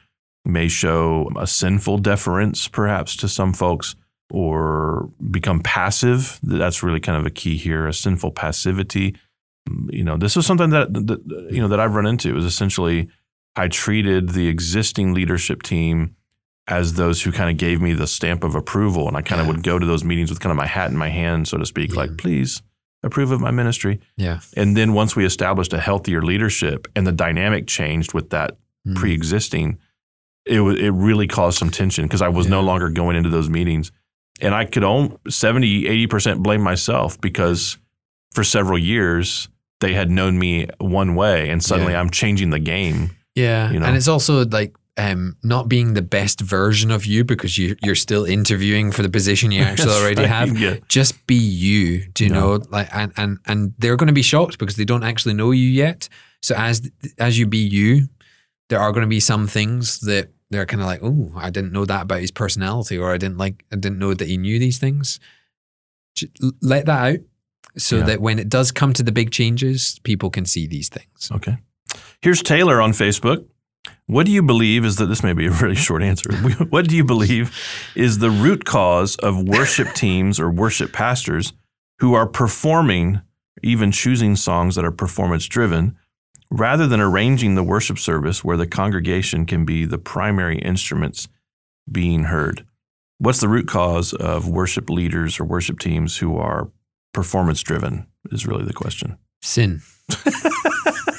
may 0.45 0.69
show 0.69 1.31
a 1.37 1.47
sinful 1.47 1.99
deference 1.99 2.69
perhaps 2.69 3.17
to 3.17 3.29
some 3.29 3.53
folks 3.53 3.97
or 4.31 5.11
become 5.31 5.61
passive, 5.61 6.39
that's 6.43 6.83
really 6.83 7.01
kind 7.01 7.19
of 7.19 7.27
a 7.27 7.31
key 7.31 7.57
here, 7.57 7.87
a 7.87 7.93
sinful 7.93 8.31
passivity. 8.31 9.17
Mm, 9.69 9.93
you 9.93 10.05
know, 10.05 10.17
this 10.17 10.37
is 10.37 10.47
something 10.47 10.71
that, 10.71 10.93
that 10.95 11.49
you 11.51 11.61
know 11.61 11.69
that 11.69 11.81
I've 11.81 11.95
run 11.95 12.07
into 12.07 12.37
is 12.37 12.45
essentially 12.45 13.09
I 13.57 13.69
treated 13.69 14.31
the 14.31 14.49
existing 14.49 15.15
leadership 15.15 15.63
team 15.63 16.17
as 16.67 16.95
those 16.95 17.23
who 17.23 17.31
kind 17.31 17.51
of 17.51 17.57
gave 17.57 17.81
me 17.81 17.93
the 17.93 18.07
stamp 18.07 18.43
of 18.43 18.55
approval 18.55 19.07
and 19.07 19.17
I 19.17 19.23
kind 19.23 19.41
of 19.41 19.47
Yeah. 19.47 19.53
would 19.53 19.63
go 19.63 19.79
to 19.79 19.85
those 19.87 20.03
meetings 20.03 20.31
with 20.31 20.41
kind 20.41 20.51
of 20.51 20.57
my 20.57 20.67
hat 20.67 20.91
in 20.91 20.97
my 20.97 21.11
hand 21.11 21.47
so 21.47 21.59
to 21.59 21.67
speak 21.67 21.91
Yeah. 21.93 21.97
like 22.01 22.17
please 22.17 22.63
approve 23.03 23.31
of 23.31 23.41
my 23.41 23.51
ministry. 23.51 24.01
Yeah. 24.17 24.41
And 24.57 24.75
then 24.77 24.95
once 24.95 25.15
we 25.15 25.27
established 25.27 25.75
a 25.75 25.79
healthier 25.81 26.23
leadership 26.23 26.89
and 26.97 27.07
the 27.07 27.13
dynamic 27.13 27.67
changed 27.67 28.15
with 28.15 28.31
that 28.31 28.57
Mm. 28.89 28.97
pre-existing, 28.97 29.79
it 30.47 30.61
was 30.61 30.79
it 30.79 30.91
really 30.91 31.27
caused 31.27 31.59
some 31.59 31.71
tension 31.71 32.05
because 32.07 32.23
I 32.23 32.29
was 32.29 32.49
no 32.49 32.61
longer 32.63 32.89
going 32.91 33.17
into 33.17 33.29
those 33.31 33.49
meetings. 33.51 33.93
And 34.41 34.55
I 34.55 34.65
could 34.65 34.85
own 34.85 35.17
70, 35.29 35.87
80% 35.87 36.43
blame 36.43 36.61
myself 36.63 37.21
because 37.21 37.79
for 38.33 38.43
several 38.43 38.79
years 38.79 39.49
they 39.81 39.93
had 39.95 40.11
known 40.11 40.39
me 40.39 40.67
one 40.79 41.15
way 41.15 41.51
and 41.51 41.63
suddenly 41.63 41.93
Yeah. 41.93 42.01
I'm 42.01 42.11
changing 42.11 42.51
the 42.51 42.59
game. 42.59 43.11
Yeah, 43.35 43.71
you 43.73 43.81
know? 43.81 43.87
and 43.87 43.97
it's 43.97 44.09
also 44.09 44.45
like 44.47 44.77
um, 44.97 45.37
not 45.43 45.69
being 45.69 45.95
the 45.95 46.03
best 46.03 46.41
version 46.41 46.91
of 46.93 47.05
you 47.05 47.25
because 47.25 47.59
you 47.59 47.75
you're 47.83 47.97
still 47.97 48.25
interviewing 48.25 48.93
for 48.93 49.03
the 49.03 49.09
position 49.09 49.51
you 49.51 49.63
actually 49.71 49.93
already 49.95 50.21
right. 50.23 50.29
have. 50.29 50.57
Yeah. 50.59 50.77
Just 50.89 51.27
be 51.27 51.35
you. 51.35 52.07
Do 52.15 52.25
you 52.25 52.31
Yeah. 52.33 52.41
know? 52.41 52.61
Like, 52.71 52.89
and 52.95 53.13
and 53.17 53.39
and 53.47 53.75
they're 53.79 53.97
going 53.97 54.07
to 54.09 54.13
be 54.15 54.23
shocked 54.23 54.59
because 54.59 54.77
they 54.77 54.85
don't 54.85 55.03
actually 55.03 55.35
know 55.35 55.51
you 55.51 55.67
yet. 55.69 56.09
So 56.43 56.55
as 56.57 56.89
as 57.19 57.39
you 57.39 57.47
be 57.47 57.59
you, 57.59 58.09
there 58.69 58.79
are 58.79 58.93
going 58.93 59.03
to 59.03 59.09
be 59.09 59.21
some 59.21 59.47
things 59.49 59.99
that 60.01 60.29
they're 60.51 60.67
kind 60.67 60.81
of 60.83 60.87
like, 60.87 61.01
oh, 61.03 61.33
I 61.37 61.51
didn't 61.51 61.73
know 61.73 61.85
that 61.87 62.03
about 62.03 62.21
his 62.21 62.31
personality, 62.31 62.97
or 62.97 63.13
I 63.13 63.17
didn't 63.19 63.39
like, 63.39 63.65
I 63.73 63.77
didn't 63.77 63.99
know 63.99 64.15
that 64.15 64.29
he 64.29 64.37
knew 64.37 64.61
these 64.61 64.79
things. 64.79 65.19
Let 66.63 66.87
that 66.87 67.15
out. 67.15 67.19
So 67.77 67.97
Yeah. 67.97 68.05
that 68.05 68.21
when 68.21 68.39
it 68.39 68.49
does 68.49 68.71
come 68.71 68.93
to 68.93 69.03
the 69.03 69.11
big 69.11 69.33
changes, 69.33 69.99
people 70.05 70.31
can 70.31 70.45
see 70.47 70.69
these 70.69 70.89
things. 70.89 71.31
Okay. 71.33 71.57
Here's 72.25 72.43
Taylor 72.43 72.81
on 72.81 72.93
Facebook. 72.93 73.47
What 74.07 74.25
do 74.25 74.33
you 74.33 74.43
believe 74.43 74.83
is 74.87 74.97
that 74.97 75.09
this 75.09 75.23
may 75.23 75.35
be 75.35 75.45
a 75.45 75.51
really 75.51 75.75
short 75.75 76.03
answer? 76.03 76.33
what 76.71 76.89
do 76.89 76.97
you 76.97 77.05
believe 77.05 77.55
is 77.95 78.17
the 78.17 78.31
root 78.31 78.65
cause 78.65 79.17
of 79.17 79.47
worship 79.47 79.89
teams 79.95 80.41
or 80.41 80.51
worship 80.51 80.91
pastors 80.91 81.53
who 81.99 82.15
are 82.15 82.27
performing, 82.27 83.21
even 83.63 83.93
choosing 83.93 84.37
songs 84.37 84.75
that 84.75 84.87
are 84.87 84.91
performance 84.91 85.45
driven, 85.45 85.99
rather 86.51 86.87
than 86.87 86.99
arranging 86.99 87.57
the 87.57 87.63
worship 87.63 87.99
service 87.99 88.43
where 88.43 88.57
the 88.57 88.67
congregation 88.67 89.45
can 89.45 89.67
be 89.67 89.85
the 89.85 89.99
primary 89.99 90.59
instruments 90.61 91.29
being 91.93 92.25
heard? 92.25 92.65
What's 93.19 93.43
the 93.43 93.51
root 93.51 93.69
cause 93.69 94.15
of 94.15 94.49
worship 94.49 94.89
leaders 94.89 95.39
or 95.39 95.45
worship 95.45 95.79
teams 95.79 96.17
who 96.17 96.39
are 96.39 96.71
performance 97.13 97.61
driven? 97.61 98.07
Is 98.33 98.47
really 98.47 98.65
the 98.65 98.73
question. 98.73 99.19
Sin. 99.43 99.83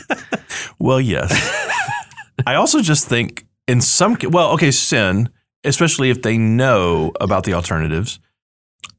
Well, 0.80 1.02
yes. 1.02 1.32
I 2.46 2.56
also 2.56 2.82
just 2.82 3.08
think 3.08 3.46
in 3.68 3.82
some 3.82 4.18
well, 4.30 4.52
okay, 4.52 4.72
sin 4.72 5.30
especially 5.66 6.10
if 6.10 6.22
they 6.22 6.38
know 6.38 7.12
about 7.20 7.44
the 7.44 7.54
alternatives. 7.54 8.20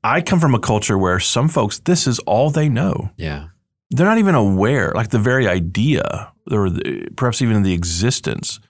I 0.02 0.20
come 0.20 0.40
from 0.40 0.54
a 0.54 0.58
culture 0.58 0.98
where 0.98 1.18
some 1.20 1.48
folks, 1.48 1.78
this 1.78 2.06
is 2.06 2.18
all 2.20 2.50
they 2.50 2.68
know. 2.68 3.10
Yeah. 3.16 3.48
They're 3.90 4.06
not 4.06 4.18
even 4.18 4.34
aware, 4.34 4.92
like 4.94 5.10
the 5.10 5.18
very 5.18 5.46
idea, 5.46 6.32
or 6.50 6.70
the, 6.70 7.08
perhaps 7.16 7.40
even 7.40 7.62
the 7.62 7.72
existence. 7.72 8.60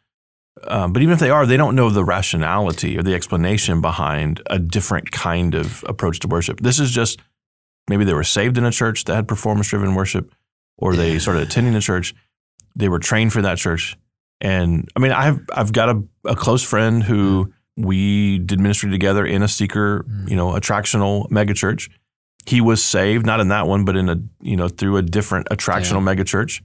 Um, 0.64 0.92
but 0.92 1.02
even 1.02 1.14
if 1.14 1.20
they 1.20 1.30
are, 1.30 1.46
they 1.46 1.56
don't 1.56 1.74
know 1.74 1.90
the 1.90 2.04
rationality 2.04 2.98
or 2.98 3.02
the 3.02 3.14
explanation 3.14 3.80
behind 3.80 4.42
a 4.46 4.58
different 4.58 5.10
kind 5.10 5.54
of 5.54 5.84
approach 5.88 6.20
to 6.20 6.28
worship. 6.28 6.60
This 6.60 6.78
is 6.78 6.90
just 6.90 7.20
maybe 7.88 8.04
they 8.04 8.14
were 8.14 8.24
saved 8.24 8.58
in 8.58 8.64
a 8.64 8.70
church 8.70 9.04
that 9.04 9.14
had 9.14 9.28
performance 9.28 9.68
driven 9.68 9.94
worship, 9.94 10.34
or 10.76 10.94
they 10.94 11.18
started 11.18 11.42
attending 11.42 11.74
a 11.74 11.80
church. 11.80 12.14
They 12.76 12.88
were 12.88 12.98
trained 12.98 13.32
for 13.32 13.42
that 13.42 13.58
church. 13.58 13.96
And 14.40 14.88
I 14.94 15.00
mean, 15.00 15.12
I've 15.12 15.40
I've 15.52 15.72
got 15.72 15.88
a, 15.88 16.02
a 16.24 16.36
close 16.36 16.62
friend 16.62 17.02
who 17.02 17.46
mm-hmm. 17.46 17.86
we 17.86 18.38
did 18.38 18.60
ministry 18.60 18.90
together 18.90 19.24
in 19.24 19.42
a 19.42 19.48
seeker, 19.48 20.04
mm. 20.08 20.28
you 20.28 20.36
know, 20.36 20.52
attractional 20.52 21.28
megachurch. 21.30 21.90
He 22.44 22.60
was 22.60 22.84
saved, 22.84 23.26
not 23.26 23.40
in 23.40 23.48
that 23.48 23.66
one, 23.66 23.84
but 23.84 23.96
in 23.96 24.08
a 24.08 24.16
you 24.40 24.56
know 24.56 24.68
through 24.68 24.98
a 24.98 25.02
different 25.02 25.48
attractional 25.48 26.02
megachurch. 26.02 26.62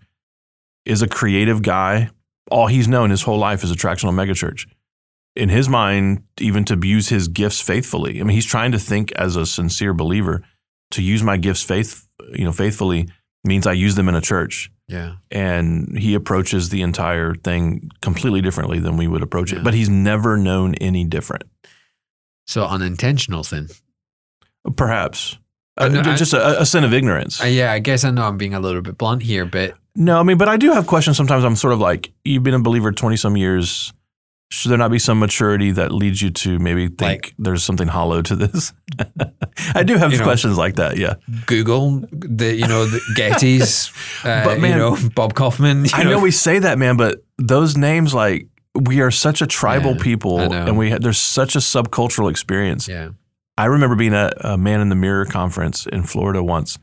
Is 0.83 1.01
a 1.01 1.07
creative 1.07 1.61
guy. 1.61 2.09
All 2.49 2.67
he's 2.67 2.87
known 2.87 3.11
his 3.11 3.21
whole 3.21 3.37
life 3.37 3.63
is 3.63 3.71
attractional 3.71 4.13
megachurch. 4.13 4.67
In 5.35 5.47
his 5.47 5.69
mind, 5.69 6.23
even 6.39 6.65
to 6.65 6.79
use 6.83 7.09
his 7.09 7.27
gifts 7.27 7.61
faithfully. 7.61 8.19
I 8.19 8.23
mean, 8.23 8.35
he's 8.35 8.45
trying 8.45 8.71
to 8.73 8.79
think 8.79 9.11
as 9.13 9.35
a 9.35 9.45
sincere 9.45 9.93
believer. 9.93 10.43
To 10.91 11.01
use 11.01 11.23
my 11.23 11.37
gifts 11.37 11.63
faith, 11.63 12.05
you 12.33 12.43
know, 12.43 12.51
faithfully 12.51 13.07
means 13.45 13.65
I 13.65 13.73
use 13.73 13.95
them 13.95 14.09
in 14.09 14.15
a 14.15 14.21
church 14.21 14.69
Yeah. 14.91 15.13
and 15.31 15.97
he 15.97 16.13
approaches 16.15 16.67
the 16.69 16.81
entire 16.81 17.33
thing 17.33 17.89
completely 18.01 18.41
differently 18.41 18.79
than 18.79 18.97
we 18.97 19.07
would 19.07 19.23
approach 19.23 19.51
Yeah. 19.53 19.59
it. 19.59 19.63
But 19.63 19.73
he's 19.73 19.87
never 19.89 20.35
known 20.37 20.75
any 20.75 21.05
different. 21.05 21.43
So 22.45 22.65
unintentional 22.65 23.43
sin. 23.45 23.69
Perhaps 24.75 25.37
I 25.77 25.85
Uh, 25.85 25.99
I- 26.05 26.15
just 26.15 26.33
a, 26.33 26.61
a 26.61 26.65
sin 26.65 26.83
of 26.83 26.93
ignorance. 26.93 27.41
Uh, 27.41 27.45
yeah, 27.47 27.71
I 27.71 27.79
guess 27.79 28.03
I 28.03 28.11
know 28.11 28.23
I'm 28.23 28.37
being 28.37 28.53
a 28.53 28.59
little 28.59 28.81
bit 28.81 28.97
blunt 28.97 29.23
here, 29.23 29.45
but 29.45 29.75
no, 29.95 30.19
I 30.19 30.23
mean, 30.23 30.37
but 30.37 30.49
I 30.49 30.57
do 30.57 30.71
have 30.73 30.85
questions. 30.87 31.17
Sometimes 31.17 31.43
I'm 31.43 31.55
sort 31.55 31.73
of 31.73 31.79
like, 31.79 32.11
you've 32.25 32.43
been 32.43 32.53
a 32.53 32.59
believer 32.61 32.91
twenty 32.91 33.15
some 33.17 33.35
years. 33.37 33.93
Should 34.51 34.69
there 34.71 34.77
not 34.77 34.91
be 34.91 34.99
some 34.99 35.17
maturity 35.19 35.71
that 35.71 35.93
leads 35.93 36.21
you 36.21 36.29
to 36.29 36.59
maybe 36.59 36.87
think 36.87 36.99
Like- 37.01 37.33
there's 37.39 37.63
something 37.63 37.87
hollow 37.87 38.21
to 38.21 38.35
this? 38.35 38.73
I 39.75 39.83
do 39.83 39.95
have 39.97 40.11
You 40.11 40.17
know, 40.19 40.23
questions 40.25 40.57
like 40.57 40.75
that. 40.75 40.97
Yeah, 40.97 41.13
Google 41.45 42.03
the 42.11 42.53
you 42.53 42.67
know 42.67 42.85
the 42.85 42.99
Getty's, 43.15 43.91
uh, 44.23 44.43
But 44.43 44.59
man- 44.59 44.71
you 44.71 44.77
know 44.77 44.97
Bob 45.15 45.33
Kauflin. 45.33 45.89
I 45.93 46.03
know 46.03 46.19
we 46.19 46.31
say 46.31 46.59
that, 46.59 46.77
man, 46.77 46.97
but 46.97 47.23
those 47.37 47.77
names, 47.77 48.13
like, 48.13 48.47
we 48.75 49.01
are 49.01 49.11
such 49.11 49.41
a 49.41 49.47
tribal 49.47 49.91
Yeah, 49.93 50.03
people, 50.03 50.39
and 50.39 50.77
we 50.77 50.91
ha- 50.91 50.97
there's 50.99 51.19
such 51.19 51.55
a 51.55 51.59
subcultural 51.59 52.29
experience. 52.29 52.87
yeah, 52.87 53.09
I 53.57 53.65
remember 53.65 53.95
being 53.95 54.13
at 54.13 54.33
a 54.43 54.57
Man 54.57 54.81
in 54.81 54.89
the 54.89 54.95
Mirror 54.95 55.25
conference 55.27 55.85
in 55.85 56.03
Florida 56.03 56.43
once, 56.43 56.77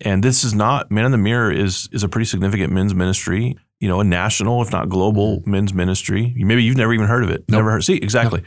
and 0.00 0.22
this 0.22 0.44
is 0.44 0.54
not 0.54 0.90
Man 0.90 1.04
in 1.04 1.12
the 1.12 1.18
Mirror 1.18 1.52
is 1.52 1.88
is 1.92 2.02
a 2.02 2.08
pretty 2.08 2.26
significant 2.26 2.72
men's 2.72 2.94
ministry. 2.94 3.56
You 3.82 3.88
know, 3.88 3.98
a 4.00 4.04
national, 4.04 4.62
if 4.62 4.70
not 4.70 4.88
global, 4.88 5.42
men's 5.44 5.74
ministry. 5.74 6.32
Maybe 6.36 6.62
you've 6.62 6.76
never 6.76 6.94
even 6.94 7.06
heard 7.08 7.24
of 7.24 7.30
it. 7.30 7.40
Nope. 7.48 7.58
Never 7.58 7.70
heard. 7.72 7.82
See, 7.84 7.96
exactly. 7.96 8.42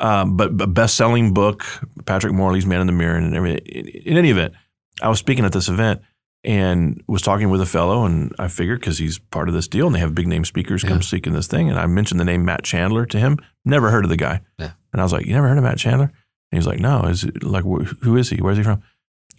Um, 0.00 0.36
but, 0.36 0.56
but 0.56 0.74
best 0.74 0.96
selling 0.96 1.32
book, 1.32 1.64
Patrick 2.06 2.32
Morley's 2.32 2.66
Man 2.66 2.80
in 2.80 2.86
the 2.88 2.92
Mirror, 2.92 3.16
and 3.18 3.34
everything. 3.36 3.64
In, 3.66 3.86
in 3.86 4.16
any 4.16 4.30
event, 4.30 4.54
I 5.00 5.08
was 5.08 5.18
speaking 5.20 5.44
at 5.44 5.52
this 5.52 5.68
event 5.68 6.00
and 6.42 7.02
was 7.06 7.22
talking 7.22 7.50
with 7.50 7.60
a 7.60 7.66
fellow, 7.66 8.04
and 8.04 8.34
I 8.38 8.48
figured 8.48 8.80
because 8.80 8.98
he's 8.98 9.18
part 9.18 9.48
of 9.48 9.54
this 9.54 9.68
deal, 9.68 9.86
and 9.86 9.94
they 9.94 10.00
have 10.00 10.14
big 10.14 10.26
name 10.26 10.44
speakers 10.44 10.82
come 10.82 10.94
Yeah. 10.98 11.02
speaking 11.02 11.34
this 11.34 11.46
thing, 11.46 11.68
and 11.70 11.78
I 11.78 11.86
mentioned 11.86 12.18
the 12.18 12.24
name 12.24 12.44
Matt 12.44 12.64
Chandler 12.64 13.06
to 13.06 13.18
him. 13.20 13.38
Never 13.64 13.90
heard 13.90 14.04
of 14.04 14.08
the 14.10 14.16
guy, 14.16 14.40
Yeah. 14.58 14.70
and 14.92 15.00
I 15.00 15.04
was 15.04 15.12
like, 15.12 15.26
"You 15.26 15.34
never 15.34 15.48
heard 15.48 15.58
of 15.58 15.64
Matt 15.64 15.78
Chandler?" 15.78 16.10
And 16.50 16.58
he's 16.60 16.66
like, 16.66 16.80
"No, 16.80 17.02
is 17.02 17.22
it 17.24 17.44
like 17.44 17.64
wh- 17.64 17.86
who 18.02 18.16
is 18.16 18.30
he? 18.30 18.38
Where's 18.38 18.56
he 18.56 18.64
from?" 18.64 18.82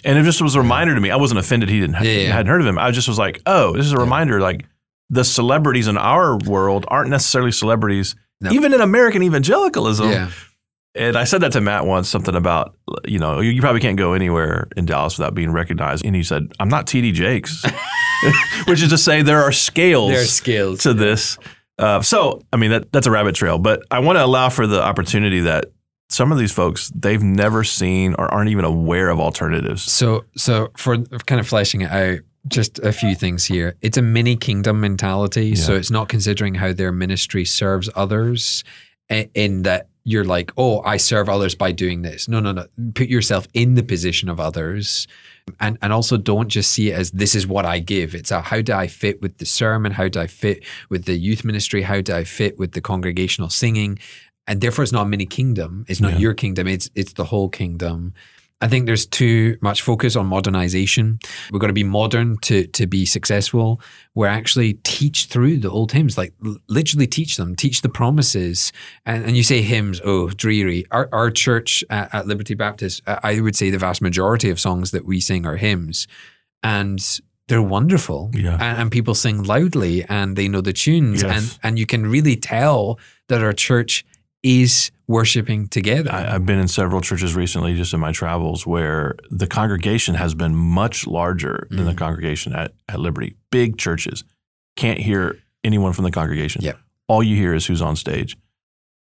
And 0.05 0.17
it 0.17 0.23
just 0.23 0.41
was 0.41 0.55
a 0.55 0.61
reminder 0.61 0.93
to 0.95 1.01
me. 1.01 1.09
I 1.11 1.15
wasn't 1.17 1.39
offended 1.39 1.69
he 1.69 1.79
didn't 1.79 2.01
yeah. 2.03 2.31
hadn't 2.31 2.47
heard 2.51 2.61
of 2.61 2.67
him. 2.67 2.77
I 2.77 2.91
just 2.91 3.07
was 3.09 3.17
like, 3.19 3.41
"Oh, 3.47 3.73
this 3.75 3.85
is 3.87 3.91
a 3.93 3.97
reminder." 3.97 4.39
Like 4.39 4.65
the 5.11 5.23
celebrities 5.23 5.87
in 5.87 5.97
our 5.97 6.37
world 6.47 6.85
aren't 6.87 7.09
necessarily 7.09 7.51
celebrities, 7.51 8.15
No. 8.39 8.49
even 8.51 8.73
in 8.73 8.81
American 8.81 9.21
evangelicalism. 9.21 10.09
yeah, 10.09 10.31
And 10.95 11.17
I 11.17 11.25
said 11.25 11.41
that 11.41 11.51
to 11.51 11.61
Matt 11.61 11.85
once, 11.85 12.07
something 12.09 12.33
about, 12.33 12.75
you 13.05 13.19
know, 13.19 13.41
you, 13.41 13.61
probably 13.61 13.81
can't 13.81 13.97
go 13.97 14.13
anywhere 14.13 14.67
in 14.77 14.85
Dallas 14.85 15.17
without 15.17 15.35
being 15.35 15.51
recognized. 15.51 16.05
And 16.05 16.15
he 16.15 16.23
said, 16.23 16.51
I'm 16.59 16.69
not 16.69 16.87
TD 16.87 17.13
Jakes, 17.13 17.63
which 18.67 18.81
is 18.81 18.89
to 18.89 18.97
say 18.97 19.21
there 19.21 19.43
are 19.43 19.51
scales 19.51 20.11
their 20.11 20.25
skills. 20.25 20.79
to 20.83 20.93
this. 20.93 21.37
Uh, 21.77 22.01
so, 22.01 22.41
I 22.53 22.57
mean, 22.57 22.71
that, 22.71 22.91
that's 22.91 23.07
a 23.07 23.11
rabbit 23.11 23.35
trail, 23.35 23.57
but 23.59 23.83
I 23.91 23.99
want 23.99 24.17
to 24.17 24.23
allow 24.23 24.49
for 24.49 24.65
the 24.65 24.81
opportunity 24.81 25.41
that 25.41 25.65
some 26.09 26.31
of 26.31 26.37
these 26.37 26.51
folks, 26.51 26.91
they've 26.95 27.23
never 27.23 27.63
seen 27.63 28.13
or 28.17 28.31
aren't 28.33 28.49
even 28.49 28.65
aware 28.65 29.09
of 29.09 29.19
alternatives. 29.19 29.81
So, 29.83 30.25
so 30.37 30.69
for 30.77 30.97
kind 31.25 31.39
of 31.39 31.47
fleshing 31.47 31.81
it 31.81 31.89
out, 31.91 32.19
just 32.47 32.79
a 32.79 32.91
few 32.91 33.15
things 33.15 33.45
here. 33.45 33.75
It's 33.81 33.97
a 33.97 34.01
mini 34.01 34.35
kingdom 34.35 34.79
mentality. 34.81 35.55
So 35.55 35.75
it's 35.75 35.91
not 35.91 36.09
considering 36.09 36.55
how 36.55 36.73
their 36.73 36.91
ministry 36.91 37.45
serves 37.45 37.89
others 37.95 38.63
in 39.09 39.63
that 39.63 39.87
you're 40.03 40.25
like, 40.25 40.51
oh, 40.57 40.81
I 40.81 40.97
serve 40.97 41.29
others 41.29 41.53
by 41.53 41.71
doing 41.71 42.01
this. 42.01 42.27
No, 42.27 42.39
no, 42.39 42.51
no. 42.51 42.65
Put 42.95 43.07
yourself 43.07 43.47
in 43.53 43.75
the 43.75 43.83
position 43.83 44.29
of 44.29 44.39
others. 44.39 45.07
And, 45.59 45.77
and 45.81 45.93
also 45.93 46.17
don't 46.17 46.49
just 46.49 46.71
see 46.71 46.89
it 46.91 46.93
as 46.95 47.11
this 47.11 47.35
is 47.35 47.45
what 47.45 47.65
I 47.65 47.79
give. 47.79 48.15
It's 48.15 48.31
a 48.31 48.41
how 48.41 48.61
do 48.61 48.73
I 48.73 48.87
fit 48.87 49.21
with 49.21 49.37
the 49.37 49.45
sermon? 49.45 49.91
How 49.91 50.07
do 50.07 50.19
I 50.19 50.27
fit 50.27 50.63
with 50.89 51.05
the 51.05 51.13
youth 51.13 51.43
ministry? 51.45 51.83
How 51.83 52.01
do 52.01 52.13
I 52.13 52.23
fit 52.23 52.57
with 52.57 52.71
the 52.71 52.81
congregational 52.81 53.49
singing? 53.49 53.99
And 54.47 54.61
therefore 54.61 54.83
it's 54.83 54.91
not 54.91 55.05
a 55.05 55.09
mini 55.09 55.25
kingdom. 55.27 55.85
It's 55.87 56.01
not 56.01 56.13
Yeah. 56.13 56.19
your 56.19 56.33
kingdom. 56.33 56.67
It's 56.67 56.89
it's 56.95 57.13
the 57.13 57.25
whole 57.25 57.49
kingdom. 57.49 58.13
I 58.61 58.67
think 58.67 58.85
there's 58.85 59.05
too 59.07 59.57
much 59.61 59.81
focus 59.81 60.15
on 60.15 60.27
modernization. 60.27 61.19
We've 61.51 61.59
got 61.59 61.67
to 61.67 61.73
be 61.73 61.83
modern 61.83 62.37
to 62.41 62.67
to 62.67 62.85
be 62.87 63.05
successful. 63.05 63.81
We're 64.13 64.27
actually 64.27 64.73
teach 64.83 65.25
through 65.25 65.57
the 65.57 65.69
old 65.69 65.91
hymns, 65.93 66.17
like 66.17 66.33
l- 66.45 66.57
literally 66.67 67.07
teach 67.07 67.37
them, 67.37 67.55
teach 67.55 67.81
the 67.81 67.89
promises. 67.89 68.71
And, 69.05 69.25
and 69.25 69.35
you 69.35 69.43
say 69.43 69.61
hymns, 69.61 69.99
oh, 70.03 70.29
dreary. 70.29 70.85
Our, 70.91 71.09
our 71.11 71.31
church 71.31 71.83
at, 71.89 72.13
at 72.13 72.27
Liberty 72.27 72.53
Baptist, 72.53 73.01
I 73.07 73.39
would 73.41 73.55
say 73.55 73.69
the 73.71 73.77
vast 73.79 74.01
majority 74.01 74.49
of 74.51 74.59
songs 74.59 74.91
that 74.91 75.05
we 75.05 75.19
sing 75.21 75.45
are 75.45 75.57
hymns, 75.57 76.07
and 76.61 76.99
they're 77.47 77.61
wonderful. 77.61 78.29
Yeah. 78.33 78.53
And, 78.59 78.81
and 78.81 78.91
people 78.91 79.15
sing 79.15 79.43
loudly, 79.43 80.03
and 80.05 80.35
they 80.35 80.47
know 80.47 80.61
the 80.61 80.73
tunes, 80.73 81.23
Yes. 81.23 81.31
and 81.35 81.59
and 81.63 81.79
you 81.79 81.85
can 81.85 82.05
really 82.05 82.35
tell 82.35 82.99
that 83.27 83.41
our 83.41 83.53
church 83.53 84.05
is 84.43 84.91
worshiping 85.11 85.67
together. 85.67 86.11
I, 86.11 86.33
I've 86.35 86.45
been 86.45 86.57
in 86.59 86.67
several 86.67 87.01
churches 87.01 87.35
recently, 87.35 87.75
just 87.75 87.93
in 87.93 87.99
my 87.99 88.11
travels, 88.11 88.65
where 88.65 89.15
the 89.29 89.45
congregation 89.47 90.15
has 90.15 90.33
been 90.33 90.55
much 90.55 91.05
larger 91.05 91.67
than 91.69 91.85
the 91.85 91.91
Mhm. 91.93 91.97
congregation 91.97 92.53
at, 92.53 92.73
at 92.89 92.99
Liberty. 92.99 93.35
Big 93.51 93.77
churches 93.77 94.23
can't 94.75 94.99
hear 94.99 95.37
anyone 95.63 95.93
from 95.93 96.05
the 96.05 96.11
congregation. 96.11 96.61
Yep. 96.63 96.79
All 97.07 97.21
you 97.21 97.35
hear 97.35 97.53
is 97.53 97.65
who's 97.67 97.81
on 97.81 97.95
stage. 97.95 98.37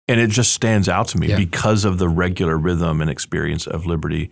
And 0.08 0.20
it 0.20 0.30
just 0.30 0.52
stands 0.52 0.88
out 0.88 1.08
to 1.08 1.18
me 1.18 1.28
Yeah. 1.28 1.36
because 1.36 1.84
of 1.84 1.98
the 1.98 2.08
regular 2.08 2.56
rhythm 2.56 3.00
and 3.00 3.10
experience 3.10 3.66
of 3.66 3.86
Liberty, 3.86 4.30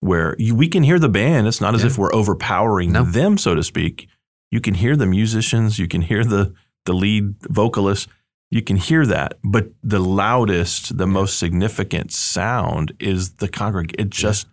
where 0.00 0.34
you, 0.38 0.54
we 0.54 0.66
can 0.66 0.82
hear 0.82 0.98
the 0.98 1.08
band. 1.08 1.46
It's 1.46 1.60
not 1.60 1.74
as 1.74 1.82
Yeah. 1.82 1.88
if 1.88 1.98
we're 1.98 2.12
overpowering 2.14 2.90
No. 2.92 3.04
them, 3.04 3.38
so 3.38 3.54
to 3.54 3.62
speak. 3.62 4.08
You 4.50 4.60
can 4.60 4.74
hear 4.74 4.96
the 4.96 5.06
musicians, 5.06 5.78
you 5.78 5.86
can 5.86 6.02
hear 6.02 6.24
the, 6.24 6.52
the 6.86 6.92
lead 6.92 7.34
vocalist, 7.48 8.08
you 8.52 8.60
can 8.60 8.76
hear 8.76 9.06
that, 9.06 9.38
but 9.42 9.68
the 9.82 9.98
loudest, 9.98 10.98
the 10.98 11.06
most 11.06 11.38
significant 11.38 12.12
sound 12.12 12.92
is 13.00 13.36
the 13.36 13.48
congregation. 13.48 13.98
It 13.98 14.10
just 14.10 14.46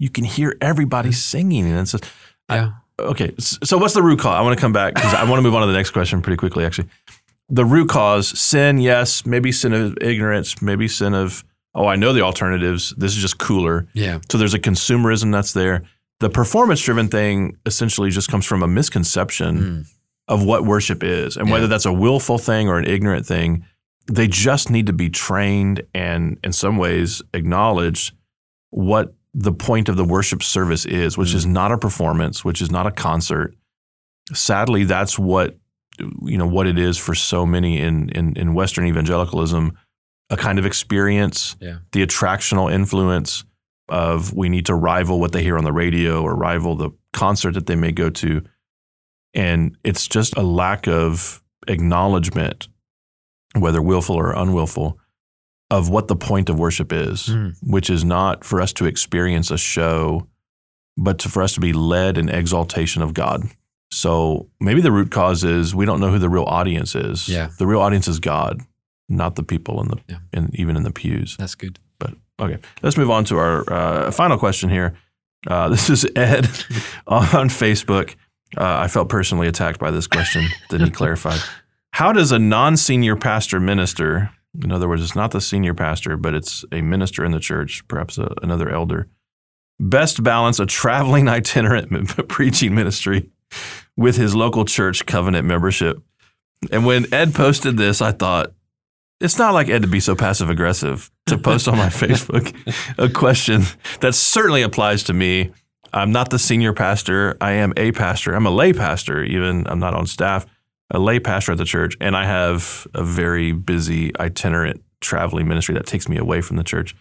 you 0.00 0.10
can 0.10 0.24
hear 0.24 0.56
everybody 0.60 1.12
singing, 1.12 1.64
and 1.66 1.78
it's 1.78 1.92
just, 1.92 2.04
yeah. 2.50 2.72
okay. 2.98 3.32
So 3.38 3.78
what's 3.78 3.94
the 3.94 4.02
root 4.02 4.18
cause? 4.18 4.36
I 4.36 4.42
want 4.42 4.58
to 4.58 4.60
come 4.60 4.72
back 4.72 4.94
because 4.94 5.14
I 5.14 5.22
want 5.22 5.38
to 5.38 5.42
move 5.42 5.54
on 5.54 5.60
to 5.60 5.68
the 5.68 5.72
next 5.72 5.92
question 5.92 6.20
pretty 6.20 6.36
quickly. 6.36 6.64
Actually, 6.64 6.88
the 7.48 7.64
root 7.64 7.88
cause: 7.88 8.36
sin, 8.36 8.78
yes, 8.78 9.24
maybe 9.24 9.52
sin 9.52 9.72
of 9.72 9.96
ignorance, 10.00 10.60
maybe 10.60 10.88
sin 10.88 11.14
of 11.14 11.44
oh, 11.76 11.86
I 11.86 11.94
know 11.94 12.12
the 12.12 12.22
alternatives. 12.22 12.92
This 12.96 13.14
is 13.14 13.22
just 13.22 13.38
cooler. 13.38 13.86
Yeah. 13.94 14.18
So 14.32 14.36
there's 14.36 14.54
a 14.54 14.58
consumerism 14.58 15.30
that's 15.30 15.52
there. 15.52 15.84
The 16.18 16.30
performance-driven 16.30 17.08
thing 17.08 17.56
essentially 17.66 18.10
just 18.10 18.28
comes 18.28 18.46
from 18.46 18.62
a 18.64 18.68
misconception 18.68 19.58
Mm. 19.58 19.86
Of 20.28 20.44
what 20.44 20.64
worship 20.64 21.02
is 21.02 21.36
and 21.36 21.50
whether 21.50 21.66
that's 21.66 21.84
a 21.84 21.92
willful 21.92 22.38
thing 22.38 22.68
or 22.68 22.78
an 22.78 22.86
ignorant 22.86 23.26
thing 23.26 23.64
they 24.06 24.28
just 24.28 24.70
need 24.70 24.86
to 24.86 24.92
be 24.92 25.08
trained 25.08 25.82
and 25.94 26.38
in 26.44 26.52
some 26.52 26.76
ways 26.76 27.22
acknowledge 27.32 28.12
what 28.70 29.14
the 29.32 29.52
point 29.52 29.88
of 29.88 29.96
the 29.96 30.04
worship 30.04 30.42
service 30.42 30.84
is 30.86 31.18
which 31.18 31.34
is 31.34 31.46
mm. 31.46 31.50
not 31.50 31.72
a 31.72 31.78
performance 31.78 32.44
which 32.44 32.62
is 32.62 32.70
not 32.70 32.86
a 32.86 32.90
concert. 32.90 33.54
Sadly 34.32 34.84
that's 34.84 35.18
what 35.18 35.56
you 36.22 36.38
know 36.38 36.46
what 36.46 36.66
it 36.66 36.78
is 36.78 36.98
for 36.98 37.14
so 37.14 37.46
many 37.46 37.78
in 37.78 38.08
in, 38.10 38.34
in 38.36 38.54
western 38.54 38.86
evangelicalism 38.86 39.76
a 40.30 40.36
kind 40.36 40.58
of 40.58 40.66
experience 40.66 41.56
Yeah. 41.60 41.78
the 41.92 42.04
attractional 42.04 42.72
influence 42.72 43.44
of 43.88 44.32
we 44.32 44.48
need 44.48 44.66
to 44.66 44.74
rival 44.74 45.20
what 45.20 45.32
they 45.32 45.42
hear 45.42 45.58
on 45.58 45.64
the 45.64 45.72
radio 45.72 46.22
or 46.22 46.34
rival 46.34 46.74
the 46.74 46.90
concert 47.12 47.52
that 47.52 47.66
they 47.66 47.76
may 47.76 47.92
go 47.92 48.10
to 48.10 48.42
and 49.34 49.76
it's 49.84 50.06
just 50.08 50.36
a 50.36 50.42
lack 50.42 50.86
of 50.88 51.42
acknowledgement, 51.68 52.68
whether 53.56 53.80
willful 53.82 54.16
or 54.16 54.32
unwillful, 54.32 54.98
of 55.70 55.88
what 55.88 56.08
the 56.08 56.16
point 56.16 56.48
of 56.48 56.58
worship 56.58 56.92
is, 56.92 57.26
Mm. 57.28 57.54
which 57.62 57.88
is 57.90 58.04
not 58.04 58.44
for 58.44 58.60
us 58.60 58.72
to 58.74 58.84
experience 58.86 59.50
a 59.50 59.58
show, 59.58 60.26
but 60.96 61.18
to, 61.20 61.28
for 61.28 61.42
us 61.42 61.52
to 61.54 61.60
be 61.60 61.72
led 61.72 62.16
in 62.18 62.28
exaltation 62.28 63.02
of 63.02 63.14
God. 63.14 63.42
So 63.90 64.48
maybe 64.60 64.80
the 64.80 64.92
root 64.92 65.10
cause 65.10 65.44
is 65.44 65.74
we 65.74 65.84
don't 65.86 66.00
know 66.00 66.10
who 66.10 66.18
the 66.18 66.28
real 66.28 66.44
audience 66.44 66.94
is. 66.94 67.28
Yeah. 67.28 67.48
The 67.58 67.66
real 67.66 67.80
audience 67.80 68.08
is 68.08 68.18
God, 68.20 68.60
not 69.08 69.36
the 69.36 69.42
people 69.42 69.80
in 69.80 69.88
the 69.88 69.96
Yeah. 70.08 70.18
in, 70.32 70.50
even 70.54 70.76
in 70.76 70.82
the 70.82 70.92
pews. 70.92 71.36
That's 71.38 71.54
good. 71.54 71.78
But 71.98 72.14
okay, 72.40 72.58
let's 72.82 72.96
move 72.96 73.10
on 73.10 73.24
to 73.26 73.38
our 73.38 73.72
uh, 73.72 74.10
final 74.10 74.36
question 74.38 74.68
here. 74.70 74.94
Uh, 75.46 75.68
this 75.74 75.90
is 75.90 76.04
Ed 76.16 76.44
on 77.06 77.48
Facebook. 77.48 78.16
Uh, 78.56 78.78
I 78.78 78.88
felt 78.88 79.08
personally 79.08 79.48
attacked 79.48 79.78
by 79.78 79.90
this 79.90 80.06
question 80.06 80.46
that 80.70 80.80
he 80.80 80.90
clarified. 80.90 81.40
How 81.92 82.12
does 82.12 82.32
a 82.32 82.38
non 82.38 82.76
senior 82.76 83.16
pastor 83.16 83.60
minister, 83.60 84.30
in 84.62 84.72
other 84.72 84.88
words, 84.88 85.02
it's 85.02 85.14
not 85.14 85.30
the 85.30 85.40
senior 85.40 85.74
pastor, 85.74 86.16
but 86.16 86.34
it's 86.34 86.64
a 86.72 86.82
minister 86.82 87.24
in 87.24 87.32
the 87.32 87.40
church, 87.40 87.86
perhaps 87.88 88.18
a, 88.18 88.32
another 88.42 88.70
elder, 88.70 89.08
best 89.78 90.22
balance 90.22 90.58
a 90.58 90.66
traveling 90.66 91.28
itinerant 91.28 92.28
preaching 92.28 92.74
ministry 92.74 93.30
with 93.96 94.16
his 94.16 94.34
local 94.34 94.64
church 94.64 95.06
covenant 95.06 95.46
membership? 95.46 96.02
And 96.70 96.86
when 96.86 97.12
Ed 97.12 97.34
posted 97.34 97.76
this, 97.76 98.00
I 98.00 98.12
thought, 98.12 98.54
it's 99.20 99.38
not 99.38 99.54
like 99.54 99.68
Ed 99.68 99.82
to 99.82 99.88
be 99.88 100.00
so 100.00 100.14
passive 100.14 100.50
aggressive 100.50 101.10
to 101.26 101.38
post 101.38 101.68
on 101.68 101.78
my 101.78 101.86
Facebook 101.88 102.54
a 102.98 103.08
question 103.08 103.62
that 104.00 104.14
certainly 104.14 104.62
applies 104.62 105.02
to 105.04 105.12
me. 105.12 105.52
I'm 105.94 106.10
not 106.10 106.30
the 106.30 106.38
senior 106.40 106.72
pastor. 106.72 107.36
I 107.40 107.52
am 107.52 107.72
a 107.76 107.92
pastor. 107.92 108.34
I'm 108.34 108.46
a 108.46 108.50
lay 108.50 108.72
pastor, 108.72 109.22
even. 109.22 109.66
I'm 109.68 109.78
not 109.78 109.94
on 109.94 110.06
staff, 110.06 110.44
a 110.90 110.98
lay 110.98 111.20
pastor 111.20 111.52
at 111.52 111.58
the 111.58 111.64
church. 111.64 111.96
And 112.00 112.16
I 112.16 112.26
have 112.26 112.86
a 112.94 113.04
very 113.04 113.52
busy 113.52 114.14
itinerant 114.18 114.82
traveling 115.00 115.46
ministry 115.46 115.74
that 115.76 115.86
takes 115.86 116.08
me 116.08 116.16
away 116.16 116.40
from 116.40 116.56
the 116.56 116.64
church. 116.64 116.96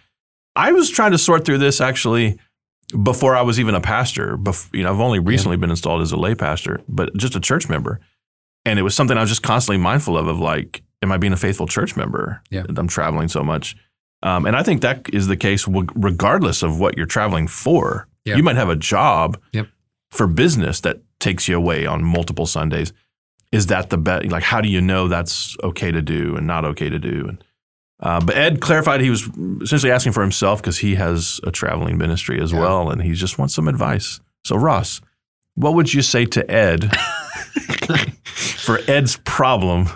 I 0.55 0.71
was 0.71 0.91
trying 0.91 1.11
to 1.11 1.17
sort 1.17 1.43
through 1.43 1.57
this 1.57 1.81
actually 1.81 2.37
before 3.01 3.35
I 3.35 3.41
was 3.41 3.59
even 3.59 3.73
a 3.73 3.81
pastor. 3.81 4.37
Bef- 4.37 4.71
you 4.71 4.83
know, 4.83 4.93
I've 4.93 4.99
only 4.99 5.19
recently 5.19 5.57
been 5.57 5.71
installed 5.71 6.03
as 6.03 6.11
a 6.11 6.17
lay 6.17 6.35
pastor, 6.35 6.81
but 6.87 7.15
just 7.17 7.35
a 7.35 7.39
church 7.39 7.67
member. 7.67 7.99
And 8.63 8.77
it 8.77 8.83
was 8.83 8.93
something 8.93 9.17
I 9.17 9.21
was 9.21 9.29
just 9.31 9.41
constantly 9.41 9.81
mindful 9.81 10.17
of, 10.17 10.27
of 10.27 10.39
like, 10.39 10.83
am 11.01 11.11
I 11.11 11.17
being 11.17 11.33
a 11.33 11.37
faithful 11.37 11.65
church 11.65 11.95
member? 11.95 12.41
Yeah. 12.51 12.63
I'm 12.69 12.87
traveling 12.87 13.27
so 13.27 13.43
much. 13.43 13.75
Um, 14.21 14.45
and 14.45 14.55
I 14.55 14.61
think 14.61 14.81
that 14.81 15.09
is 15.11 15.27
the 15.27 15.35
case 15.35 15.65
w- 15.65 15.87
regardless 15.95 16.61
of 16.61 16.79
what 16.79 16.95
you're 16.95 17.07
traveling 17.07 17.47
for. 17.47 18.07
Yeah. 18.25 18.35
You 18.37 18.43
might 18.43 18.55
have 18.55 18.69
a 18.69 18.75
job 18.75 19.37
Yep. 19.53 19.67
for 20.11 20.27
business 20.27 20.79
that 20.81 21.01
takes 21.19 21.47
you 21.47 21.57
away 21.57 21.85
on 21.85 22.03
multiple 22.03 22.45
Sundays. 22.45 22.93
Is 23.51 23.67
that 23.67 23.89
the 23.89 23.97
bet? 23.97 24.25
Like, 24.29 24.43
how 24.43 24.61
do 24.61 24.69
you 24.69 24.81
know 24.81 25.07
that's 25.07 25.55
okay 25.63 25.91
to 25.91 26.01
do 26.01 26.35
and 26.35 26.47
not 26.47 26.65
okay 26.65 26.89
to 26.89 26.99
do? 26.99 27.25
And 27.29 27.43
uh, 27.99 28.19
but 28.19 28.35
Ed 28.35 28.59
clarified 28.59 28.99
he 29.01 29.09
was 29.09 29.29
essentially 29.61 29.91
asking 29.91 30.11
for 30.13 30.21
himself 30.21 30.61
because 30.61 30.79
he 30.79 30.95
has 30.95 31.39
a 31.43 31.51
traveling 31.51 31.97
ministry 31.97 32.41
as 32.41 32.51
Yeah. 32.51 32.59
well, 32.59 32.89
and 32.89 33.01
he 33.01 33.13
just 33.13 33.37
wants 33.37 33.53
some 33.53 33.67
advice. 33.67 34.19
So 34.43 34.55
Ross, 34.57 34.99
what 35.55 35.73
would 35.75 35.93
you 35.93 36.01
say 36.01 36.25
to 36.25 36.49
Ed 36.51 36.91
for 38.25 38.79
Ed's 38.87 39.17
problem? 39.17 39.87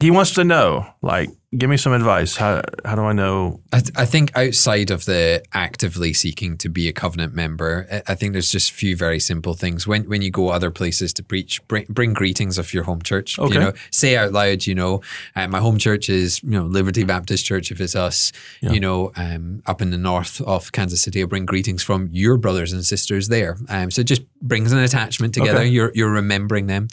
he 0.00 0.10
wants 0.10 0.32
to 0.32 0.44
know, 0.44 0.86
like, 1.02 1.30
give 1.56 1.70
me 1.70 1.76
some 1.76 1.92
advice. 1.92 2.36
How 2.36 2.62
how 2.84 2.94
do 2.94 3.02
I 3.02 3.12
know? 3.12 3.60
I, 3.72 3.80
th- 3.80 3.92
I 3.96 4.04
think 4.04 4.36
outside 4.36 4.90
of 4.90 5.04
the 5.04 5.42
actively 5.52 6.12
seeking 6.12 6.56
to 6.58 6.68
be 6.68 6.88
a 6.88 6.92
covenant 6.92 7.34
member, 7.34 7.86
I- 7.90 8.12
I 8.12 8.14
think 8.14 8.32
there's 8.32 8.50
just 8.50 8.70
a 8.70 8.74
few 8.74 8.96
very 8.96 9.20
simple 9.20 9.54
things. 9.54 9.86
When 9.86 10.04
when 10.08 10.22
you 10.22 10.30
go 10.30 10.48
other 10.48 10.70
places 10.70 11.12
to 11.14 11.22
preach, 11.22 11.66
bring, 11.68 11.86
bring 11.88 12.12
greetings 12.12 12.58
of 12.58 12.72
your 12.74 12.84
home 12.84 13.02
church. 13.02 13.38
Okay. 13.38 13.54
You 13.54 13.60
know, 13.60 13.72
say 13.90 14.16
out 14.16 14.32
loud. 14.32 14.66
You 14.66 14.74
know, 14.74 15.00
uh, 15.36 15.48
my 15.48 15.60
home 15.60 15.78
church 15.78 16.08
is 16.08 16.42
you 16.42 16.50
know 16.50 16.64
Liberty 16.64 17.04
Baptist 17.04 17.44
Church 17.44 17.70
if 17.70 17.80
it's 17.80 17.96
us. 17.96 18.32
Yeah. 18.60 18.72
You 18.72 18.80
know, 18.80 19.12
um, 19.16 19.62
up 19.66 19.80
in 19.82 19.90
the 19.90 19.98
north 19.98 20.40
of 20.42 20.72
Kansas 20.72 21.02
City, 21.02 21.20
I'll 21.20 21.26
bring 21.28 21.46
greetings 21.46 21.82
from 21.82 22.08
your 22.12 22.36
brothers 22.36 22.72
and 22.72 22.84
sisters 22.84 23.28
there. 23.28 23.56
Um, 23.68 23.90
so 23.90 24.00
it 24.00 24.04
just 24.06 24.22
brings 24.40 24.72
an 24.72 24.78
attachment 24.78 25.34
together. 25.34 25.60
Okay. 25.60 25.68
You're 25.68 25.92
you're 25.94 26.10
remembering 26.10 26.66
them. 26.66 26.88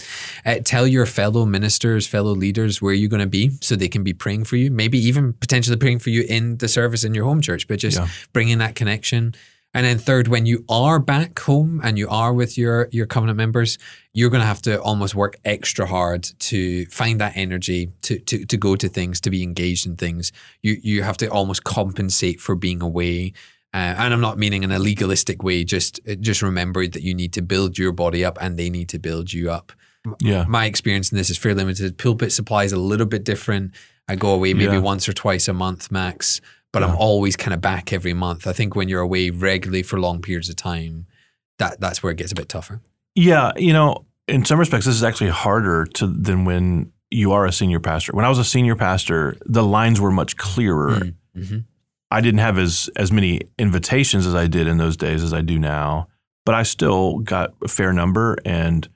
Uh, 0.46 0.56
tell 0.64 0.88
your 0.88 1.06
fellow 1.06 1.46
ministers, 1.46 2.08
fellow 2.08 2.34
leaders 2.34 2.82
where 2.82 2.94
you're 2.94 3.10
going 3.10 3.20
to 3.22 3.28
be, 3.28 3.52
so 3.62 3.76
they 3.76 3.88
can 3.90 4.04
be 4.04 4.14
praying 4.14 4.44
for 4.52 4.58
you. 4.58 4.70
Maybe 4.84 4.98
even 5.10 5.34
potentially 5.34 5.78
praying 5.78 6.00
for 6.00 6.12
you 6.12 6.22
in 6.38 6.58
the 6.58 6.68
service 6.68 7.04
in 7.08 7.14
your 7.16 7.26
home 7.26 7.42
church, 7.42 7.68
but 7.70 7.80
just 7.80 7.98
Yeah. 7.98 8.08
bringing 8.34 8.60
that 8.60 8.76
connection. 8.76 9.34
And 9.74 9.86
then 9.86 9.98
third, 10.00 10.28
when 10.28 10.46
you 10.46 10.66
are 10.68 11.00
back 11.00 11.40
home 11.40 11.80
and 11.84 11.98
you 11.98 12.08
are 12.10 12.34
with 12.42 12.58
your 12.58 12.90
your 12.92 13.08
covenant 13.08 13.38
members, 13.38 13.78
you're 14.14 14.30
going 14.30 14.42
to 14.42 14.52
have 14.54 14.62
to 14.64 14.74
almost 14.90 15.16
work 15.16 15.34
extra 15.46 15.86
hard 15.88 16.22
to 16.50 16.86
find 17.00 17.22
that 17.22 17.34
energy 17.36 17.82
to 18.02 18.14
to 18.30 18.46
to 18.52 18.58
go 18.58 18.76
to 18.76 18.90
things, 18.90 19.22
to 19.22 19.30
be 19.30 19.42
engaged 19.44 19.86
in 19.90 19.96
things. 19.96 20.32
You 20.62 20.74
you 20.84 21.04
have 21.04 21.18
to 21.18 21.28
almost 21.28 21.62
compensate 21.64 22.40
for 22.42 22.56
being 22.56 22.82
away. 22.84 23.32
Uh, 23.74 23.94
and 24.04 24.14
I'm 24.14 24.20
not 24.30 24.38
meaning 24.38 24.64
in 24.64 24.72
a 24.72 24.80
legalistic 24.80 25.42
way. 25.44 25.64
Just 25.76 26.02
just 26.20 26.42
remember 26.42 26.82
that 26.88 27.02
you 27.08 27.14
need 27.16 27.32
to 27.34 27.42
build 27.42 27.78
your 27.78 27.94
body 27.94 28.26
up, 28.28 28.38
and 28.42 28.58
they 28.58 28.70
need 28.70 28.90
to 28.90 29.00
build 29.00 29.32
you 29.32 29.50
up 29.58 29.72
Yeah, 30.20 30.46
my 30.50 30.66
experience 30.66 31.12
in 31.14 31.18
this 31.18 31.30
is 31.30 31.38
fairly 31.38 31.60
limited. 31.64 31.98
Pulpit 31.98 32.32
supply 32.34 32.66
is 32.66 32.74
a 32.74 32.78
little 32.92 33.08
bit 33.16 33.24
different. 33.24 33.72
I 34.08 34.16
go 34.16 34.32
away 34.34 34.54
maybe 34.54 34.74
Yeah. 34.74 34.80
once 34.80 35.08
or 35.08 35.14
twice 35.14 35.48
a 35.48 35.54
month 35.54 35.92
max, 35.92 36.42
but 36.74 36.82
Yeah. 36.82 36.90
I'm 36.90 36.96
always 36.98 37.36
kind 37.36 37.54
of 37.54 37.62
back 37.62 37.94
every 37.94 38.14
month. 38.14 38.46
I 38.48 38.54
think 38.54 38.76
when 38.76 38.90
you're 38.90 39.02
away 39.02 39.30
regularly 39.30 39.84
for 39.84 40.00
long 40.00 40.22
periods 40.22 40.50
of 40.50 40.56
time, 40.56 41.06
that 41.60 41.80
that's 41.80 42.02
where 42.04 42.12
it 42.12 42.18
gets 42.18 42.32
a 42.32 42.36
bit 42.36 42.50
tougher. 42.50 42.82
yeah. 43.16 43.52
You 43.58 43.74
know, 43.74 44.06
in 44.28 44.46
some 44.46 44.58
respects, 44.60 44.86
this 44.86 44.96
is 44.96 45.04
actually 45.04 45.30
harder 45.32 45.86
to 45.86 46.08
than 46.08 46.46
when 46.46 46.92
you 47.10 47.34
are 47.34 47.46
a 47.46 47.52
senior 47.52 47.80
pastor. 47.82 48.14
When 48.14 48.24
I 48.24 48.30
was 48.30 48.40
a 48.40 48.44
senior 48.46 48.76
pastor, 48.76 49.36
the 49.46 49.64
lines 49.64 50.00
were 50.00 50.12
much 50.12 50.38
clearer. 50.38 51.02
Mm-hmm. 51.36 51.60
I 52.10 52.22
didn't 52.22 52.40
have 52.40 52.58
as 52.58 52.90
as 52.96 53.12
many 53.12 53.42
invitations 53.60 54.26
as 54.28 54.34
I 54.36 54.48
did 54.48 54.68
in 54.68 54.78
those 54.78 54.96
days 54.98 55.24
as 55.24 55.34
I 55.34 55.42
do 55.42 55.60
now, 55.60 56.08
but 56.46 56.56
I 56.56 56.64
still 56.64 57.20
got 57.20 57.54
a 57.64 57.68
fair 57.68 57.92
number 57.94 58.38
and 58.46 58.88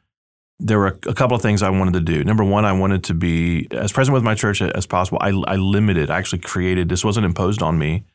there 0.60 0.80
were 0.80 0.88
a, 0.88 1.14
couple 1.14 1.36
of 1.36 1.42
things 1.42 1.62
I 1.62 1.70
wanted 1.70 1.94
to 1.94 2.00
do. 2.00 2.24
Number 2.24 2.44
one, 2.44 2.64
I 2.66 2.72
wanted 2.72 3.04
to 3.06 3.14
be 3.14 3.68
as 3.72 3.92
present 3.92 4.14
with 4.14 4.24
my 4.24 4.36
church 4.36 4.62
as 4.62 4.86
possible. 4.86 5.18
I, 5.22 5.30
I 5.30 5.56
limited, 5.58 6.10
I 6.10 6.18
actually 6.18 6.40
created, 6.40 6.88
this 6.88 7.04
wasn't 7.04 7.26
imposed 7.26 7.62
on 7.62 7.78
me. 7.78 8.06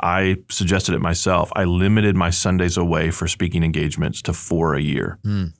I 0.00 0.36
suggested 0.50 0.94
it 0.94 1.00
myself. 1.00 1.50
I 1.54 1.64
limited 1.64 2.16
my 2.16 2.30
Sundays 2.30 2.76
away 2.76 3.10
for 3.10 3.26
speaking 3.28 3.62
engagements 3.62 4.22
to 4.22 4.32
four 4.32 4.74
a 4.74 4.80
year. 4.80 5.18
Mm. 5.24 5.52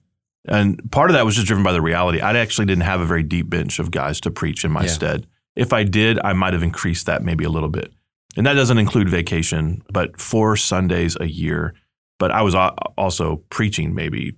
And 0.46 0.90
part 0.90 1.10
of 1.10 1.14
that 1.14 1.24
was 1.24 1.34
just 1.34 1.46
driven 1.46 1.62
by 1.62 1.72
the 1.72 1.82
reality. 1.82 2.20
I 2.20 2.36
actually 2.36 2.66
didn't 2.66 2.84
have 2.84 3.00
a 3.00 3.06
very 3.06 3.22
deep 3.22 3.48
bench 3.48 3.78
of 3.78 3.90
guys 3.90 4.20
to 4.22 4.30
preach 4.30 4.64
in 4.64 4.72
my 4.72 4.82
Yeah. 4.82 4.88
stead. 4.90 5.26
If 5.54 5.72
I 5.72 5.84
did, 5.84 6.18
I 6.24 6.32
might 6.32 6.54
have 6.54 6.62
increased 6.62 7.06
that 7.06 7.22
maybe 7.22 7.44
a 7.44 7.50
little 7.50 7.68
bit. 7.68 7.92
And 8.36 8.46
that 8.46 8.54
doesn't 8.54 8.78
include 8.78 9.08
vacation, 9.08 9.82
but 9.92 10.18
four 10.18 10.56
Sundays 10.56 11.16
a 11.20 11.26
year. 11.26 11.74
But 12.18 12.30
I 12.30 12.42
was 12.42 12.54
also 12.54 13.42
preaching 13.50 13.94
maybe, 13.94 14.36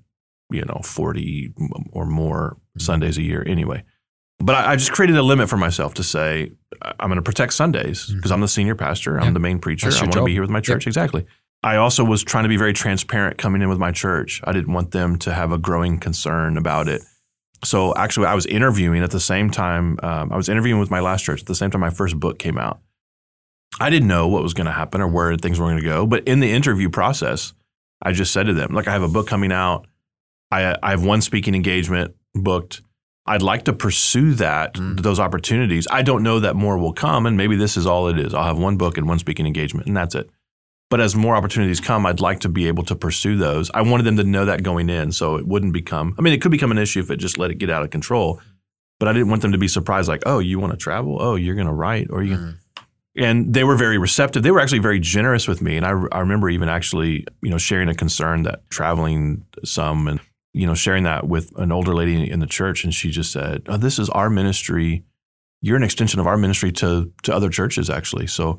you 0.56 0.64
know, 0.64 0.80
40 0.84 1.52
or 1.92 2.06
more 2.06 2.56
Mm-hmm. 2.76 2.80
Sundays 2.80 3.18
a 3.18 3.22
year 3.22 3.44
anyway. 3.46 3.84
But 4.40 4.56
I, 4.56 4.72
I 4.72 4.76
just 4.76 4.90
created 4.90 5.14
a 5.16 5.22
limit 5.22 5.48
for 5.48 5.56
myself 5.56 5.94
to 5.94 6.02
say, 6.02 6.50
I'm 6.82 7.08
going 7.08 7.16
to 7.18 7.22
protect 7.22 7.52
Sundays 7.54 8.06
because 8.08 8.32
I'm 8.32 8.40
the 8.40 8.48
senior 8.48 8.74
pastor. 8.74 9.12
I'm 9.12 9.18
Mm-hmm. 9.18 9.26
Yeah. 9.28 9.32
the 9.34 9.38
main 9.38 9.58
preacher. 9.60 9.90
I 9.92 10.00
want 10.00 10.12
to 10.14 10.24
be 10.24 10.32
here 10.32 10.40
with 10.42 10.50
my 10.50 10.60
church. 10.60 10.88
Exactly. 10.88 11.24
I 11.62 11.76
also 11.76 12.02
was 12.04 12.24
trying 12.24 12.42
to 12.42 12.48
be 12.48 12.56
very 12.56 12.72
transparent 12.72 13.38
coming 13.38 13.62
in 13.62 13.68
with 13.68 13.78
my 13.78 13.92
church. 13.92 14.40
I 14.42 14.52
didn't 14.52 14.72
want 14.72 14.90
them 14.90 15.18
to 15.20 15.32
have 15.32 15.52
a 15.52 15.56
growing 15.58 16.00
concern 16.00 16.56
about 16.56 16.88
it. 16.88 17.02
So 17.62 17.94
actually, 17.94 18.26
I 18.26 18.34
was 18.34 18.44
interviewing 18.44 19.04
at 19.04 19.12
the 19.12 19.20
same 19.20 19.50
time. 19.50 19.98
Um, 20.02 20.32
I 20.32 20.36
was 20.36 20.48
interviewing 20.48 20.80
with 20.80 20.90
my 20.90 21.00
last 21.00 21.22
church 21.24 21.42
at 21.42 21.46
the 21.46 21.54
same 21.54 21.70
time 21.70 21.80
my 21.80 21.90
first 21.90 22.18
book 22.18 22.40
came 22.40 22.58
out. 22.58 22.80
I 23.80 23.88
didn't 23.88 24.08
know 24.08 24.26
what 24.28 24.42
was 24.42 24.52
going 24.52 24.66
to 24.66 24.72
happen 24.72 25.00
or 25.00 25.06
where 25.08 25.36
things 25.36 25.60
were 25.60 25.66
going 25.66 25.78
to 25.78 25.82
go, 25.84 26.06
but 26.06 26.26
in 26.26 26.40
the 26.40 26.50
interview 26.52 26.90
process, 26.90 27.54
I 28.02 28.10
just 28.12 28.32
said 28.32 28.46
to 28.46 28.52
them, 28.52 28.74
like, 28.74 28.88
I 28.88 28.92
have 28.92 29.02
a 29.02 29.08
book 29.08 29.26
coming 29.28 29.52
out. 29.52 29.86
I 30.62 30.76
I 30.82 30.90
have 30.90 31.04
one 31.04 31.20
speaking 31.20 31.54
engagement 31.54 32.14
booked. 32.34 32.80
I'd 33.26 33.42
like 33.42 33.64
to 33.64 33.72
pursue 33.72 34.34
that 34.34 34.74
Mm. 34.74 35.00
those 35.00 35.18
opportunities. 35.18 35.86
I 35.90 36.02
don't 36.02 36.22
know 36.22 36.40
that 36.40 36.56
more 36.56 36.76
will 36.78 36.92
come, 36.92 37.24
and 37.26 37.36
maybe 37.36 37.56
this 37.56 37.76
is 37.76 37.86
all 37.86 38.08
it 38.08 38.18
is. 38.18 38.34
I'll 38.34 38.44
have 38.52 38.58
one 38.58 38.76
book 38.76 38.98
and 38.98 39.08
one 39.08 39.18
speaking 39.18 39.46
engagement, 39.46 39.86
and 39.86 39.96
that's 39.96 40.14
it." 40.14 40.28
But 40.90 41.00
as 41.00 41.16
more 41.16 41.34
opportunities 41.34 41.80
come, 41.80 42.04
I'd 42.06 42.20
like 42.20 42.40
to 42.40 42.48
be 42.48 42.68
able 42.68 42.84
to 42.84 42.94
pursue 42.94 43.36
those. 43.38 43.70
I 43.72 43.80
wanted 43.82 44.04
them 44.04 44.16
to 44.18 44.24
know 44.24 44.44
that 44.44 44.62
going 44.62 44.90
in, 44.90 45.10
so 45.12 45.36
it 45.36 45.46
wouldn't 45.46 45.72
become. 45.72 46.14
I 46.18 46.22
mean, 46.22 46.34
it 46.34 46.40
could 46.42 46.50
become 46.52 46.70
an 46.70 46.78
issue 46.78 47.00
if 47.00 47.10
it 47.10 47.16
just 47.16 47.38
let 47.38 47.50
it 47.50 47.58
get 47.58 47.70
out 47.70 47.82
of 47.82 47.90
control. 47.90 48.40
But 49.00 49.08
I 49.08 49.12
didn't 49.14 49.28
want 49.28 49.42
them 49.42 49.52
to 49.52 49.58
be 49.58 49.68
surprised, 49.68 50.08
like, 50.08 50.22
"Oh, 50.26 50.38
you 50.38 50.60
want 50.60 50.72
to 50.72 50.76
travel? 50.76 51.16
Oh, 51.20 51.34
you're 51.36 51.56
going 51.56 51.66
to 51.66 51.72
write, 51.72 52.08
or 52.10 52.22
you." 52.22 52.36
Mm. 52.36 52.54
And 53.16 53.54
they 53.54 53.64
were 53.64 53.76
very 53.76 53.96
receptive. 53.96 54.42
They 54.42 54.50
were 54.50 54.60
actually 54.60 54.80
very 54.80 55.00
generous 55.00 55.48
with 55.48 55.62
me, 55.62 55.76
and 55.76 55.86
I, 55.86 55.92
I 56.12 56.20
remember 56.20 56.50
even 56.50 56.68
actually, 56.68 57.24
you 57.42 57.50
know, 57.50 57.58
sharing 57.58 57.88
a 57.88 57.94
concern 57.94 58.42
that 58.42 58.68
traveling 58.70 59.44
some, 59.64 60.06
and 60.08 60.20
you 60.54 60.66
know, 60.66 60.74
sharing 60.74 61.02
that 61.04 61.28
with 61.28 61.52
an 61.58 61.70
older 61.72 61.94
lady 61.94 62.30
in 62.30 62.40
the 62.40 62.46
church, 62.46 62.84
and 62.84 62.94
she 62.94 63.10
just 63.10 63.30
said, 63.32 63.62
"Oh, 63.68 63.76
this 63.76 63.98
is 63.98 64.08
our 64.10 64.30
ministry. 64.30 65.04
You're 65.60 65.76
an 65.76 65.82
extension 65.82 66.20
of 66.20 66.26
our 66.26 66.38
ministry 66.38 66.72
to 66.72 67.12
to 67.24 67.34
other 67.34 67.50
churches, 67.50 67.90
actually." 67.90 68.26
So 68.28 68.58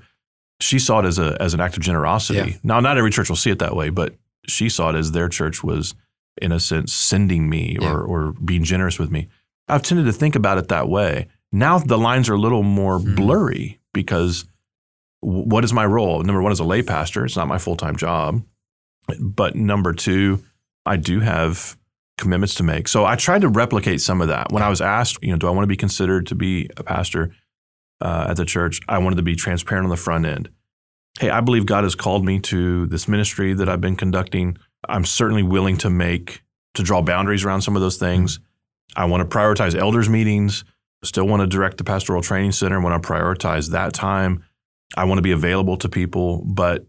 she 0.61 0.77
saw 0.77 0.99
it 0.99 1.05
as 1.05 1.17
a 1.17 1.35
as 1.41 1.53
an 1.53 1.59
act 1.61 1.77
of 1.77 1.83
generosity. 1.83 2.51
Yeah. 2.51 2.57
Now, 2.63 2.79
not 2.79 2.97
every 2.97 3.11
church 3.11 3.29
will 3.29 3.35
see 3.35 3.49
it 3.49 3.59
that 3.59 3.75
way, 3.75 3.89
but 3.89 4.15
she 4.47 4.69
saw 4.69 4.89
it 4.91 4.95
as 4.95 5.11
their 5.13 5.29
church 5.29 5.63
was, 5.63 5.95
in 6.41 6.51
a 6.51 6.59
sense, 6.59 6.93
sending 6.93 7.49
me 7.49 7.77
Yeah. 7.81 7.89
or 7.91 8.03
or 8.03 8.33
being 8.33 8.63
generous 8.63 8.99
with 8.99 9.09
me. 9.09 9.27
I've 9.67 9.81
tended 9.81 10.05
to 10.05 10.13
think 10.13 10.35
about 10.35 10.57
it 10.59 10.67
that 10.67 10.87
way. 10.89 11.27
Now 11.51 11.79
the 11.79 11.97
lines 11.97 12.29
are 12.29 12.33
a 12.35 12.39
little 12.39 12.61
more 12.63 12.99
Mhm. 12.99 13.15
blurry 13.15 13.79
because 13.93 14.45
what 15.21 15.63
is 15.63 15.73
my 15.73 15.85
role? 15.85 16.21
Number 16.21 16.41
one, 16.41 16.51
as 16.51 16.59
a 16.59 16.63
lay 16.65 16.81
pastor, 16.83 17.25
it's 17.25 17.35
not 17.37 17.47
my 17.47 17.57
full 17.57 17.77
time 17.77 17.95
job. 17.95 18.43
But 19.19 19.55
number 19.55 19.93
two, 19.93 20.43
I 20.85 20.97
do 20.97 21.19
have 21.21 21.77
commitments 22.17 22.55
to 22.55 22.63
make. 22.63 22.87
So 22.87 23.05
I 23.05 23.15
tried 23.15 23.41
to 23.41 23.49
replicate 23.49 24.01
some 24.01 24.21
of 24.21 24.27
that. 24.29 24.51
When 24.51 24.63
I 24.63 24.69
was 24.69 24.81
asked, 24.81 25.19
you 25.21 25.31
know, 25.31 25.37
do 25.37 25.47
I 25.47 25.51
want 25.51 25.63
to 25.63 25.67
be 25.67 25.75
considered 25.75 26.27
to 26.27 26.35
be 26.35 26.69
a 26.77 26.83
pastor 26.83 27.35
uh, 28.01 28.27
at 28.29 28.37
the 28.37 28.45
church? 28.45 28.79
I 28.87 28.97
wanted 28.99 29.17
to 29.17 29.23
be 29.23 29.35
transparent 29.35 29.85
on 29.85 29.89
the 29.89 29.97
front 29.97 30.25
end. 30.25 30.49
Hey, 31.19 31.29
I 31.29 31.41
believe 31.41 31.65
God 31.65 31.83
has 31.83 31.95
called 31.95 32.25
me 32.25 32.39
to 32.41 32.85
this 32.87 33.07
ministry 33.07 33.53
that 33.53 33.69
I've 33.69 33.81
been 33.81 33.95
conducting. 33.95 34.57
I'm 34.87 35.05
certainly 35.05 35.43
willing 35.43 35.77
to 35.77 35.89
make 35.89 36.43
to 36.73 36.83
draw 36.83 37.01
boundaries 37.01 37.45
around 37.45 37.61
some 37.61 37.75
of 37.75 37.81
those 37.81 37.97
things. 37.97 38.39
I 38.95 39.05
want 39.05 39.29
to 39.29 39.37
prioritize 39.37 39.75
elders 39.75 40.09
meetings. 40.09 40.63
Still 41.03 41.27
want 41.27 41.41
to 41.41 41.47
direct 41.47 41.77
the 41.77 41.83
pastoral 41.83 42.21
training 42.21 42.51
center. 42.51 42.79
Want 42.81 43.01
to 43.01 43.07
prioritize 43.07 43.71
that 43.71 43.93
time. 43.93 44.43
I 44.95 45.05
want 45.05 45.17
to 45.17 45.23
be 45.23 45.31
available 45.31 45.77
to 45.77 45.89
people, 45.89 46.43
but 46.45 46.85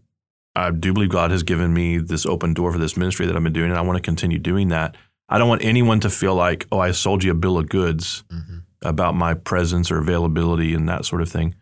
I 0.55 0.71
do 0.71 0.93
believe 0.93 1.09
God 1.09 1.31
has 1.31 1.43
given 1.43 1.73
me 1.73 1.97
this 1.97 2.25
open 2.25 2.53
door 2.53 2.71
for 2.71 2.79
this 2.79 2.97
ministry 2.97 3.25
that 3.27 3.35
I've 3.35 3.43
been 3.43 3.53
doing, 3.53 3.69
and 3.69 3.77
I 3.77 3.81
want 3.81 3.97
to 3.97 4.01
continue 4.01 4.39
doing 4.39 4.69
that. 4.69 4.95
I 5.29 5.37
don't 5.37 5.49
want 5.49 5.63
anyone 5.63 5.99
to 6.01 6.09
feel 6.09 6.35
like, 6.35 6.65
oh, 6.71 6.79
I 6.79 6.91
sold 6.91 7.23
you 7.23 7.31
a 7.31 7.35
bill 7.35 7.57
of 7.57 7.67
goods 7.69 8.23
Mhm. 8.31 8.63
about 8.83 9.15
my 9.15 9.33
presence 9.33 9.91
or 9.91 9.97
availability 9.99 10.73
and 10.73 10.87
that 10.87 11.05
sort 11.05 11.21
of 11.21 11.29
thing. 11.29 11.55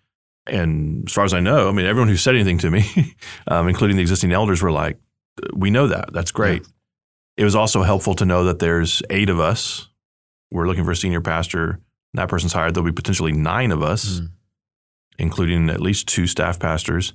And 0.47 1.07
as 1.07 1.13
far 1.13 1.23
as 1.25 1.33
I 1.33 1.39
know, 1.39 1.67
I 1.67 1.71
mean, 1.71 1.85
everyone 1.87 2.09
who 2.09 2.17
said 2.17 2.35
anything 2.35 2.59
to 2.59 2.69
me, 2.69 3.15
um, 3.47 3.67
including 3.67 3.95
the 3.97 4.01
existing 4.03 4.31
elders, 4.31 4.61
were 4.61 4.71
like, 4.71 4.99
we 5.53 5.71
know 5.71 5.87
that. 5.87 6.13
That's 6.13 6.31
great. 6.31 6.63
It 7.37 7.43
was 7.43 7.55
also 7.55 7.81
helpful 7.83 8.13
to 8.15 8.25
know 8.25 8.43
that 8.45 8.59
there's 8.59 9.01
eight 9.09 9.29
of 9.29 9.39
us. 9.39 9.89
We're 10.51 10.67
looking 10.67 10.85
for 10.85 10.91
a 10.91 10.95
senior 10.95 11.21
pastor. 11.21 11.79
That 12.13 12.29
person's 12.29 12.53
hired. 12.53 12.73
There'll 12.75 12.85
be 12.85 12.93
potentially 12.93 13.31
nine 13.33 13.71
of 13.71 13.81
us, 13.81 14.19
Mm. 14.21 14.29
including 15.17 15.69
at 15.69 15.81
least 15.81 16.07
two 16.07 16.27
staff 16.27 16.59
pastors. 16.59 17.13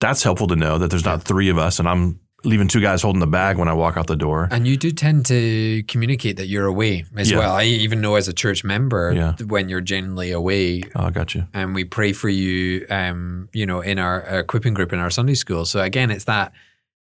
That's 0.00 0.22
helpful 0.22 0.46
to 0.48 0.56
know 0.56 0.78
that 0.78 0.88
there's 0.90 1.04
not 1.04 1.22
three 1.22 1.50
of 1.50 1.58
us 1.58 1.78
and 1.78 1.88
I'm 1.88 2.20
leaving 2.44 2.68
two 2.68 2.80
guys 2.80 3.02
holding 3.02 3.20
the 3.20 3.26
bag 3.26 3.58
when 3.58 3.68
I 3.68 3.72
walk 3.74 3.96
out 3.96 4.06
the 4.06 4.16
door. 4.16 4.48
And 4.50 4.66
you 4.66 4.76
do 4.76 4.90
tend 4.90 5.26
to 5.26 5.82
communicate 5.84 6.36
that 6.38 6.46
you're 6.46 6.66
away 6.66 7.04
as 7.16 7.30
Yeah. 7.30 7.38
well. 7.38 7.52
I 7.54 7.64
even 7.64 8.00
know 8.00 8.14
as 8.14 8.28
a 8.28 8.32
church 8.32 8.64
member 8.64 9.12
Yeah. 9.12 9.34
when 9.46 9.68
you're 9.68 9.80
generally 9.82 10.30
away, 10.30 10.82
Oh, 10.96 11.04
I 11.04 11.10
got 11.10 11.34
you. 11.34 11.46
and 11.52 11.74
we 11.74 11.84
pray 11.84 12.12
for 12.12 12.28
you. 12.30 12.86
Um, 12.88 13.48
you 13.52 13.66
know, 13.66 13.80
in 13.80 13.98
our, 13.98 14.22
our 14.26 14.38
equipping 14.40 14.72
group 14.74 14.92
in 14.92 14.98
our 14.98 15.10
Sunday 15.10 15.34
school. 15.34 15.64
So 15.66 15.80
again, 15.82 16.10
it's 16.10 16.24
that 16.24 16.52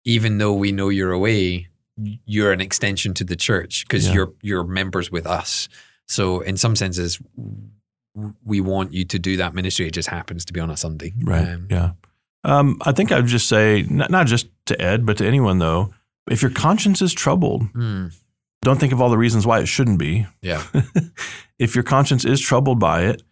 even 0.04 0.38
though 0.38 0.54
we 0.54 0.72
know 0.72 0.88
you're 0.88 1.12
away, 1.12 1.68
you're 2.26 2.50
an 2.52 2.60
extension 2.60 3.14
to 3.14 3.22
the 3.24 3.36
church 3.36 3.84
because 3.86 4.08
Yeah. 4.08 4.14
you're 4.14 4.32
you're 4.42 4.64
members 4.64 5.12
with 5.12 5.26
us. 5.26 5.68
So 6.08 6.40
in 6.40 6.56
some 6.56 6.74
senses, 6.74 7.20
we 8.44 8.60
want 8.60 8.92
you 8.92 9.04
to 9.04 9.18
do 9.18 9.36
that 9.36 9.54
ministry. 9.54 9.86
It 9.86 9.92
just 9.94 10.08
happens 10.08 10.44
to 10.46 10.52
be 10.52 10.60
on 10.60 10.68
a 10.70 10.76
Sunday, 10.76 11.14
Right. 11.22 11.48
Um, 11.48 11.66
yeah. 11.70 11.92
Um, 12.44 12.78
I 12.84 12.92
think 12.92 13.12
I 13.12 13.16
would 13.16 13.26
just 13.26 13.48
say, 13.48 13.84
not, 13.88 14.10
not 14.10 14.26
just 14.26 14.48
to 14.66 14.80
Ed, 14.80 15.06
but 15.06 15.16
to 15.18 15.26
anyone 15.26 15.58
though, 15.58 15.92
if 16.30 16.42
your 16.42 16.50
conscience 16.50 17.00
is 17.02 17.12
troubled, 17.12 17.64
hmm, 17.68 18.08
don't 18.62 18.78
think 18.78 18.92
of 18.92 19.00
all 19.00 19.10
the 19.10 19.18
reasons 19.18 19.46
why 19.46 19.60
it 19.60 19.66
shouldn't 19.66 19.98
be. 19.98 20.26
yeah. 20.40 20.62
if 21.58 21.74
your 21.74 21.84
conscience 21.84 22.24
is 22.24 22.40
troubled 22.40 22.78
by 22.78 23.02
it, 23.02 23.22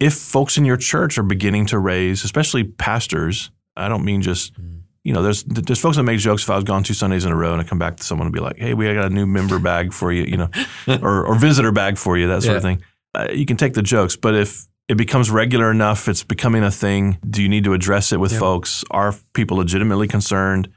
if 0.00 0.14
folks 0.14 0.56
in 0.58 0.64
your 0.64 0.76
church 0.76 1.18
are 1.18 1.22
beginning 1.22 1.66
to 1.66 1.78
raise, 1.78 2.24
especially 2.24 2.64
pastors, 2.64 3.50
I 3.76 3.88
don't 3.88 4.04
mean 4.04 4.22
just, 4.22 4.54
Mm. 4.60 4.80
you 5.04 5.12
know, 5.12 5.22
there's 5.22 5.44
there's 5.44 5.80
folks 5.80 5.96
that 5.96 6.02
make 6.02 6.18
jokes 6.18 6.42
if 6.42 6.50
I 6.50 6.56
was 6.56 6.64
gone 6.64 6.82
two 6.82 6.94
Sundays 6.94 7.24
in 7.24 7.32
a 7.32 7.36
row 7.36 7.52
and 7.52 7.60
I 7.60 7.64
come 7.64 7.78
back 7.78 7.96
to 7.98 8.02
someone 8.04 8.26
and 8.26 8.34
be 8.34 8.40
like, 8.40 8.56
hey, 8.58 8.74
we 8.74 8.92
got 8.94 9.04
a 9.06 9.14
new 9.14 9.26
member 9.26 9.58
bag 9.58 9.92
for 9.92 10.10
you, 10.12 10.24
you 10.24 10.36
know, 10.36 10.48
or, 11.02 11.26
or 11.26 11.34
visitor 11.34 11.72
bag 11.72 11.96
for 11.98 12.16
you, 12.18 12.28
that 12.28 12.42
sort 12.42 12.56
of 12.56 12.62
thing. 12.62 12.82
Uh, 13.14 13.28
you 13.32 13.46
can 13.46 13.56
take 13.56 13.74
the 13.74 13.82
jokes, 13.82 14.16
but 14.16 14.34
if 14.34 14.66
it 14.88 14.96
becomes 14.96 15.30
regular 15.30 15.70
enough, 15.70 16.08
it's 16.08 16.22
becoming 16.22 16.62
a 16.62 16.70
thing. 16.70 17.18
Do 17.28 17.42
you 17.42 17.48
need 17.48 17.64
to 17.64 17.72
address 17.72 18.12
it 18.12 18.20
with 18.20 18.32
Yeah. 18.32 18.38
folks? 18.38 18.84
Are 18.90 19.14
people 19.32 19.56
legitimately 19.56 20.08
concerned? 20.08 20.68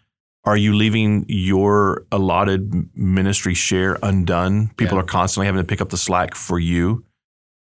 Are 0.45 0.55
you 0.55 0.73
leaving 0.73 1.25
your 1.27 2.05
allotted 2.11 2.89
ministry 2.95 3.53
share 3.53 3.97
undone? 4.01 4.69
People 4.77 4.95
Yeah. 4.97 5.01
are 5.03 5.05
constantly 5.05 5.45
having 5.45 5.59
to 5.61 5.65
pick 5.67 5.81
up 5.81 5.89
the 5.89 5.97
slack 5.97 6.35
for 6.35 6.57
you, 6.57 7.03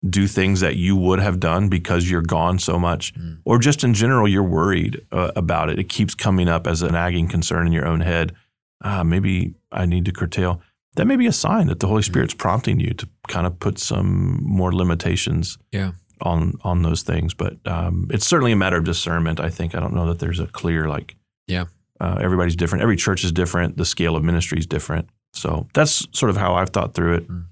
do 0.08 0.26
things 0.26 0.58
that 0.60 0.74
you 0.76 0.96
would 0.96 1.20
have 1.20 1.38
done 1.38 1.68
because 1.68 2.10
you're 2.10 2.20
gone 2.20 2.58
so 2.58 2.78
much, 2.80 3.14
Mm. 3.14 3.38
or 3.44 3.58
just 3.60 3.84
in 3.84 3.94
general, 3.94 4.26
you're 4.26 4.42
worried 4.42 5.00
uh, 5.12 5.30
about 5.36 5.70
it. 5.70 5.78
It 5.78 5.88
keeps 5.88 6.14
coming 6.16 6.48
up 6.48 6.66
as 6.66 6.82
a 6.82 6.90
nagging 6.90 7.28
concern 7.28 7.66
in 7.68 7.72
your 7.72 7.86
own 7.86 8.00
head. 8.00 8.32
Ah, 8.82 9.04
maybe 9.04 9.54
I 9.70 9.86
need 9.86 10.04
to 10.06 10.12
curtail. 10.12 10.60
That 10.96 11.06
may 11.06 11.16
be 11.16 11.26
a 11.26 11.32
sign 11.32 11.68
that 11.68 11.78
the 11.80 11.86
Holy 11.86 12.02
Spirit's 12.02 12.34
prompting 12.34 12.80
you 12.80 12.92
to 12.94 13.08
kind 13.28 13.46
of 13.46 13.58
put 13.60 13.78
some 13.78 14.40
more 14.42 14.72
limitations 14.74 15.58
Yeah. 15.72 15.92
On 16.20 16.54
on 16.62 16.82
those 16.82 17.02
things. 17.02 17.34
But 17.34 17.56
um, 17.66 18.08
it's 18.10 18.26
certainly 18.26 18.52
a 18.52 18.56
matter 18.56 18.76
of 18.76 18.84
discernment. 18.84 19.40
I 19.40 19.50
think 19.50 19.74
I 19.74 19.80
don't 19.80 19.94
know 19.94 20.06
that 20.08 20.18
there's 20.18 20.40
a 20.40 20.46
clear 20.46 20.88
like. 20.88 21.16
Yeah. 21.46 21.64
Uh, 22.00 22.18
everybody's 22.20 22.56
different. 22.56 22.82
Every 22.82 22.96
church 22.96 23.24
is 23.24 23.32
different. 23.32 23.76
The 23.76 23.84
scale 23.84 24.16
of 24.16 24.24
ministry 24.24 24.58
is 24.58 24.66
different. 24.66 25.08
So 25.32 25.66
that's 25.74 26.06
sort 26.12 26.30
of 26.30 26.36
how 26.36 26.54
I've 26.54 26.70
thought 26.70 26.94
through 26.94 27.14
it. 27.14 27.28
Mm. 27.28 27.44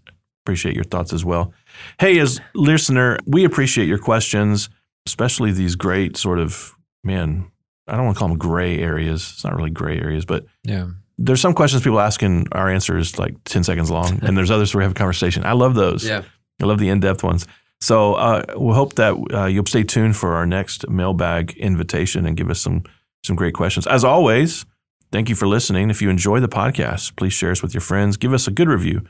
Appreciate 0.45 0.75
your 0.75 0.85
thoughts 0.85 1.13
as 1.13 1.25
well. 1.25 1.53
Hey, 2.01 2.19
as 2.19 2.41
listener, 2.55 3.19
we 3.27 3.45
appreciate 3.45 3.87
your 3.87 3.99
questions, 3.99 4.69
especially 5.07 5.53
these 5.53 5.77
great 5.77 6.17
sort 6.17 6.39
of 6.41 6.75
man. 7.05 7.51
I 7.87 7.97
don't 7.97 8.05
want 8.07 8.17
to 8.17 8.19
call 8.19 8.29
them 8.29 8.39
gray 8.39 8.79
areas. 8.79 9.31
It's 9.35 9.45
not 9.45 9.55
really 9.57 9.71
gray 9.71 9.99
areas, 9.99 10.25
but 10.25 10.47
Yeah. 10.65 10.89
there's 11.19 11.41
some 11.41 11.55
questions 11.55 11.83
people 11.85 12.01
ask 12.01 12.23
and 12.23 12.49
our 12.53 12.69
answer 12.69 12.99
is 12.99 13.19
like 13.19 13.35
10 13.45 13.63
seconds 13.65 13.91
long 13.91 14.19
and 14.25 14.37
there's 14.37 14.51
others 14.51 14.75
where 14.75 14.81
we 14.81 14.85
have 14.85 14.93
a 14.93 14.95
conversation 14.95 15.45
i 15.45 15.53
love 15.53 15.75
those 15.75 16.05
Yeah. 16.09 16.23
i 16.61 16.65
love 16.65 16.79
the 16.79 16.89
in-depth 16.89 17.23
ones 17.23 17.47
so 17.83 18.15
uh, 18.15 18.45
we'll 18.55 18.77
hope 18.77 18.95
that 18.95 19.15
uh, 19.35 19.47
you'll 19.47 19.67
stay 19.67 19.83
tuned 19.83 20.17
for 20.17 20.35
our 20.35 20.47
next 20.47 20.89
mailbag 20.89 21.57
invitation 21.57 22.27
and 22.27 22.37
give 22.37 22.49
us 22.49 22.61
some 22.61 22.85
some 23.25 23.35
great 23.35 23.55
questions. 23.55 23.87
As 23.89 24.05
always 24.05 24.65
thank 25.11 25.29
you 25.29 25.35
for 25.35 25.49
listening. 25.49 25.91
If 25.91 26.01
you 26.01 26.09
enjoy 26.09 26.39
the 26.39 26.49
podcast 26.49 27.17
please 27.17 27.33
share 27.33 27.51
us 27.51 27.61
with 27.61 27.75
your 27.75 27.81
friends. 27.81 28.17
Give 28.17 28.33
us 28.33 28.47
a 28.47 28.53
good 28.53 28.69
review 28.69 29.03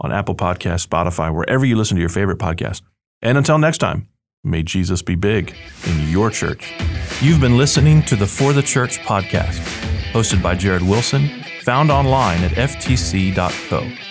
on 0.00 0.12
apple 0.12 0.34
podcast 0.34 0.86
spotify 0.86 1.32
wherever 1.32 1.64
you 1.64 1.76
listen 1.76 1.94
to 1.96 2.00
your 2.00 2.10
favorite 2.10 2.38
podcast. 2.38 2.82
And 3.22 3.38
until 3.38 3.58
next 3.58 3.78
time 3.78 4.08
may 4.42 4.64
jesus 4.64 5.02
be 5.02 5.14
big 5.14 5.54
in 5.86 6.08
your 6.08 6.30
church. 6.30 6.74
You've 7.20 7.40
been 7.40 7.56
listening 7.56 8.02
to 8.02 8.16
the 8.16 8.26
for 8.26 8.52
the 8.52 8.62
church 8.62 8.98
podcast 8.98 9.60
hosted 10.10 10.42
by 10.42 10.56
jared 10.56 10.82
wilson 10.82 11.28
found 11.62 11.92
online 11.92 12.42
at 12.42 12.52
ftc.co. 12.52 14.05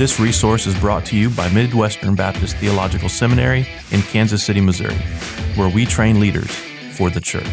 This 0.00 0.18
resource 0.18 0.66
is 0.66 0.74
brought 0.80 1.04
to 1.08 1.14
you 1.14 1.28
by 1.28 1.50
Midwestern 1.50 2.14
Baptist 2.14 2.56
Theological 2.56 3.10
Seminary 3.10 3.68
in 3.90 4.00
Kansas 4.00 4.42
City, 4.42 4.58
Missouri, 4.58 4.94
where 5.56 5.68
we 5.68 5.84
train 5.84 6.18
leaders 6.18 6.48
for 6.96 7.10
the 7.10 7.20
church. 7.20 7.44